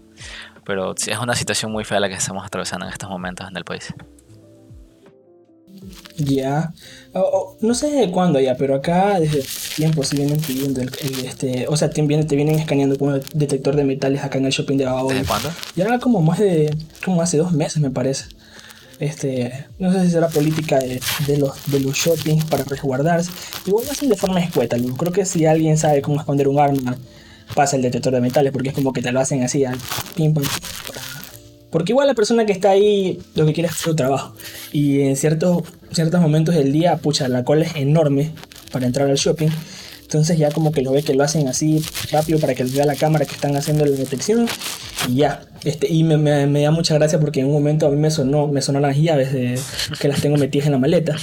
pero 0.64 0.94
es 0.94 1.18
una 1.18 1.34
situación 1.34 1.72
muy 1.72 1.84
fea 1.84 2.00
la 2.00 2.08
que 2.08 2.14
estamos 2.14 2.44
atravesando 2.44 2.86
en 2.86 2.92
estos 2.92 3.08
momentos 3.08 3.48
en 3.48 3.56
el 3.56 3.64
país. 3.64 3.92
Ya, 6.16 6.72
no 7.60 7.74
sé 7.74 7.90
de 7.90 8.10
cuándo 8.10 8.40
ya, 8.40 8.56
pero 8.56 8.76
acá 8.76 9.18
desde 9.20 9.44
tiempo 9.76 10.02
se 10.02 10.16
vienen 10.16 10.40
pidiendo, 10.40 10.80
este, 10.80 11.66
o 11.68 11.76
sea, 11.76 11.90
te 11.90 12.00
vienen, 12.02 12.26
te 12.26 12.36
vienen 12.36 12.58
escaneando 12.58 12.96
con 12.96 13.14
un 13.14 13.22
detector 13.34 13.76
de 13.76 13.84
metales 13.84 14.22
acá 14.22 14.38
en 14.38 14.46
el 14.46 14.52
shopping 14.52 14.78
de 14.78 14.86
Babo. 14.86 15.10
¿Desde 15.10 15.26
cuándo? 15.26 15.50
Ya 15.76 15.98
como 15.98 16.22
más 16.22 16.38
de, 16.38 16.74
como 17.04 17.20
hace 17.20 17.36
dos 17.36 17.52
meses 17.52 17.82
me 17.82 17.90
parece. 17.90 18.26
Este, 19.04 19.66
no 19.78 19.92
sé 19.92 20.06
si 20.06 20.12
será 20.12 20.28
política 20.28 20.78
de, 20.78 20.98
los, 21.36 21.52
de 21.66 21.80
los 21.80 22.08
para 22.48 22.64
resguardarse. 22.64 23.30
Igual 23.66 23.84
lo 23.84 23.92
hacen 23.92 24.08
de 24.08 24.16
forma 24.16 24.40
escueta, 24.40 24.78
creo 24.96 25.12
que 25.12 25.26
si 25.26 25.44
alguien 25.44 25.76
sabe 25.76 26.00
cómo 26.00 26.18
esconder 26.18 26.48
un 26.48 26.58
arma 26.58 26.96
pasa 27.54 27.76
el 27.76 27.82
detector 27.82 28.14
de 28.14 28.22
metales, 28.22 28.50
porque 28.50 28.70
es 28.70 28.74
como 28.74 28.94
que 28.94 29.02
te 29.02 29.12
lo 29.12 29.20
hacen 29.20 29.42
así, 29.42 29.64
pim, 30.16 30.32
porque 31.70 31.92
igual 31.92 32.06
la 32.06 32.14
persona 32.14 32.46
que 32.46 32.52
está 32.52 32.70
ahí 32.70 33.20
lo 33.34 33.44
que 33.44 33.52
quiere 33.52 33.66
es 33.66 33.74
hacer 33.74 33.84
su 33.84 33.96
trabajo. 33.96 34.34
Y 34.72 35.02
en 35.02 35.16
ciertos, 35.16 35.64
ciertos 35.92 36.20
momentos 36.20 36.54
del 36.54 36.72
día, 36.72 36.96
pucha, 36.96 37.28
la 37.28 37.44
cola 37.44 37.66
es 37.66 37.76
enorme 37.76 38.30
para 38.72 38.86
entrar 38.86 39.10
al 39.10 39.16
shopping. 39.16 39.48
Entonces 40.00 40.38
ya 40.38 40.50
como 40.50 40.70
que 40.70 40.82
lo 40.82 40.92
ve 40.92 41.02
que 41.02 41.14
lo 41.14 41.24
hacen 41.24 41.48
así 41.48 41.84
rápido 42.12 42.38
para 42.38 42.54
que 42.54 42.64
vea 42.64 42.86
la 42.86 42.94
cámara 42.94 43.26
que 43.26 43.34
están 43.34 43.56
haciendo 43.56 43.84
la 43.84 43.96
detección. 43.96 44.46
Y 45.08 45.16
ya. 45.16 45.42
Este, 45.64 45.90
y 45.90 46.04
me, 46.04 46.16
me, 46.18 46.62
da 46.62 46.70
mucha 46.70 46.94
gracia 46.94 47.18
porque 47.18 47.40
en 47.40 47.46
un 47.46 47.52
momento 47.52 47.86
a 47.86 47.90
mí 47.90 47.96
me 47.96 48.10
sonó, 48.10 48.48
me 48.48 48.60
sonó 48.60 48.80
las 48.80 48.96
llaves 48.96 49.32
de, 49.32 49.58
que 49.98 50.08
las 50.08 50.20
tengo 50.20 50.36
metidas 50.36 50.66
en 50.66 50.72
la 50.72 50.78
maleta. 50.78 51.16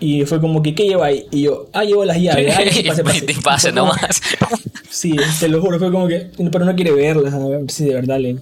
Y 0.00 0.24
fue 0.24 0.40
como 0.40 0.62
que, 0.62 0.74
¿qué 0.74 0.84
lleva 0.84 1.06
ahí? 1.06 1.26
Y 1.30 1.42
yo, 1.42 1.68
ah, 1.72 1.84
llevo 1.84 2.04
las 2.04 2.18
llaves. 2.18 2.54
Ah, 2.56 2.62
pase, 2.88 3.04
pase. 3.04 3.34
pase 3.42 3.72
nomás. 3.72 4.20
Sí, 4.90 5.16
te 5.40 5.48
lo 5.48 5.62
juro, 5.62 5.78
fue 5.78 5.90
como 5.90 6.06
que. 6.06 6.30
Pero 6.36 6.66
no 6.66 6.76
quiere 6.76 6.92
verlas, 6.92 7.32
a 7.32 7.38
ver 7.38 7.62
si 7.70 7.86
de 7.86 7.94
verdad 7.94 8.18
le, 8.18 8.36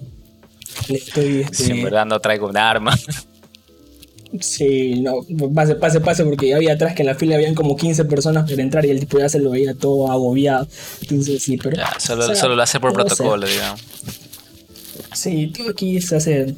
le 0.89 0.97
estoy. 0.97 1.41
Este... 1.41 1.55
Si 1.55 1.71
en 1.71 1.83
verdad 1.83 2.05
no 2.05 2.19
traigo 2.19 2.49
un 2.49 2.57
arma. 2.57 2.93
Sí, 4.39 5.01
no, 5.01 5.25
pase, 5.53 5.75
pase, 5.75 5.99
pase, 6.01 6.25
porque 6.25 6.49
ya 6.49 6.57
había 6.57 6.73
atrás 6.73 6.93
que 6.93 7.03
en 7.03 7.07
la 7.07 7.15
fila 7.15 7.35
habían 7.35 7.55
como 7.55 7.75
15 7.75 8.05
personas 8.05 8.49
para 8.49 8.61
entrar 8.61 8.85
y 8.85 8.89
el 8.89 8.99
tipo 8.99 9.19
ya 9.19 9.29
se 9.29 9.39
lo 9.39 9.51
veía 9.51 9.73
todo 9.73 10.11
agobiado. 10.11 10.67
Entonces, 11.01 11.41
sí, 11.41 11.57
pero. 11.57 11.77
Ya, 11.77 11.99
solo, 11.99 12.35
solo 12.35 12.55
lo 12.55 12.61
hace 12.63 12.79
por 12.79 12.93
protocolo, 12.93 13.47
digamos. 13.47 13.81
Sí, 15.21 15.53
todo 15.55 15.69
aquí 15.69 16.01
se 16.01 16.15
hace 16.15 16.55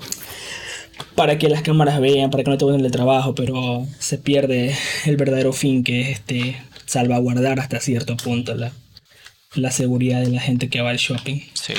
para 1.15 1.37
que 1.37 1.49
las 1.49 1.63
cámaras 1.63 1.99
vean, 1.99 2.29
para 2.29 2.45
que 2.45 2.49
no 2.49 2.57
te 2.57 2.63
vuelvan 2.63 2.85
el 2.85 2.91
trabajo, 2.93 3.35
pero 3.35 3.85
se 3.99 4.17
pierde 4.17 4.73
el 5.05 5.17
verdadero 5.17 5.51
fin 5.51 5.83
que 5.83 5.99
es 5.99 6.09
este 6.19 6.63
salvaguardar 6.85 7.59
hasta 7.59 7.81
cierto 7.81 8.15
punto 8.15 8.55
la, 8.55 8.71
la 9.55 9.69
seguridad 9.69 10.21
de 10.21 10.29
la 10.29 10.39
gente 10.39 10.69
que 10.69 10.79
va 10.79 10.91
al 10.91 10.97
shopping. 10.97 11.41
Sí. 11.55 11.73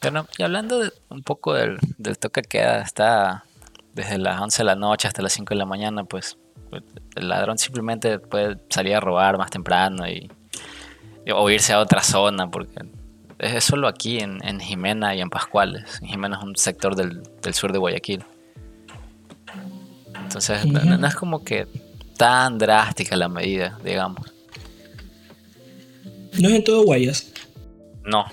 Bueno, 0.00 0.26
y 0.38 0.44
hablando 0.44 0.78
de, 0.78 0.92
un 1.10 1.22
poco 1.22 1.52
del, 1.52 1.76
del 1.98 2.16
toque 2.16 2.40
que 2.40 2.64
está 2.78 3.44
desde 3.92 4.16
las 4.16 4.40
11 4.40 4.62
de 4.62 4.64
la 4.64 4.76
noche 4.76 5.08
hasta 5.08 5.20
las 5.20 5.34
5 5.34 5.50
de 5.50 5.58
la 5.58 5.66
mañana, 5.66 6.04
pues, 6.04 6.38
el 7.16 7.28
ladrón 7.28 7.58
simplemente 7.58 8.18
puede 8.18 8.56
salir 8.70 8.94
a 8.94 9.00
robar 9.00 9.36
más 9.36 9.50
temprano 9.50 10.08
y, 10.08 10.30
o 11.30 11.50
irse 11.50 11.74
a 11.74 11.80
otra 11.80 12.02
zona, 12.02 12.50
porque 12.50 12.80
es 13.38 13.64
solo 13.64 13.88
aquí 13.88 14.18
en, 14.18 14.38
en 14.44 14.60
Jimena 14.60 15.14
y 15.14 15.20
en 15.20 15.30
Pascuales. 15.30 16.00
Jimena 16.04 16.36
es 16.38 16.42
un 16.42 16.56
sector 16.56 16.96
del, 16.96 17.22
del 17.42 17.54
sur 17.54 17.72
de 17.72 17.78
Guayaquil. 17.78 18.24
Entonces, 20.22 20.66
no, 20.66 21.06
es 21.06 21.14
como 21.14 21.44
que 21.44 21.66
tan 22.16 22.58
drástica 22.58 23.16
la 23.16 23.28
medida, 23.28 23.78
digamos. 23.84 24.32
¿No 26.38 26.48
es 26.48 26.54
en 26.56 26.64
todo 26.64 26.84
Guayas? 26.84 27.32
No, 28.04 28.26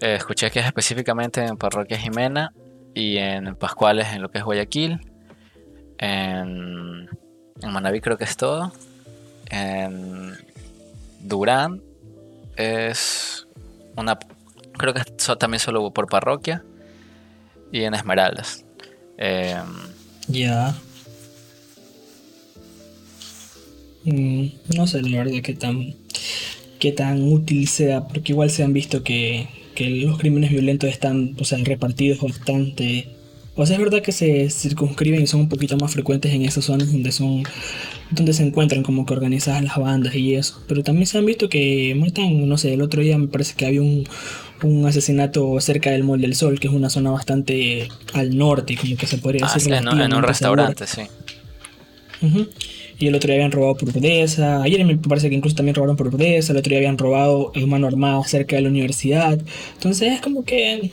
eh, 0.00 0.14
escuché 0.14 0.50
que 0.50 0.60
es 0.60 0.66
específicamente 0.66 1.44
en 1.44 1.56
Parroquia 1.56 1.98
Jimena 1.98 2.52
y 2.94 3.16
en 3.16 3.54
Pascuales 3.56 4.08
en 4.12 4.22
lo 4.22 4.30
que 4.30 4.38
es 4.38 4.44
Guayaquil. 4.44 5.00
En, 5.98 7.08
en 7.60 7.72
Manaví 7.72 8.00
creo 8.00 8.16
que 8.16 8.24
es 8.24 8.36
todo. 8.36 8.72
En 9.50 10.36
Durán 11.20 11.82
es 12.56 13.37
una... 13.98 14.18
Creo 14.76 14.94
que 14.94 15.02
también 15.38 15.60
solo 15.60 15.90
por 15.92 16.08
parroquia. 16.08 16.64
Y 17.72 17.82
en 17.82 17.94
Esmeraldas. 17.94 18.64
Em, 19.16 19.66
ya. 20.28 20.74
Mm, 24.04 24.46
no 24.76 24.86
sé 24.86 25.02
la 25.02 25.18
verdad 25.18 25.42
qué 25.42 25.54
tan, 25.54 25.94
qué 26.78 26.92
tan 26.92 27.30
útil 27.30 27.68
sea, 27.68 28.06
porque 28.06 28.32
igual 28.32 28.50
se 28.50 28.62
han 28.62 28.72
visto 28.72 29.02
que, 29.02 29.48
que 29.74 29.90
los 29.90 30.18
crímenes 30.18 30.50
violentos 30.50 30.88
están 30.88 31.36
o 31.38 31.44
sea, 31.44 31.58
repartidos 31.64 32.20
bastante 32.20 33.18
o 33.60 33.66
sea, 33.66 33.74
es 33.74 33.82
verdad 33.82 34.02
que 34.02 34.12
se 34.12 34.48
circunscriben 34.50 35.20
y 35.20 35.26
son 35.26 35.40
un 35.40 35.48
poquito 35.48 35.76
más 35.76 35.92
frecuentes 35.92 36.32
en 36.32 36.42
esas 36.42 36.64
zonas 36.64 36.92
donde 36.92 37.10
son 37.10 37.42
donde 38.10 38.32
se 38.32 38.42
encuentran 38.42 38.82
como 38.82 39.04
que 39.04 39.12
organizadas 39.12 39.62
las 39.62 39.76
bandas 39.76 40.14
y 40.14 40.34
eso. 40.34 40.62
Pero 40.66 40.82
también 40.82 41.06
se 41.06 41.18
han 41.18 41.26
visto 41.26 41.48
que 41.48 41.94
matan, 41.98 42.48
no 42.48 42.58
sé, 42.58 42.74
el 42.74 42.82
otro 42.82 43.02
día 43.02 43.18
me 43.18 43.28
parece 43.28 43.54
que 43.54 43.66
había 43.66 43.82
un, 43.82 44.06
asesinato 44.86 45.60
cerca 45.60 45.90
del 45.90 46.04
Mall 46.04 46.20
del 46.20 46.34
Sol, 46.34 46.58
que 46.58 46.68
es 46.68 46.72
una 46.72 46.90
zona 46.90 47.10
bastante 47.10 47.88
al 48.14 48.36
norte, 48.36 48.76
como 48.76 48.96
que 48.96 49.06
se 49.06 49.18
podría 49.18 49.46
ah, 49.46 49.54
decir. 49.54 49.72
en, 49.72 50.14
un 50.14 50.22
restaurante, 50.22 50.86
sí. 50.86 51.02
Y 53.00 53.06
el 53.06 53.14
otro 53.14 53.28
día 53.28 53.36
habían 53.36 53.52
robado 53.52 53.76
por. 53.76 53.88
Ayer 53.90 54.84
me 54.84 54.96
parece 54.96 55.30
que 55.30 55.36
incluso 55.36 55.54
también 55.54 55.76
robaron 55.76 55.96
por. 55.96 56.08
El 56.20 56.40
otro 56.40 56.68
día 56.68 56.78
habían 56.78 56.98
robado 56.98 57.52
en 57.54 57.68
mano 57.68 57.86
armada 57.86 58.20
cerca 58.24 58.56
de 58.56 58.62
la 58.62 58.68
universidad. 58.68 59.38
Entonces 59.74 60.14
es 60.14 60.20
como 60.20 60.44
que. 60.44 60.90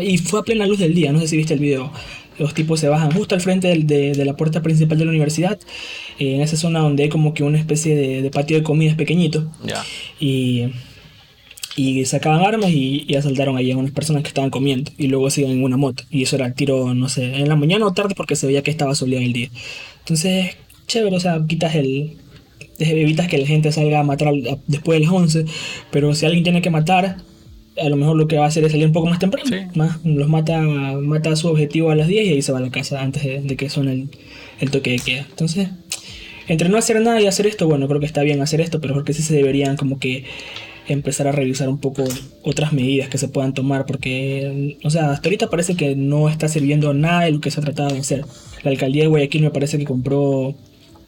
Y 0.00 0.18
fue 0.18 0.40
a 0.40 0.42
plena 0.44 0.66
luz 0.66 0.78
del 0.78 0.94
día. 0.94 1.12
No 1.12 1.18
sé 1.20 1.26
si 1.26 1.36
viste 1.36 1.54
el 1.54 1.60
video. 1.60 1.90
Los 2.40 2.54
tipos 2.54 2.80
se 2.80 2.88
bajan 2.88 3.12
justo 3.12 3.36
al 3.36 3.40
frente 3.40 3.68
de, 3.68 4.24
la 4.24 4.34
puerta 4.34 4.62
principal 4.62 4.98
de 4.98 5.04
la 5.04 5.10
universidad. 5.10 5.58
Eh, 6.18 6.34
en 6.34 6.40
esa 6.40 6.56
zona 6.56 6.80
donde 6.80 7.04
hay 7.04 7.08
como 7.08 7.34
que 7.34 7.44
una 7.44 7.58
especie 7.58 7.94
de, 7.94 8.30
patio 8.30 8.56
de 8.56 8.62
comidas 8.64 8.96
pequeñito. 8.96 9.50
Ya. 9.64 9.84
Y 10.18 10.68
y 11.76 12.04
sacaban 12.04 12.44
armas 12.44 12.70
y, 12.72 13.14
asaltaron 13.14 13.56
ahí 13.56 13.70
a 13.70 13.76
unas 13.76 13.92
personas 13.92 14.22
que 14.22 14.28
estaban 14.28 14.50
comiendo 14.50 14.90
y 14.98 15.06
luego 15.06 15.30
se 15.30 15.42
iban 15.42 15.52
en 15.52 15.62
una 15.62 15.76
moto 15.76 16.02
y 16.10 16.24
eso 16.24 16.34
era 16.34 16.46
el 16.46 16.54
tiro 16.54 16.94
no 16.94 17.08
sé 17.08 17.36
en 17.36 17.48
la 17.48 17.54
mañana 17.54 17.86
o 17.86 17.92
tarde 17.92 18.14
porque 18.16 18.34
se 18.34 18.48
veía 18.48 18.62
que 18.62 18.72
estaba 18.72 18.92
soleado 18.96 19.24
el 19.24 19.32
día 19.32 19.50
entonces 20.00 20.56
chévere, 20.90 21.16
o 21.16 21.20
sea, 21.20 21.40
quitas 21.46 21.74
el. 21.74 22.16
evitas 22.78 23.28
que 23.28 23.38
la 23.38 23.46
gente 23.46 23.72
salga 23.72 24.00
a 24.00 24.02
matar 24.02 24.32
después 24.66 24.98
de 24.98 25.06
las 25.06 25.14
11, 25.14 25.44
pero 25.90 26.14
si 26.14 26.26
alguien 26.26 26.42
tiene 26.42 26.62
que 26.62 26.70
matar, 26.70 27.18
a 27.76 27.88
lo 27.88 27.96
mejor 27.96 28.16
lo 28.16 28.26
que 28.28 28.36
va 28.36 28.44
a 28.44 28.48
hacer 28.48 28.64
es 28.64 28.72
salir 28.72 28.86
un 28.86 28.92
poco 28.92 29.08
más 29.08 29.18
temprano. 29.18 29.50
Más, 29.74 30.04
los 30.04 30.28
mata, 30.28 30.60
mata 30.60 31.30
a 31.30 31.36
su 31.36 31.48
objetivo 31.48 31.90
a 31.90 31.94
las 31.94 32.08
10 32.08 32.26
y 32.26 32.30
ahí 32.30 32.42
se 32.42 32.52
va 32.52 32.58
a 32.58 32.62
la 32.62 32.70
casa 32.70 33.00
antes 33.02 33.22
de, 33.22 33.56
que 33.56 33.68
son 33.68 33.88
el, 33.88 34.08
el, 34.60 34.70
toque 34.70 34.90
de 34.90 34.98
queda. 34.98 35.26
Entonces, 35.28 35.68
entre 36.48 36.68
no 36.68 36.78
hacer 36.78 37.00
nada 37.00 37.20
y 37.20 37.26
hacer 37.26 37.46
esto, 37.46 37.66
bueno, 37.66 37.88
creo 37.88 38.00
que 38.00 38.06
está 38.06 38.22
bien 38.22 38.40
hacer 38.40 38.60
esto, 38.60 38.80
pero 38.80 38.94
creo 38.94 39.04
que 39.04 39.14
sí 39.14 39.22
se 39.22 39.34
deberían 39.34 39.76
como 39.76 39.98
que 39.98 40.24
empezar 40.88 41.28
a 41.28 41.32
revisar 41.32 41.68
un 41.68 41.78
poco 41.78 42.04
otras 42.42 42.72
medidas 42.72 43.08
que 43.08 43.18
se 43.18 43.28
puedan 43.28 43.54
tomar, 43.54 43.86
porque, 43.86 44.76
o 44.82 44.90
sea, 44.90 45.12
hasta 45.12 45.28
ahorita 45.28 45.48
parece 45.48 45.76
que 45.76 45.94
no 45.94 46.28
está 46.28 46.48
sirviendo 46.48 46.92
nada 46.94 47.22
de 47.22 47.32
lo 47.32 47.40
que 47.40 47.50
se 47.50 47.60
ha 47.60 47.62
tratado 47.62 47.90
de 47.90 48.00
hacer. 48.00 48.24
La 48.64 48.70
alcaldía 48.70 49.04
de 49.04 49.08
Guayaquil 49.08 49.42
me 49.42 49.50
parece 49.50 49.78
que 49.78 49.84
compró 49.84 50.54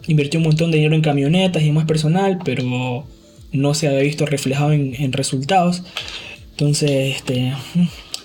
invirtió 0.06 0.40
un 0.40 0.46
montón 0.46 0.70
de 0.70 0.78
dinero 0.78 0.94
en 0.94 1.02
camionetas 1.02 1.62
y 1.62 1.72
más 1.72 1.86
personal, 1.86 2.38
pero 2.44 3.04
no 3.52 3.74
se 3.74 3.88
había 3.88 4.00
visto 4.00 4.26
reflejado 4.26 4.72
en, 4.72 5.12
resultados. 5.12 5.82
Entonces, 6.62 7.16
este, 7.16 7.52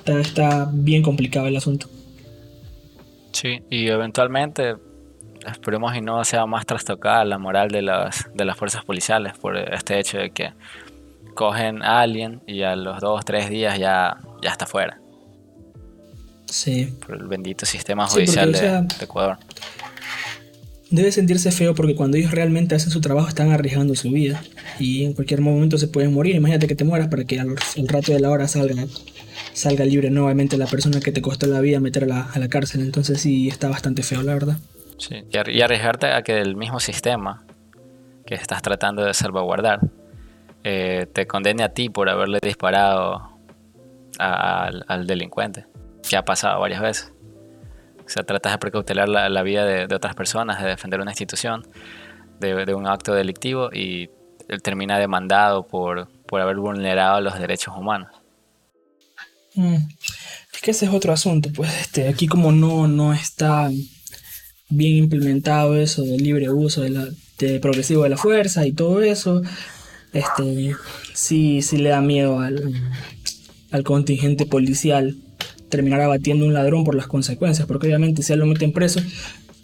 está, 0.05 0.69
bien 0.71 1.01
complicado 1.01 1.47
el 1.47 1.57
asunto. 1.57 1.87
Sí, 3.31 3.63
y 3.71 3.87
eventualmente 3.87 4.75
esperemos 5.51 5.95
y 5.95 6.01
no 6.01 6.23
sea 6.23 6.45
más 6.45 6.63
trastocada 6.67 7.25
la 7.25 7.39
moral 7.39 7.71
de 7.71 7.81
las, 7.81 8.29
de 8.35 8.45
las 8.45 8.55
fuerzas 8.55 8.85
policiales 8.85 9.35
por 9.39 9.57
este 9.57 9.97
hecho 9.99 10.19
de 10.19 10.29
que 10.29 10.53
cogen 11.33 11.81
a 11.81 12.01
alguien 12.01 12.43
y 12.45 12.61
a 12.61 12.75
los 12.75 12.99
dos, 12.99 13.25
tres 13.25 13.49
días 13.49 13.79
ya, 13.79 14.17
ya 14.43 14.51
está 14.51 14.67
fuera. 14.67 14.99
Sí. 16.45 16.95
Por 17.07 17.15
el 17.15 17.27
bendito 17.27 17.65
sistema 17.65 18.05
judicial 18.05 18.51
de 18.51 18.85
Ecuador 19.01 19.39
debe 20.89 21.11
sentirse 21.11 21.51
feo 21.51 21.75
porque 21.75 21.95
cuando 21.95 22.17
ellos 22.17 22.31
realmente 22.31 22.75
hacen 22.75 22.91
su 22.91 23.01
trabajo 23.01 23.27
están 23.27 23.51
arriesgando 23.51 23.95
su 23.95 24.09
vida 24.11 24.41
y 24.79 25.03
en 25.03 25.13
cualquier 25.13 25.41
momento 25.41 25.77
se 25.77 25.87
pueden 25.87 26.13
morir. 26.13 26.35
Imagínate 26.35 26.67
que 26.67 26.75
te 26.75 26.83
mueras 26.83 27.07
para 27.07 27.25
que 27.25 27.39
al, 27.39 27.55
rato 27.87 28.13
de 28.13 28.19
la 28.19 28.29
hora 28.29 28.47
salga, 28.47 28.85
salga 29.53 29.85
libre 29.85 30.09
nuevamente 30.09 30.57
la 30.57 30.67
persona 30.67 30.99
que 30.99 31.11
te 31.11 31.21
costó 31.21 31.47
la 31.47 31.59
vida 31.59 31.79
meter 31.79 32.05
a 32.05 32.29
la, 32.37 32.47
cárcel. 32.47 32.81
Entonces 32.81 33.19
sí 33.19 33.47
está 33.47 33.69
bastante 33.69 34.03
feo, 34.03 34.23
la 34.23 34.33
verdad. 34.33 34.57
Sí, 34.97 35.15
y 35.31 35.61
arriesgarte 35.61 36.07
a 36.07 36.23
que 36.23 36.39
el 36.39 36.55
mismo 36.55 36.79
sistema 36.79 37.45
que 38.25 38.35
estás 38.35 38.61
tratando 38.61 39.03
de 39.03 39.13
salvaguardar 39.13 39.79
eh, 40.63 41.07
te 41.13 41.27
condene 41.27 41.63
a 41.63 41.69
ti 41.69 41.89
por 41.89 42.09
haberle 42.09 42.39
disparado 42.41 43.37
al 44.17 45.05
delincuente, 45.05 45.65
que 46.09 46.17
ha 46.17 46.25
pasado 46.25 46.59
varias 46.59 46.81
veces. 46.81 47.13
O 48.07 48.09
sea, 48.09 48.23
tratas 48.23 48.53
de 48.53 48.57
precautelar 48.57 49.09
la, 49.09 49.43
vida 49.43 49.65
de, 49.65 49.93
otras 49.93 50.15
personas, 50.15 50.63
de 50.63 50.69
defender 50.69 51.01
una 51.01 51.11
institución, 51.11 51.67
de, 52.39 52.73
un 52.73 52.87
acto 52.87 53.13
delictivo 53.13 53.69
y 53.73 54.09
él 54.47 54.61
termina 54.61 54.97
demandado 54.97 55.67
por, 55.67 56.07
por 56.25 56.39
haber 56.39 56.55
vulnerado 56.55 57.19
los 57.19 57.37
derechos 57.37 57.75
humanos. 57.77 58.09
Mm. 59.55 59.75
Es 60.53 60.61
que 60.61 60.71
ese 60.71 60.85
es 60.85 60.93
otro 60.93 61.11
asunto, 61.11 61.49
pues 61.53 61.69
este, 61.81 62.07
aquí 62.07 62.27
como 62.27 62.53
no, 62.53 62.87
no 62.87 63.13
está 63.13 63.69
bien 64.69 64.95
implementado 64.95 65.75
eso 65.75 66.03
del 66.03 66.23
libre 66.23 66.49
uso 66.49 66.83
de 66.83 67.59
progresivo 67.59 68.03
de 68.03 68.09
la 68.09 68.17
fuerza 68.17 68.65
y 68.65 68.71
todo 68.71 69.01
eso, 69.01 69.41
este, 70.13 70.77
sí, 71.13 71.61
sí 71.61 71.77
le 71.77 71.89
da 71.89 71.99
miedo 71.99 72.39
al, 72.39 72.73
al 73.71 73.83
contingente 73.83 74.45
policial 74.45 75.17
terminar 75.69 76.01
abatiendo 76.01 76.45
un 76.45 76.53
ladrón 76.53 76.83
por 76.83 76.95
las 76.95 77.07
consecuencias, 77.07 77.67
porque 77.67 77.87
obviamente 77.87 78.23
si 78.23 78.33
él 78.33 78.39
lo 78.39 78.45
meten 78.45 78.71
preso, 78.71 79.01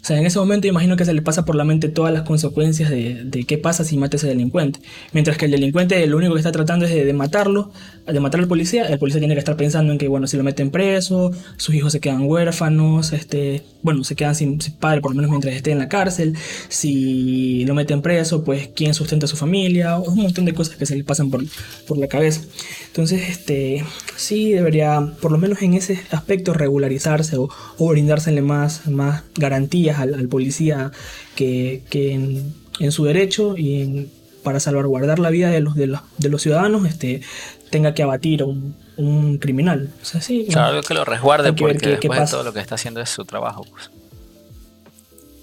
o 0.04 0.06
sea, 0.06 0.18
en 0.18 0.26
ese 0.26 0.38
momento 0.38 0.66
imagino 0.66 0.96
que 0.96 1.06
se 1.06 1.14
le 1.14 1.22
pasa 1.22 1.46
por 1.46 1.54
la 1.54 1.64
mente 1.64 1.88
todas 1.88 2.12
las 2.12 2.24
consecuencias 2.24 2.90
de, 2.90 3.44
qué 3.48 3.56
pasa 3.56 3.84
si 3.84 3.96
mata 3.96 4.16
a 4.16 4.18
ese 4.18 4.26
delincuente. 4.26 4.80
Mientras 5.14 5.38
que 5.38 5.46
el 5.46 5.50
delincuente 5.50 6.06
lo 6.06 6.18
único 6.18 6.34
que 6.34 6.40
está 6.40 6.52
tratando 6.52 6.84
es 6.84 6.92
de, 6.92 7.12
matarlo, 7.14 7.72
de 8.06 8.20
matar 8.20 8.40
al 8.42 8.46
policía. 8.46 8.84
El 8.84 8.98
policía 8.98 9.18
tiene 9.18 9.34
que 9.34 9.38
estar 9.38 9.56
pensando 9.56 9.94
en 9.94 9.98
que, 9.98 10.06
bueno, 10.06 10.26
si 10.26 10.36
lo 10.36 10.42
meten 10.42 10.70
preso, 10.70 11.30
sus 11.56 11.74
hijos 11.74 11.90
se 11.90 12.00
quedan 12.00 12.24
huérfanos, 12.26 13.14
este, 13.14 13.62
bueno, 13.80 14.04
se 14.04 14.14
quedan 14.14 14.34
sin, 14.34 14.58
padre 14.78 15.00
por 15.00 15.12
lo 15.12 15.16
menos 15.16 15.30
mientras 15.30 15.54
esté 15.54 15.70
en 15.70 15.78
la 15.78 15.88
cárcel. 15.88 16.36
Si 16.68 17.64
lo 17.64 17.72
meten 17.72 18.02
preso, 18.02 18.44
pues 18.44 18.68
quién 18.76 18.92
sustenta 18.92 19.24
a 19.24 19.28
su 19.30 19.36
familia, 19.36 19.96
un 19.96 20.16
montón 20.16 20.44
de 20.44 20.52
cosas 20.52 20.76
que 20.76 20.84
se 20.84 20.96
le 20.96 21.04
pasan 21.04 21.30
por, 21.30 21.42
por 21.88 21.96
la 21.96 22.08
cabeza. 22.08 22.42
Entonces, 22.88 23.22
este, 23.30 23.82
sí 24.16 24.52
debería, 24.52 25.14
por 25.22 25.32
lo 25.32 25.38
menos 25.38 25.62
en 25.62 25.72
ese 25.72 25.98
aspecto, 26.10 26.52
regularizarse 26.52 27.38
o, 27.38 27.48
o 27.78 27.88
brindársele 27.88 28.42
más, 28.42 28.86
más 28.86 29.22
garantías 29.36 29.93
al, 29.98 30.28
policía 30.28 30.92
que, 31.34 31.82
en, 31.92 32.92
su 32.92 33.04
derecho 33.04 33.56
y 33.56 34.08
para 34.42 34.60
salvaguardar 34.60 35.18
la 35.18 35.30
vida 35.30 35.50
de 35.50 35.60
los, 35.60 35.74
de 35.74 35.86
los, 36.28 36.42
ciudadanos 36.42 36.86
este, 36.86 37.22
tenga 37.70 37.94
que 37.94 38.02
abatir 38.02 38.42
a 38.42 38.46
un, 38.46 39.38
criminal. 39.38 39.90
O 40.02 40.04
sea, 40.04 40.20
sí, 40.20 40.46
claro, 40.50 40.82
que 40.82 40.94
lo 40.94 41.04
resguarde 41.04 41.52
porque 41.52 41.88
después 41.88 42.20
de 42.20 42.26
todo 42.26 42.44
lo 42.44 42.52
que 42.52 42.60
está 42.60 42.76
haciendo 42.76 43.00
es 43.00 43.10
su 43.10 43.24
trabajo. 43.24 43.64
Pues. 43.70 43.90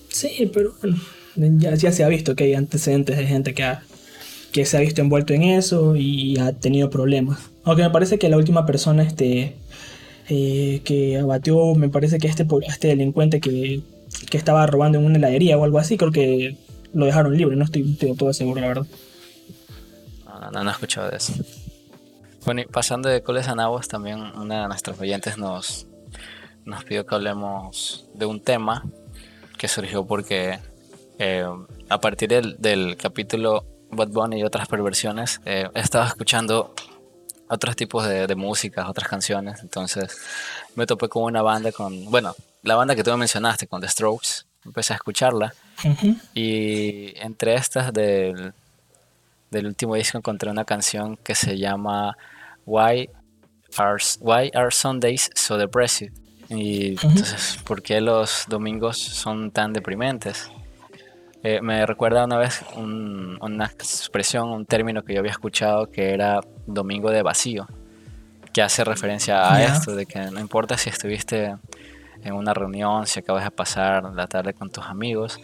Sí, 0.09 0.49
pero 0.53 0.73
bueno, 0.81 0.97
ya, 1.35 1.75
ya, 1.75 1.91
se 1.91 2.03
ha 2.03 2.07
visto 2.07 2.35
que 2.35 2.45
hay 2.45 2.53
antecedentes 2.53 3.17
de 3.17 3.25
gente 3.25 3.53
que, 3.53 3.73
que 4.51 4.65
se 4.65 4.77
ha 4.77 4.81
visto 4.81 5.01
envuelto 5.01 5.33
en 5.33 5.43
eso 5.43 5.95
y 5.95 6.37
ha 6.37 6.53
tenido 6.53 6.89
problemas. 6.89 7.39
Aunque 7.63 7.83
me 7.83 7.89
parece 7.89 8.19
que 8.19 8.29
la 8.29 8.37
última 8.37 8.65
persona 8.65 9.03
este, 9.03 9.55
eh, 10.29 10.81
que 10.83 11.17
abatió, 11.17 11.75
me 11.75 11.89
parece 11.89 12.17
que 12.17 12.27
este, 12.27 12.45
este 12.67 12.87
delincuente 12.89 13.39
que 13.39 13.81
que 14.29 14.37
estaba 14.37 14.65
robando 14.67 14.97
en 14.97 15.05
una 15.05 15.17
heladería 15.17 15.57
o 15.57 15.63
algo 15.63 15.79
así, 15.79 15.97
creo 15.97 16.11
que 16.11 16.57
lo 16.93 17.05
dejaron 17.05 17.35
libre, 17.35 17.55
no 17.55 17.65
estoy, 17.65 17.83
todo 18.17 18.33
seguro, 18.33 18.61
la 18.61 18.67
verdad. 18.67 18.87
No, 20.25 20.51
no, 20.51 20.63
no, 20.63 20.69
he 20.69 20.73
escuchado 20.73 21.09
de 21.09 21.17
eso. 21.17 21.33
Bueno, 22.45 22.61
y 22.61 22.65
pasando 22.65 23.09
de 23.09 23.21
coles 23.21 23.47
a 23.47 23.55
nabos, 23.55 23.87
también 23.87 24.19
una 24.19 24.63
de 24.63 24.67
nuestros 24.67 24.99
oyentes 24.99 25.37
nos, 25.37 25.87
nos 26.65 26.83
pidió 26.83 27.05
que 27.05 27.15
hablemos 27.15 28.07
de 28.13 28.25
un 28.25 28.41
tema 28.41 28.83
que 29.57 29.67
surgió 29.67 30.05
porque 30.05 30.59
eh, 31.19 31.45
a 31.89 32.01
partir 32.01 32.29
del, 32.29 32.55
del, 32.57 32.97
capítulo 32.97 33.63
Bad 33.91 34.09
Bunny 34.09 34.39
y 34.39 34.43
otras 34.43 34.67
perversiones, 34.67 35.39
eh, 35.45 35.69
he 35.75 35.79
estado 35.79 36.05
escuchando 36.05 36.73
otros 37.47 37.75
tipos 37.75 38.07
de, 38.07 38.25
de 38.25 38.35
músicas, 38.35 38.89
otras 38.89 39.07
canciones, 39.07 39.61
entonces 39.61 40.17
me 40.75 40.87
topé 40.87 41.09
con 41.09 41.23
una 41.23 41.41
banda 41.41 41.71
con, 41.71 42.05
bueno, 42.05 42.33
la 42.63 42.75
banda 42.75 42.95
que 42.95 43.03
tú 43.03 43.15
mencionaste 43.17 43.67
con 43.67 43.81
The 43.81 43.87
Strokes, 43.87 44.45
empecé 44.65 44.93
a 44.93 44.95
escucharla. 44.97 45.53
Y 46.33 47.13
entre 47.19 47.55
estas 47.55 47.91
del, 47.91 48.53
del 49.49 49.65
último 49.65 49.95
disco 49.95 50.17
encontré 50.17 50.51
una 50.51 50.65
canción 50.65 51.17
que 51.17 51.35
se 51.35 51.57
llama 51.57 52.15
Why 52.65 53.09
Are, 53.77 54.03
Why 54.19 54.51
Are 54.53 54.71
Sundays 54.71 55.29
So 55.35 55.57
Depressive? 55.57 56.13
Y 56.49 56.89
entonces, 57.01 57.57
¿por 57.63 57.81
qué 57.81 58.01
los 58.01 58.45
domingos 58.49 58.97
son 58.97 59.51
tan 59.51 59.71
deprimentes? 59.71 60.51
Eh, 61.43 61.61
me 61.61 61.85
recuerda 61.85 62.25
una 62.25 62.37
vez 62.37 62.61
una 62.75 63.65
expresión, 63.65 64.49
un 64.49 64.65
término 64.65 65.03
que 65.03 65.13
yo 65.13 65.19
había 65.19 65.31
escuchado 65.31 65.89
que 65.89 66.13
era 66.13 66.41
domingo 66.67 67.09
de 67.09 67.23
vacío, 67.23 67.67
que 68.53 68.61
hace 68.61 68.83
referencia 68.83 69.51
a 69.51 69.63
esto, 69.63 69.95
de 69.95 70.05
que 70.05 70.19
no 70.19 70.39
importa 70.39 70.77
si 70.77 70.89
estuviste 70.89 71.55
en 72.23 72.33
una 72.33 72.53
reunión, 72.53 73.07
si 73.07 73.19
acabas 73.19 73.43
de 73.43 73.51
pasar 73.51 74.03
la 74.13 74.27
tarde 74.27 74.53
con 74.53 74.69
tus 74.69 74.85
amigos, 74.85 75.39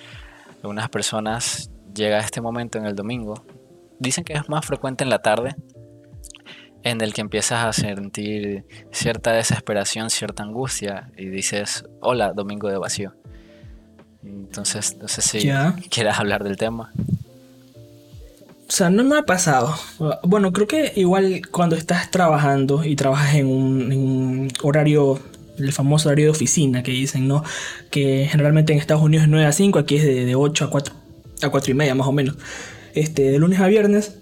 algunas 0.62 0.90
personas 0.90 1.72
llega 1.94 2.18
a 2.18 2.22
este 2.22 2.42
momento 2.42 2.78
en 2.78 2.86
el 2.86 2.96
domingo, 2.96 3.44
dicen 4.00 4.24
que 4.24 4.34
es 4.34 4.50
más 4.50 4.66
frecuente 4.66 5.04
en 5.04 5.10
la 5.10 5.20
tarde, 5.20 5.56
en 6.84 7.02
el 7.02 7.14
que 7.14 7.22
empiezas 7.22 7.66
a 7.66 7.74
sentir 7.74 8.66
cierta 8.92 9.32
desesperación, 9.32 10.10
cierta 10.10 10.44
angustia 10.44 11.12
y 11.18 11.26
dices, 11.26 11.86
hola, 12.02 12.34
domingo 12.34 12.70
de 12.70 12.78
vacío. 12.78 13.14
Entonces, 14.24 14.98
no 14.98 15.08
sé 15.08 15.22
si 15.22 15.52
quieras 15.90 16.20
hablar 16.20 16.44
del 16.44 16.58
tema. 16.58 16.92
O 18.68 18.72
sea, 18.72 18.90
no 18.90 19.04
me 19.06 19.18
ha 19.18 19.24
pasado. 19.24 19.76
Bueno, 20.24 20.52
creo 20.52 20.68
que 20.68 20.92
igual 20.96 21.42
cuando 21.52 21.78
estás 21.78 22.12
trabajando 22.12 22.84
y 22.84 22.98
trabajas 22.98 23.36
en 23.36 23.48
un, 23.48 24.52
horario, 24.62 25.20
el 25.58 25.74
famoso 25.74 26.10
horario 26.10 26.26
de 26.26 26.32
oficina 26.32 26.84
que 26.84 26.92
dicen, 26.92 27.28
¿no? 27.28 27.44
Que 27.90 28.28
generalmente 28.30 28.74
en 28.74 28.80
Estados 28.80 29.04
Unidos 29.04 29.24
es 29.24 29.30
9 29.30 29.46
a 29.46 29.52
5, 29.52 29.80
aquí 29.80 29.96
es 29.96 30.04
de, 30.04 30.26
de 30.26 30.36
8 30.36 30.66
a 30.66 30.70
4, 30.70 30.94
a 31.44 31.50
4 31.50 31.72
y 31.72 31.74
media 31.74 31.96
más 31.96 32.08
o 32.08 32.12
menos. 32.12 32.36
Este, 32.94 33.32
de 33.32 33.40
lunes 33.40 33.60
a 33.60 33.68
viernes 33.68 34.20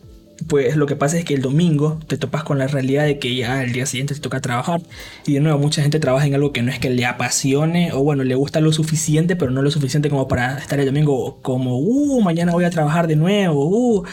pues 0.48 0.76
lo 0.76 0.86
que 0.86 0.96
pasa 0.96 1.18
es 1.18 1.26
que 1.26 1.34
el 1.34 1.42
domingo 1.42 2.00
te 2.08 2.18
topas 2.18 2.44
con 2.44 2.58
la 2.58 2.68
realidad 2.68 3.06
de 3.06 3.20
que 3.20 3.36
ya 3.36 3.64
el 3.64 3.72
día 3.72 3.86
siguiente 3.86 4.14
te 4.14 4.20
toca 4.20 4.42
trabajar. 4.42 4.82
Y 5.26 5.34
de 5.34 5.40
nuevo, 5.40 5.58
mucha 5.60 5.82
gente 5.82 6.00
trabaja 6.00 6.28
en 6.28 6.36
algo 6.36 6.52
que 6.52 6.62
no 6.62 6.72
es 6.72 6.80
que 6.80 6.90
le 6.90 7.06
apasione 7.06 7.94
o 7.94 8.04
bueno, 8.04 8.24
le 8.24 8.36
gusta 8.36 8.60
lo 8.60 8.72
suficiente, 8.72 9.36
pero 9.36 9.52
no 9.52 9.62
lo 9.62 9.72
suficiente 9.72 10.10
como 10.10 10.28
para 10.28 10.58
estar 10.58 10.80
el 10.80 10.86
domingo 10.86 11.40
como, 11.42 11.80
uh, 11.80 12.22
mañana 12.22 12.52
voy 12.52 12.66
a 12.66 12.70
trabajar 12.70 13.08
de 13.08 13.16
nuevo, 13.16 13.66
uh. 13.66 14.06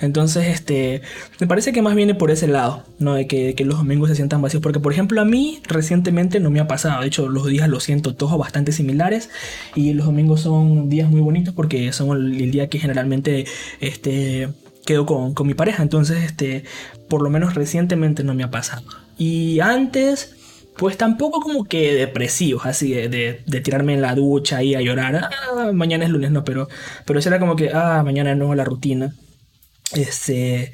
Entonces, 0.00 0.48
este, 0.48 1.02
me 1.40 1.46
parece 1.46 1.72
que 1.72 1.80
más 1.80 1.94
viene 1.94 2.14
por 2.14 2.30
ese 2.30 2.48
lado, 2.48 2.84
¿no? 2.98 3.14
De 3.14 3.26
que, 3.26 3.54
los 3.64 3.78
domingos 3.78 4.10
se 4.10 4.16
sientan 4.16 4.42
vacíos. 4.42 4.62
Porque, 4.62 4.80
por 4.80 4.92
ejemplo, 4.92 5.20
a 5.20 5.24
mí 5.24 5.60
recientemente 5.66 6.40
no 6.40 6.50
me 6.50 6.60
ha 6.60 6.66
pasado. 6.68 7.00
De 7.00 7.06
hecho, 7.06 7.28
los 7.28 7.46
días 7.46 7.68
los 7.68 7.84
siento 7.84 8.14
todos 8.14 8.36
bastante 8.36 8.72
similares. 8.72 9.30
Y 9.74 9.94
los 9.94 10.06
domingos 10.06 10.42
son 10.42 10.90
días 10.90 11.08
muy 11.08 11.20
bonitos 11.20 11.54
porque 11.54 11.92
son 11.92 12.16
el, 12.16 12.42
el 12.42 12.50
día 12.50 12.68
que 12.68 12.78
generalmente, 12.78 13.46
este 13.80 14.48
quedo 14.84 15.06
con, 15.06 15.46
mi 15.46 15.54
pareja. 15.54 15.82
Entonces, 15.82 16.24
este, 16.24 16.64
por 17.08 17.22
lo 17.22 17.30
menos 17.30 17.54
recientemente 17.54 18.24
no 18.24 18.34
me 18.34 18.44
ha 18.44 18.50
pasado. 18.50 18.84
Y 19.18 19.60
antes, 19.60 20.34
pues 20.76 20.96
tampoco 20.96 21.40
como 21.40 21.64
que 21.64 21.94
depresivos, 21.94 22.66
así 22.66 22.92
de, 22.92 23.42
de, 23.44 23.60
tirarme 23.60 23.94
en 23.94 24.02
la 24.02 24.14
ducha 24.14 24.62
y 24.62 24.74
a 24.74 24.80
llorar. 24.80 25.30
Ah, 25.30 25.70
mañana 25.72 26.04
es 26.04 26.10
lunes, 26.10 26.30
no, 26.30 26.44
pero, 26.44 26.68
pero 27.04 27.20
era 27.20 27.38
como 27.38 27.56
que, 27.56 27.70
ah, 27.72 28.02
mañana 28.04 28.34
nuevo 28.34 28.54
la 28.54 28.64
rutina. 28.64 29.14
Este, 29.92 30.72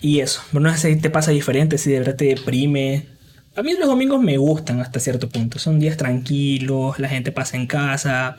y 0.00 0.20
eso, 0.20 0.42
no 0.52 0.76
sé 0.76 0.94
si 0.94 1.00
te 1.00 1.10
pasa 1.10 1.30
diferente, 1.30 1.78
si 1.78 1.90
de 1.90 2.00
verdad 2.00 2.16
te 2.16 2.26
deprime. 2.26 3.13
A 3.56 3.62
mí 3.62 3.72
los 3.78 3.88
domingos 3.88 4.20
me 4.20 4.36
gustan 4.36 4.80
hasta 4.80 4.98
cierto 4.98 5.28
punto. 5.28 5.58
Son 5.58 5.78
días 5.78 5.96
tranquilos, 5.96 6.98
la 6.98 7.08
gente 7.08 7.30
pasa 7.30 7.56
en 7.56 7.66
casa, 7.66 8.34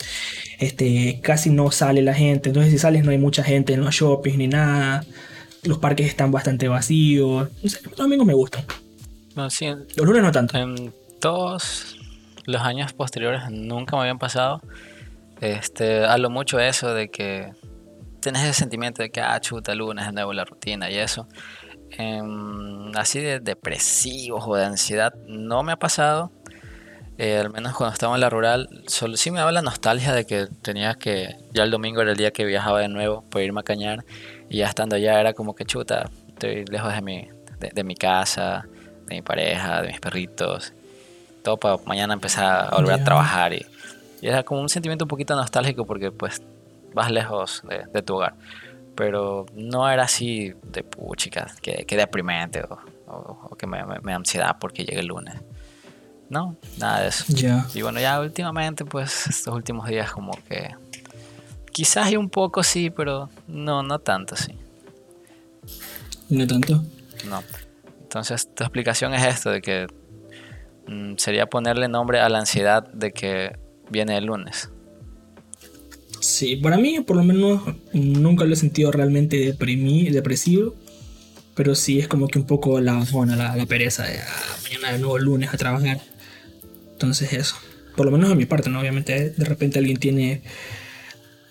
este, 0.59 1.21
casi 1.21 1.49
no 1.49 1.71
sale 1.71 2.01
la 2.01 2.13
gente. 2.13 2.49
Entonces 2.49 2.71
si 2.71 2.77
sales 2.77 3.05
no 3.05 3.11
hay 3.11 3.17
mucha 3.17 3.43
gente 3.43 3.73
en 3.73 3.81
los 3.81 3.95
shoppings 3.95 4.37
ni 4.37 4.47
nada. 4.47 5.05
Los 5.63 5.77
parques 5.77 6.07
están 6.07 6.31
bastante 6.31 6.67
vacíos. 6.67 7.49
los 7.63 7.95
domingos 7.95 8.27
me 8.27 8.33
gustan. 8.33 8.65
los 9.95 10.05
lunes 10.05 10.21
no 10.21 10.31
tanto. 10.31 10.57
En 10.57 10.93
todos 11.21 11.97
los 12.45 12.61
años 12.61 12.93
posteriores 12.93 13.49
nunca 13.49 13.95
me 13.95 14.01
habían 14.01 14.19
pasado. 14.19 14.61
Este, 15.39 16.03
a 16.03 16.17
lo 16.17 16.29
mucho 16.29 16.59
eso 16.59 16.93
de 16.93 17.09
que 17.09 17.51
tenés 18.19 18.43
ese 18.43 18.53
sentimiento 18.53 19.01
de 19.01 19.11
que, 19.11 19.21
ah, 19.21 19.39
chuta, 19.39 19.75
lunes 19.75 20.05
de 20.05 20.11
nuevo 20.11 20.33
la 20.33 20.45
rutina 20.45 20.89
y 20.89 20.97
eso. 20.97 21.27
Em, 21.97 22.91
así 22.97 23.21
de 23.21 23.39
depresivos 23.39 24.43
o 24.45 24.55
de 24.55 24.65
ansiedad 24.65 25.13
no 25.27 25.63
me 25.63 25.71
ha 25.71 25.77
pasado. 25.77 26.31
Eh, 27.17 27.37
al 27.37 27.49
menos 27.49 27.73
cuando 27.73 27.93
estaba 27.93 28.15
en 28.15 28.21
la 28.21 28.29
rural, 28.29 28.67
solo 28.87 29.15
sí 29.15 29.31
me 29.31 29.39
daba 29.39 29.53
la 29.53 29.61
nostalgia 29.61 30.11
de 30.13 30.25
que 30.25 30.47
tenía 30.61 30.95
que, 30.95 31.37
ya 31.53 31.63
el 31.63 31.71
domingo 31.71 32.01
era 32.01 32.11
el 32.11 32.17
día 32.17 32.31
que 32.31 32.43
viajaba 32.43 32.81
de 32.81 32.89
nuevo 32.89 33.23
por 33.29 33.41
irme 33.41 33.61
a 33.61 33.63
cañar 33.63 34.03
y 34.49 34.57
ya 34.57 34.67
estando 34.67 34.97
allá 34.97 35.21
era 35.21 35.33
como 35.33 35.55
que 35.55 35.63
chuta, 35.63 36.09
estoy 36.27 36.65
lejos 36.65 36.93
de 36.93 37.01
mi, 37.01 37.29
de, 37.73 37.83
mi 37.85 37.95
casa, 37.95 38.67
de 39.07 39.15
mi 39.15 39.21
pareja, 39.21 39.81
de 39.81 39.87
mis 39.87 40.01
perritos, 40.01 40.73
todo 41.41 41.55
para 41.55 41.77
mañana 41.85 42.15
empezar 42.15 42.67
a 42.73 42.75
volver 42.75 42.99
a 42.99 43.03
trabajar 43.05 43.53
y, 43.53 43.65
era 44.21 44.43
como 44.43 44.59
un 44.59 44.69
sentimiento 44.69 45.05
un 45.05 45.09
poquito 45.09 45.35
nostálgico 45.35 45.85
porque 45.85 46.11
pues 46.11 46.41
vas 46.93 47.11
lejos 47.11 47.61
de 47.93 48.01
tu 48.01 48.15
hogar 48.15 48.33
pero 48.95 49.45
no 49.53 49.89
era 49.89 50.03
así 50.03 50.53
de 50.63 50.83
puchica, 50.83 51.53
que, 51.61 51.85
que 51.85 51.97
deprimente 51.97 52.63
o, 53.07 53.55
que 53.57 53.67
me, 53.67 53.83
me, 54.01 54.13
ansiedad 54.13 54.57
porque 54.59 54.83
llegue 54.83 54.99
el 54.99 55.07
lunes. 55.07 55.35
No, 56.29 56.55
nada 56.79 57.01
de 57.01 57.09
eso. 57.09 57.25
Y 57.73 57.81
bueno, 57.81 57.99
ya 57.99 58.19
últimamente, 58.19 58.83
pues 58.83 59.27
estos 59.27 59.53
últimos 59.53 59.87
días 59.87 60.11
como 60.11 60.31
que 60.49 60.75
quizás 61.71 62.07
hay 62.07 62.17
un 62.17 62.29
poco 62.29 62.63
sí, 62.63 62.89
pero 62.89 63.29
no, 63.47 63.83
no 63.83 63.99
tanto 63.99 64.35
sí. 64.35 64.57
¿No 66.29 66.47
tanto? 66.47 66.83
No. 67.29 67.43
Entonces 68.01 68.53
tu 68.53 68.63
explicación 68.63 69.13
es 69.13 69.23
esto, 69.25 69.51
de 69.51 69.61
que 69.61 69.87
mm, 70.87 71.15
sería 71.17 71.45
ponerle 71.47 71.87
nombre 71.87 72.19
a 72.21 72.29
la 72.29 72.39
ansiedad 72.39 72.87
de 72.91 73.11
que 73.11 73.57
viene 73.89 74.17
el 74.17 74.25
lunes. 74.25 74.69
Sí, 76.25 76.55
para 76.55 76.77
mí 76.77 77.01
por 77.01 77.17
lo 77.17 77.23
menos 77.23 77.61
nunca 77.93 78.45
lo 78.45 78.53
he 78.53 78.57
sentido 78.57 78.91
realmente 78.91 79.37
depresivo. 79.55 80.75
Pero 81.53 81.75
sí 81.75 81.99
es 81.99 82.07
como 82.07 82.27
que 82.27 82.39
un 82.39 82.47
poco 82.47 82.81
la 82.81 83.05
la, 83.27 83.55
la 83.55 83.65
pereza 83.67 84.03
de 84.03 84.19
ah, 84.19 84.57
mañana 84.63 84.91
de 84.91 84.99
nuevo 84.99 85.19
lunes 85.19 85.53
a 85.53 85.57
trabajar. 85.57 86.01
Entonces 86.93 87.31
eso. 87.31 87.55
Por 87.95 88.07
lo 88.07 88.11
menos 88.11 88.31
a 88.31 88.35
mi 88.35 88.45
parte, 88.45 88.71
¿no? 88.71 88.79
Obviamente 88.79 89.29
de 89.29 89.45
repente 89.45 89.77
alguien 89.77 89.97
tiene 89.97 90.41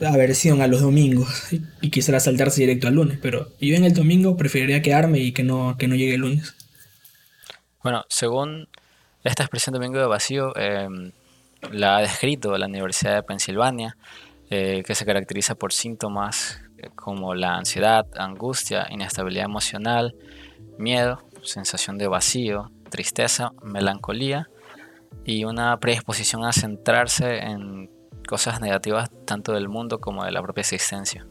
aversión 0.04 0.60
a 0.60 0.66
los 0.66 0.80
domingos 0.82 1.52
y, 1.80 1.90
quisiera 1.90 2.18
saltarse 2.18 2.62
directo 2.62 2.88
al 2.88 2.94
lunes. 2.94 3.18
Pero 3.22 3.52
yo 3.60 3.76
en 3.76 3.84
el 3.84 3.94
domingo 3.94 4.36
preferiría 4.36 4.82
quedarme 4.82 5.20
y 5.20 5.30
que 5.30 5.44
no, 5.44 5.76
que 5.78 5.86
no 5.86 5.94
llegue 5.94 6.16
el 6.16 6.22
lunes. 6.22 6.54
Bueno, 7.82 8.04
según 8.08 8.68
esta 9.22 9.44
expresión 9.44 9.72
domingo 9.72 10.00
de 10.00 10.06
vacío, 10.06 10.54
em, 10.56 11.12
la 11.70 11.98
ha 11.98 12.00
descrito 12.00 12.58
la 12.58 12.66
Universidad 12.66 13.14
de 13.14 13.22
Pensilvania 13.22 13.96
eh, 14.56 14.84
que 14.86 14.94
se 14.94 15.04
caracteriza 15.04 15.56
por 15.56 15.72
síntomas 15.72 16.60
eh, 16.78 16.88
como 16.94 17.34
la 17.34 17.56
ansiedad, 17.56 18.06
angustia, 18.16 18.86
inestabilidad 18.88 19.46
emocional, 19.46 20.14
miedo, 20.78 21.24
sensación 21.42 21.98
de 21.98 22.06
vacío, 22.06 22.70
tristeza, 22.88 23.50
melancolía 23.64 24.48
y 25.24 25.42
una 25.42 25.76
predisposición 25.80 26.44
a 26.44 26.52
centrarse 26.52 27.38
en 27.38 27.90
cosas 28.28 28.60
negativas 28.60 29.10
tanto 29.24 29.54
del 29.54 29.68
mundo 29.68 29.98
como 29.98 30.24
de 30.24 30.30
la 30.30 30.40
propia 30.40 30.60
existencia. 30.60 31.26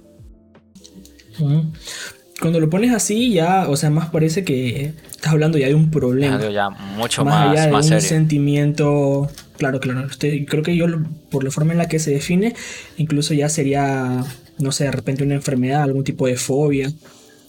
Cuando 2.41 2.59
lo 2.59 2.69
pones 2.69 2.93
así, 2.93 3.31
ya, 3.31 3.69
o 3.69 3.77
sea, 3.77 3.89
más 3.89 4.09
parece 4.09 4.43
que 4.43 4.93
estás 5.09 5.31
hablando 5.31 5.57
ya 5.57 5.67
de 5.67 5.75
un 5.75 5.91
problema. 5.91 6.41
ya 6.49 6.69
mucho 6.69 7.23
más, 7.23 7.51
allá 7.51 7.67
de 7.67 7.73
un 7.73 8.01
sentimiento 8.01 9.29
Claro, 9.63 9.79
claro. 9.79 10.09
creo 10.19 10.61
que 10.61 10.75
yo, 10.75 10.87
por 11.31 11.45
la 11.45 11.49
forma 11.49 11.71
en 11.71 11.77
la 11.77 11.87
que 11.87 11.97
se 11.97 12.11
define, 12.11 12.53
incluso 12.97 13.33
ya 13.33 13.47
sería, 13.47 14.25
no 14.59 14.73
sé, 14.73 14.83
de 14.83 14.91
repente 14.91 15.23
una 15.23 15.35
enfermedad, 15.35 15.83
algún 15.83 16.03
tipo 16.03 16.27
de 16.27 16.35
fobia. 16.35 16.91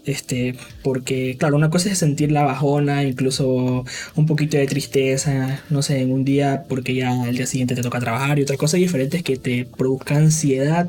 Este, 0.05 0.55
porque, 0.85 1.37
claro, 1.37 1.57
una 1.57 1.71
cosa 1.71 1.91
es 1.91 1.99
sentir 1.99 2.31
la 2.31 2.45
bajona, 2.45 3.03
incluso 3.03 3.85
un 4.15 4.27
poquito 4.27 4.57
de 4.57 4.67
tristeza, 4.69 5.61
no 5.71 5.83
sé, 5.83 6.03
en 6.03 6.13
un 6.13 6.25
día, 6.25 6.67
porque 6.69 6.95
ya 6.95 7.25
el 7.25 7.37
día 7.37 7.47
siguiente 7.47 7.75
te 7.75 7.83
toca 7.83 7.99
trabajar, 7.99 8.39
y 8.39 8.43
otra 8.43 8.57
cosa 8.57 8.77
diferente 8.77 9.17
es 9.17 9.23
que 9.25 9.37
te 9.37 9.65
produzca 9.65 10.17
ansiedad 10.17 10.89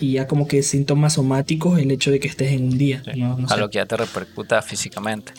y 0.00 0.12
ya 0.12 0.26
como 0.26 0.48
que 0.48 0.62
síntomas 0.62 1.14
somáticos 1.14 1.78
el 1.80 1.90
hecho 1.90 2.10
de 2.10 2.18
que 2.18 2.28
estés 2.28 2.52
en 2.52 2.64
un 2.64 2.78
día. 2.78 3.02
a 3.48 3.56
lo 3.58 3.68
que 3.68 3.76
ya 3.76 3.84
te 3.84 3.98
repercuta 3.98 4.62
físicamente. 4.62 5.32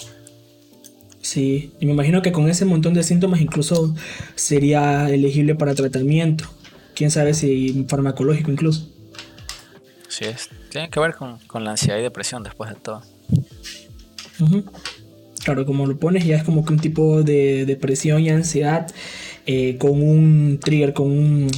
Sí, 1.24 1.72
y 1.80 1.86
me 1.86 1.94
imagino 1.94 2.22
que 2.22 2.34
con 2.34 2.50
ese 2.50 2.66
montón 2.66 2.94
de 2.94 3.02
síntomas 3.02 3.40
incluso 3.40 3.96
sería 4.36 5.10
elegible 5.10 5.56
para 5.56 5.74
tratamiento. 5.74 6.44
Quién 6.96 7.12
sabe 7.12 7.34
si 7.34 7.86
farmacológico 7.88 8.52
incluso. 8.52 8.92
Sí, 10.10 10.26
es. 10.26 10.50
tiene 10.70 10.90
que 10.90 11.00
ver 11.00 11.16
con, 11.16 11.64
la 11.64 11.72
ansiedad 11.72 11.98
y 11.98 12.02
depresión 12.02 12.44
después 12.44 12.70
de 12.70 12.76
todo. 12.76 13.02
Claro, 15.46 15.66
como 15.66 15.88
lo 15.88 15.98
pones, 15.98 16.26
ya 16.26 16.36
es 16.36 16.44
como 16.44 16.66
que 16.66 16.74
un 16.74 16.80
tipo 16.80 17.24
de 17.24 17.66
depresión 17.66 18.22
y 18.22 18.30
ansiedad 18.30 18.92
eh, 19.46 19.78
con 19.78 19.92
un 20.04 20.60
trigger, 20.62 20.92
con 20.92 21.08
un, 21.08 21.52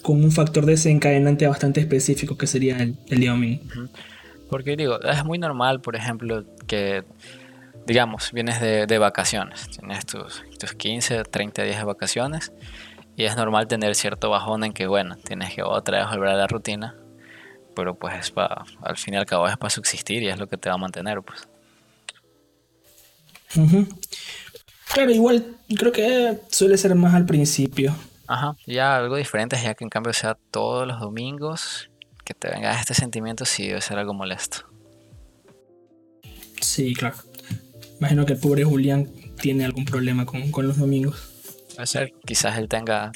con 0.00 0.24
un 0.24 0.32
factor 0.32 0.64
desencadenante 0.64 1.46
bastante 1.46 1.80
específico 1.80 2.38
que 2.38 2.46
sería 2.46 2.78
el, 2.78 2.96
el. 3.08 3.60
Porque 4.48 4.74
digo, 4.74 5.02
es 5.02 5.22
muy 5.22 5.38
normal, 5.38 5.82
por 5.82 5.96
ejemplo, 5.96 6.44
que, 6.66 7.04
digamos, 7.86 8.32
vienes 8.32 8.60
de, 8.60 8.86
de 8.86 8.98
vacaciones, 8.98 9.68
tienes 9.70 10.04
tus, 10.06 10.42
tus 10.58 10.72
15, 10.72 11.24
30 11.24 11.62
días 11.62 11.78
de 11.78 11.84
vacaciones 11.84 12.52
y 13.16 13.24
es 13.24 13.36
normal 13.36 13.66
tener 13.66 13.94
cierto 13.94 14.28
bajón 14.28 14.64
en 14.64 14.72
que, 14.72 14.86
bueno, 14.86 15.16
tienes 15.16 15.54
que 15.54 15.62
otra 15.62 16.00
vez 16.00 16.10
volver 16.10 16.30
a 16.30 16.36
la 16.36 16.46
rutina, 16.46 16.94
pero 17.74 17.94
pues 17.94 18.14
es 18.18 18.30
para, 18.30 18.64
al 18.82 18.96
fin 18.96 19.14
y 19.14 19.16
al 19.16 19.26
cabo 19.26 19.48
es 19.48 19.56
para 19.56 19.70
subsistir 19.70 20.22
y 20.22 20.28
es 20.28 20.38
lo 20.38 20.48
que 20.48 20.56
te 20.56 20.68
va 20.68 20.74
a 20.74 20.78
mantener, 20.78 21.22
pues. 21.22 21.48
Claro, 24.92 25.10
igual 25.10 25.56
creo 25.78 25.92
que 25.92 26.38
suele 26.50 26.76
ser 26.76 26.94
más 26.94 27.14
al 27.14 27.24
principio. 27.24 27.94
Ajá, 28.26 28.56
ya 28.66 28.96
algo 28.96 29.16
diferente 29.16 29.56
es 29.56 29.62
ya 29.62 29.74
que 29.74 29.84
en 29.84 29.90
cambio 29.90 30.12
sea 30.12 30.36
todos 30.50 30.86
los 30.86 31.00
domingos 31.00 31.90
que 32.24 32.34
te 32.34 32.50
venga 32.50 32.78
este 32.78 32.92
sentimiento 32.92 33.44
sí 33.44 33.68
debe 33.68 33.80
ser 33.80 33.98
algo 33.98 34.12
molesto. 34.12 34.66
Sí, 36.60 36.94
claro. 36.94 37.16
Imagino 37.98 38.26
que 38.26 38.34
el 38.34 38.38
pobre 38.38 38.64
Julián 38.64 39.10
tiene 39.40 39.64
algún 39.64 39.84
problema 39.84 40.26
con, 40.26 40.50
con 40.50 40.66
los 40.66 40.78
domingos. 40.78 41.16
a 41.78 41.86
ser, 41.86 42.12
quizás 42.24 42.58
él 42.58 42.68
tenga 42.68 43.12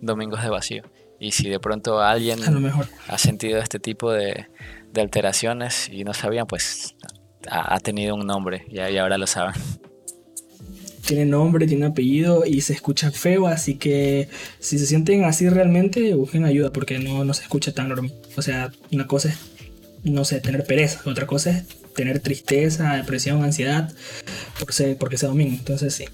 domingos 0.00 0.42
de 0.42 0.50
vacío. 0.50 0.82
Y 1.20 1.32
si 1.32 1.48
de 1.48 1.60
pronto 1.60 2.00
alguien 2.00 2.40
mejor. 2.60 2.88
ha 3.08 3.18
sentido 3.18 3.60
este 3.60 3.78
tipo 3.78 4.10
de, 4.10 4.46
de 4.92 5.00
alteraciones 5.00 5.88
y 5.88 6.04
no 6.04 6.14
sabían, 6.14 6.46
pues 6.46 6.96
ha, 7.48 7.74
ha 7.74 7.80
tenido 7.80 8.14
un 8.14 8.26
nombre 8.26 8.66
y, 8.68 8.80
y 8.80 8.98
ahora 8.98 9.18
lo 9.18 9.26
saben 9.26 9.54
tiene 11.06 11.26
nombre, 11.26 11.66
tiene 11.66 11.86
apellido 11.86 12.44
y 12.46 12.60
se 12.60 12.72
escucha 12.72 13.10
feo, 13.10 13.46
así 13.46 13.74
que 13.74 14.28
si 14.60 14.78
se 14.78 14.86
sienten 14.86 15.24
así 15.24 15.48
realmente, 15.48 16.14
busquen 16.14 16.44
ayuda 16.44 16.72
porque 16.72 16.98
no, 16.98 17.24
no 17.24 17.34
se 17.34 17.42
escucha 17.42 17.74
tan 17.74 17.88
normal. 17.88 18.12
O 18.36 18.42
sea, 18.42 18.72
una 18.92 19.06
cosa 19.06 19.28
es, 19.30 19.36
no 20.04 20.24
sé, 20.24 20.40
tener 20.40 20.64
pereza, 20.64 21.02
otra 21.04 21.26
cosa 21.26 21.50
es 21.50 21.64
tener 21.94 22.20
tristeza, 22.20 22.94
depresión, 22.94 23.42
ansiedad, 23.42 23.92
porque 24.58 24.72
sea, 24.72 24.96
porque 24.98 25.16
sea 25.16 25.28
domingo, 25.28 25.56
entonces 25.58 25.94
sí. 25.94 26.06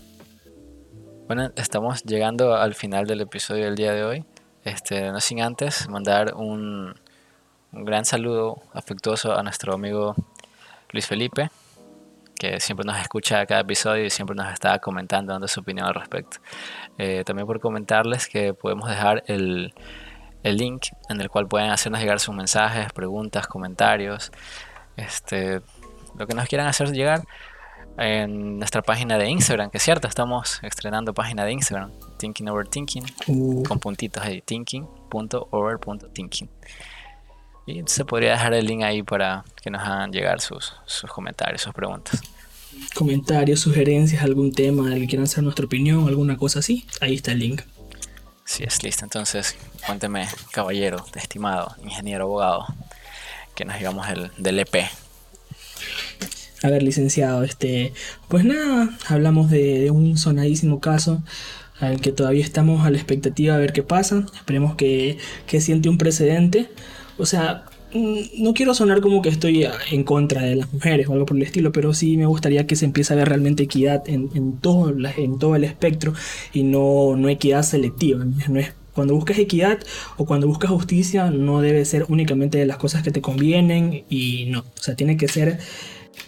Bueno, 1.26 1.52
estamos 1.56 2.02
llegando 2.04 2.56
al 2.56 2.74
final 2.74 3.06
del 3.06 3.20
episodio 3.20 3.66
del 3.66 3.76
día 3.76 3.92
de 3.92 4.04
hoy. 4.04 4.24
Este, 4.64 5.12
no 5.12 5.20
sin 5.20 5.42
antes 5.42 5.88
mandar 5.88 6.34
un, 6.34 6.94
un 7.72 7.84
gran 7.84 8.04
saludo 8.04 8.62
afectuoso 8.72 9.36
a 9.36 9.42
nuestro 9.42 9.74
amigo 9.74 10.14
Luis 10.90 11.06
Felipe, 11.06 11.50
que 12.38 12.60
siempre 12.60 12.86
nos 12.86 12.98
escucha 12.98 13.44
cada 13.46 13.60
episodio 13.60 14.04
y 14.06 14.10
siempre 14.10 14.34
nos 14.34 14.52
está 14.52 14.78
comentando, 14.78 15.32
dando 15.32 15.48
su 15.48 15.60
opinión 15.60 15.86
al 15.86 15.94
respecto. 15.94 16.38
Eh, 16.96 17.24
también 17.26 17.46
por 17.46 17.60
comentarles 17.60 18.26
que 18.26 18.54
podemos 18.54 18.88
dejar 18.88 19.22
el, 19.26 19.74
el, 20.42 20.56
link 20.56 20.86
en 21.10 21.20
el 21.20 21.28
cual 21.28 21.46
pueden 21.46 21.70
hacernos 21.70 22.00
llegar 22.00 22.20
sus 22.20 22.34
mensajes, 22.34 22.92
preguntas, 22.92 23.46
comentarios, 23.46 24.32
este, 24.98 25.62
lo 26.18 26.26
que 26.26 26.34
nos 26.34 26.46
quieran 26.48 26.66
hacer 26.66 26.90
llegar 26.92 27.22
en 27.96 28.58
nuestra 28.58 28.82
página 28.82 29.16
de 29.18 29.28
Instagram, 29.28 29.70
que 29.70 29.78
es 29.78 29.84
cierto, 29.84 30.08
estamos 30.08 30.60
estrenando 30.62 31.14
página 31.14 31.44
de 31.44 31.52
Instagram, 31.52 31.90
Thinking 32.18 32.48
Over 32.48 32.68
Thinking, 32.68 33.04
uh. 33.28 33.62
con 33.64 33.80
puntitos 33.80 34.22
ahí, 34.22 34.42
thinking.over.thinking. 34.42 36.50
Y 37.66 37.82
se 37.86 38.04
podría 38.04 38.32
dejar 38.32 38.52
el 38.54 38.66
link 38.66 38.82
ahí 38.82 39.02
para 39.02 39.44
que 39.62 39.70
nos 39.70 39.82
hagan 39.82 40.10
llegar 40.10 40.40
sus, 40.40 40.74
sus 40.86 41.10
comentarios, 41.10 41.62
sus 41.62 41.74
preguntas. 41.74 42.20
Comentarios, 42.94 43.60
sugerencias, 43.60 44.22
algún 44.22 44.52
tema 44.52 44.88
del 44.88 45.00
que 45.00 45.08
quieran 45.08 45.24
hacer 45.24 45.42
nuestra 45.42 45.66
opinión, 45.66 46.08
alguna 46.08 46.36
cosa 46.36 46.60
así, 46.60 46.86
ahí 47.00 47.14
está 47.14 47.32
el 47.32 47.40
link. 47.40 47.62
Sí, 48.44 48.64
es 48.64 48.82
listo. 48.82 49.04
Entonces, 49.04 49.56
cuénteme, 49.84 50.26
caballero, 50.52 51.04
estimado, 51.16 51.74
ingeniero, 51.82 52.24
abogado, 52.24 52.66
que 53.58 53.64
nos 53.64 53.76
digamos 53.76 54.08
el, 54.08 54.30
del 54.38 54.60
EP. 54.60 54.76
A 56.62 56.70
ver, 56.70 56.82
licenciado, 56.82 57.42
este, 57.42 57.92
pues 58.28 58.44
nada, 58.44 58.96
hablamos 59.08 59.50
de, 59.50 59.80
de 59.80 59.90
un 59.90 60.16
sonadísimo 60.16 60.80
caso 60.80 61.22
al 61.80 62.00
que 62.00 62.12
todavía 62.12 62.44
estamos 62.44 62.86
a 62.86 62.90
la 62.90 62.98
expectativa 62.98 63.54
de 63.54 63.60
ver 63.60 63.72
qué 63.72 63.82
pasa. 63.82 64.24
Esperemos 64.34 64.76
que, 64.76 65.18
que 65.46 65.60
siente 65.60 65.88
un 65.88 65.98
precedente 65.98 66.70
o 67.18 67.26
sea, 67.26 67.64
mm, 67.92 68.42
no 68.42 68.54
quiero 68.54 68.72
sonar 68.74 69.00
como 69.00 69.20
que 69.20 69.28
estoy 69.28 69.66
en 69.90 70.04
contra 70.04 70.42
de 70.42 70.56
las 70.56 70.72
mujeres 70.72 71.08
o 71.08 71.12
algo 71.12 71.26
por 71.26 71.36
el 71.36 71.42
estilo, 71.42 71.72
pero 71.72 71.92
sí 71.92 72.16
me 72.16 72.26
gustaría 72.26 72.66
que 72.66 72.76
se 72.76 72.84
empiece 72.84 73.12
a 73.12 73.16
ver 73.16 73.28
realmente 73.28 73.64
equidad 73.64 74.08
en, 74.08 74.30
en, 74.34 74.58
todo, 74.58 74.94
en 75.16 75.38
todo 75.38 75.56
el 75.56 75.64
espectro 75.64 76.14
y 76.52 76.62
no, 76.62 77.16
no 77.16 77.28
equidad 77.28 77.62
selectiva. 77.62 78.24
No 78.48 78.60
es, 78.60 78.72
cuando 78.98 79.14
buscas 79.14 79.38
equidad 79.38 79.78
o 80.16 80.26
cuando 80.26 80.48
buscas 80.48 80.72
justicia 80.72 81.30
no 81.30 81.60
debe 81.60 81.84
ser 81.84 82.06
únicamente 82.08 82.58
de 82.58 82.66
las 82.66 82.78
cosas 82.78 83.04
que 83.04 83.12
te 83.12 83.20
convienen 83.20 84.02
y 84.10 84.46
no, 84.50 84.62
o 84.62 84.82
sea, 84.82 84.96
tiene 84.96 85.16
que 85.16 85.28
ser 85.28 85.60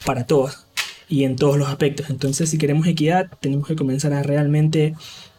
para 0.04 0.24
todos 0.24 0.68
y 1.08 1.24
en 1.24 1.34
todos 1.34 1.58
los 1.58 1.66
aspectos. 1.66 2.10
Entonces, 2.10 2.48
si 2.48 2.58
queremos 2.58 2.86
equidad, 2.86 3.28
tenemos 3.40 3.66
que 3.66 3.74
comenzar 3.74 4.12
a 4.12 4.22
realmente 4.22 4.94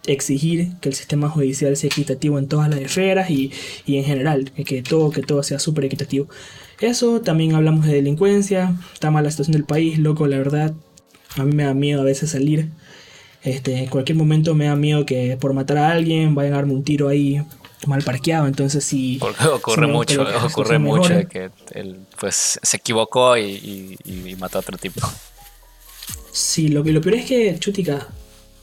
exigir 0.08 0.74
que 0.82 0.90
el 0.90 0.96
sistema 0.96 1.30
judicial 1.30 1.78
sea 1.78 1.88
equitativo 1.88 2.38
en 2.38 2.50
todas 2.50 2.68
las 2.70 2.82
esferas 2.82 3.30
y, 3.30 3.54
y 3.86 3.96
en 3.96 4.04
general, 4.04 4.52
que 4.52 4.82
todo, 4.84 5.10
que 5.12 5.22
todo 5.22 5.42
sea 5.42 5.58
súper 5.60 5.86
equitativo. 5.86 6.28
Eso, 6.82 7.22
también 7.22 7.56
hablamos 7.56 7.86
de 7.86 7.94
delincuencia, 7.94 8.76
está 8.94 9.10
mala 9.10 9.28
la 9.28 9.32
situación 9.32 9.54
del 9.54 9.64
país, 9.64 10.00
loco, 10.00 10.28
la 10.28 10.38
verdad, 10.38 10.74
a 11.38 11.46
mí 11.46 11.56
me 11.56 11.64
da 11.64 11.74
miedo 11.74 12.02
a 12.02 12.04
veces 12.04 12.32
salir. 12.32 12.72
Este, 13.44 13.78
en 13.78 13.88
cualquier 13.88 14.18
momento 14.18 14.54
me 14.54 14.66
da 14.66 14.76
miedo 14.76 15.06
que 15.06 15.38
por 15.40 15.54
matar 15.54 15.78
a 15.78 15.92
alguien 15.92 16.36
vayan 16.36 16.54
a 16.54 16.58
darme 16.58 16.74
un 16.74 16.84
tiro 16.84 17.08
ahí 17.08 17.42
mal 17.88 18.04
parqueado, 18.04 18.48
entonces. 18.48 18.90
Porque 19.20 19.48
ocurre 19.48 19.88
mucho, 19.88 20.26
ocurre 20.46 20.80
mucho 20.80 21.28
que 21.28 21.50
él 21.72 21.98
pues 22.20 22.60
se 22.62 22.78
equivocó 22.78 23.38
y, 23.38 23.98
y, 24.04 24.30
y, 24.30 24.36
mató 24.36 24.60
a 24.60 24.62
otro 24.62 24.78
tipo. 24.78 25.02
Sí, 26.32 26.70
lo, 26.70 26.84
lo 26.84 27.02
peor 27.02 27.16
es 27.16 27.26
que, 27.26 27.58
Chutica, 27.60 28.08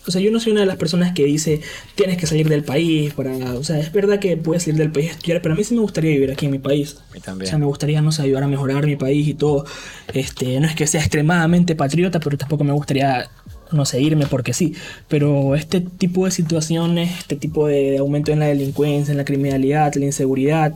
o 0.07 0.11
sea, 0.11 0.23
yo 0.23 0.31
no 0.31 0.41
soy 0.41 0.53
una 0.53 0.63
de 0.63 0.67
las 0.67 0.77
personas 0.77 1.13
que 1.13 1.25
dice 1.25 1.61
tienes 1.95 2.17
que 2.17 2.27
salir 2.27 2.49
del 2.49 2.65
país 2.65 3.13
para. 3.13 3.55
O 3.55 3.65
sea, 3.65 3.79
es 3.79 3.93
verdad 3.93 4.19
que 4.19 4.37
puedes 4.37 4.63
salir 4.63 4.79
del 4.79 4.91
país 4.91 5.11
a 5.11 5.13
estudiar, 5.13 5.43
pero 5.43 5.55
a 5.55 5.57
mí 5.57 5.65
sí 5.65 5.75
me 5.75 5.81
gustaría 5.81 6.13
vivir 6.13 6.31
aquí 6.31 6.47
en 6.47 6.53
mi 6.53 6.59
país. 6.59 6.97
A 7.11 7.15
mí 7.15 7.21
también. 7.21 7.49
O 7.49 7.51
sea, 7.51 7.59
me 7.59 7.67
gustaría, 7.67 8.01
no 8.01 8.11
sé, 8.11 8.23
ayudar 8.23 8.45
a 8.45 8.49
mejorar 8.49 8.87
mi 8.87 8.97
país 8.97 9.29
y 9.29 9.35
todo. 9.35 9.67
Este, 10.15 10.61
no 10.61 10.67
es 10.67 10.75
que 10.75 10.87
sea 10.87 11.01
extremadamente 11.01 11.75
patriota, 11.75 12.21
pero 12.21 12.39
tampoco 12.39 12.65
me 12.65 12.73
gustaría 12.73 13.29
no 13.73 13.85
sé, 13.85 14.01
irme 14.01 14.27
porque 14.27 14.53
sí. 14.53 14.75
Pero 15.09 15.55
este 15.55 15.81
tipo 15.81 16.25
de 16.25 16.31
situaciones, 16.31 17.19
este 17.19 17.37
tipo 17.37 17.67
de 17.67 17.99
aumento 17.99 18.33
en 18.33 18.41
la 18.41 18.47
delincuencia, 18.47 19.13
en 19.13 19.19
la 19.19 19.25
criminalidad, 19.25 19.95
la 19.95 20.05
inseguridad, 20.05 20.75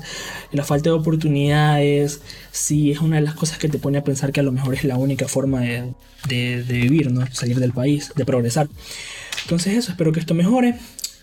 la 0.53 0.64
falta 0.64 0.90
de 0.90 0.97
oportunidades, 0.97 2.20
sí 2.51 2.90
es 2.90 3.01
una 3.01 3.16
de 3.16 3.22
las 3.22 3.34
cosas 3.34 3.59
que 3.59 3.68
te 3.68 3.78
pone 3.78 3.99
a 3.99 4.05
pensar 4.05 4.32
que 4.32 4.40
a 4.40 4.43
lo 4.43 4.53
mejor 4.53 4.74
es 4.74 4.84
la 4.84 4.97
única 4.97 5.28
forma 5.28 5.61
de, 5.61 5.93
de, 6.28 6.62
de 6.62 6.74
vivir, 6.74 7.11
¿no? 7.11 7.26
Salir 7.32 7.59
del 7.59 7.72
país, 7.72 8.12
de 8.14 8.24
progresar. 8.24 8.68
Entonces 9.43 9.76
eso, 9.76 9.93
espero 9.93 10.12
que 10.12 10.20
esto 10.20 10.34
mejore 10.34 10.76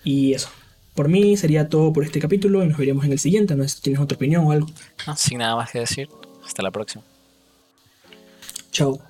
y 0.04 0.34
eso. 0.34 0.50
Por 0.96 1.08
mí 1.08 1.38
sería 1.38 1.70
todo 1.70 1.94
por 1.94 2.04
este 2.04 2.20
capítulo 2.20 2.64
y 2.64 2.68
nos 2.68 2.78
veremos 2.78 3.06
en 3.06 3.14
el 3.14 3.20
siguiente. 3.20 3.56
No 3.56 3.64
sé 3.64 3.70
si 3.70 3.82
tienes 3.82 4.02
otra 4.02 4.18
opinión 4.18 4.46
o 4.46 4.52
algo. 4.52 4.68
No, 5.08 5.16
sin 5.16 5.38
nada 5.38 5.56
más 5.56 5.72
que 5.72 5.80
decir. 5.80 6.10
Hasta 6.46 6.62
la 6.62 6.72
próxima. 6.72 7.04
Chao. 8.72 9.09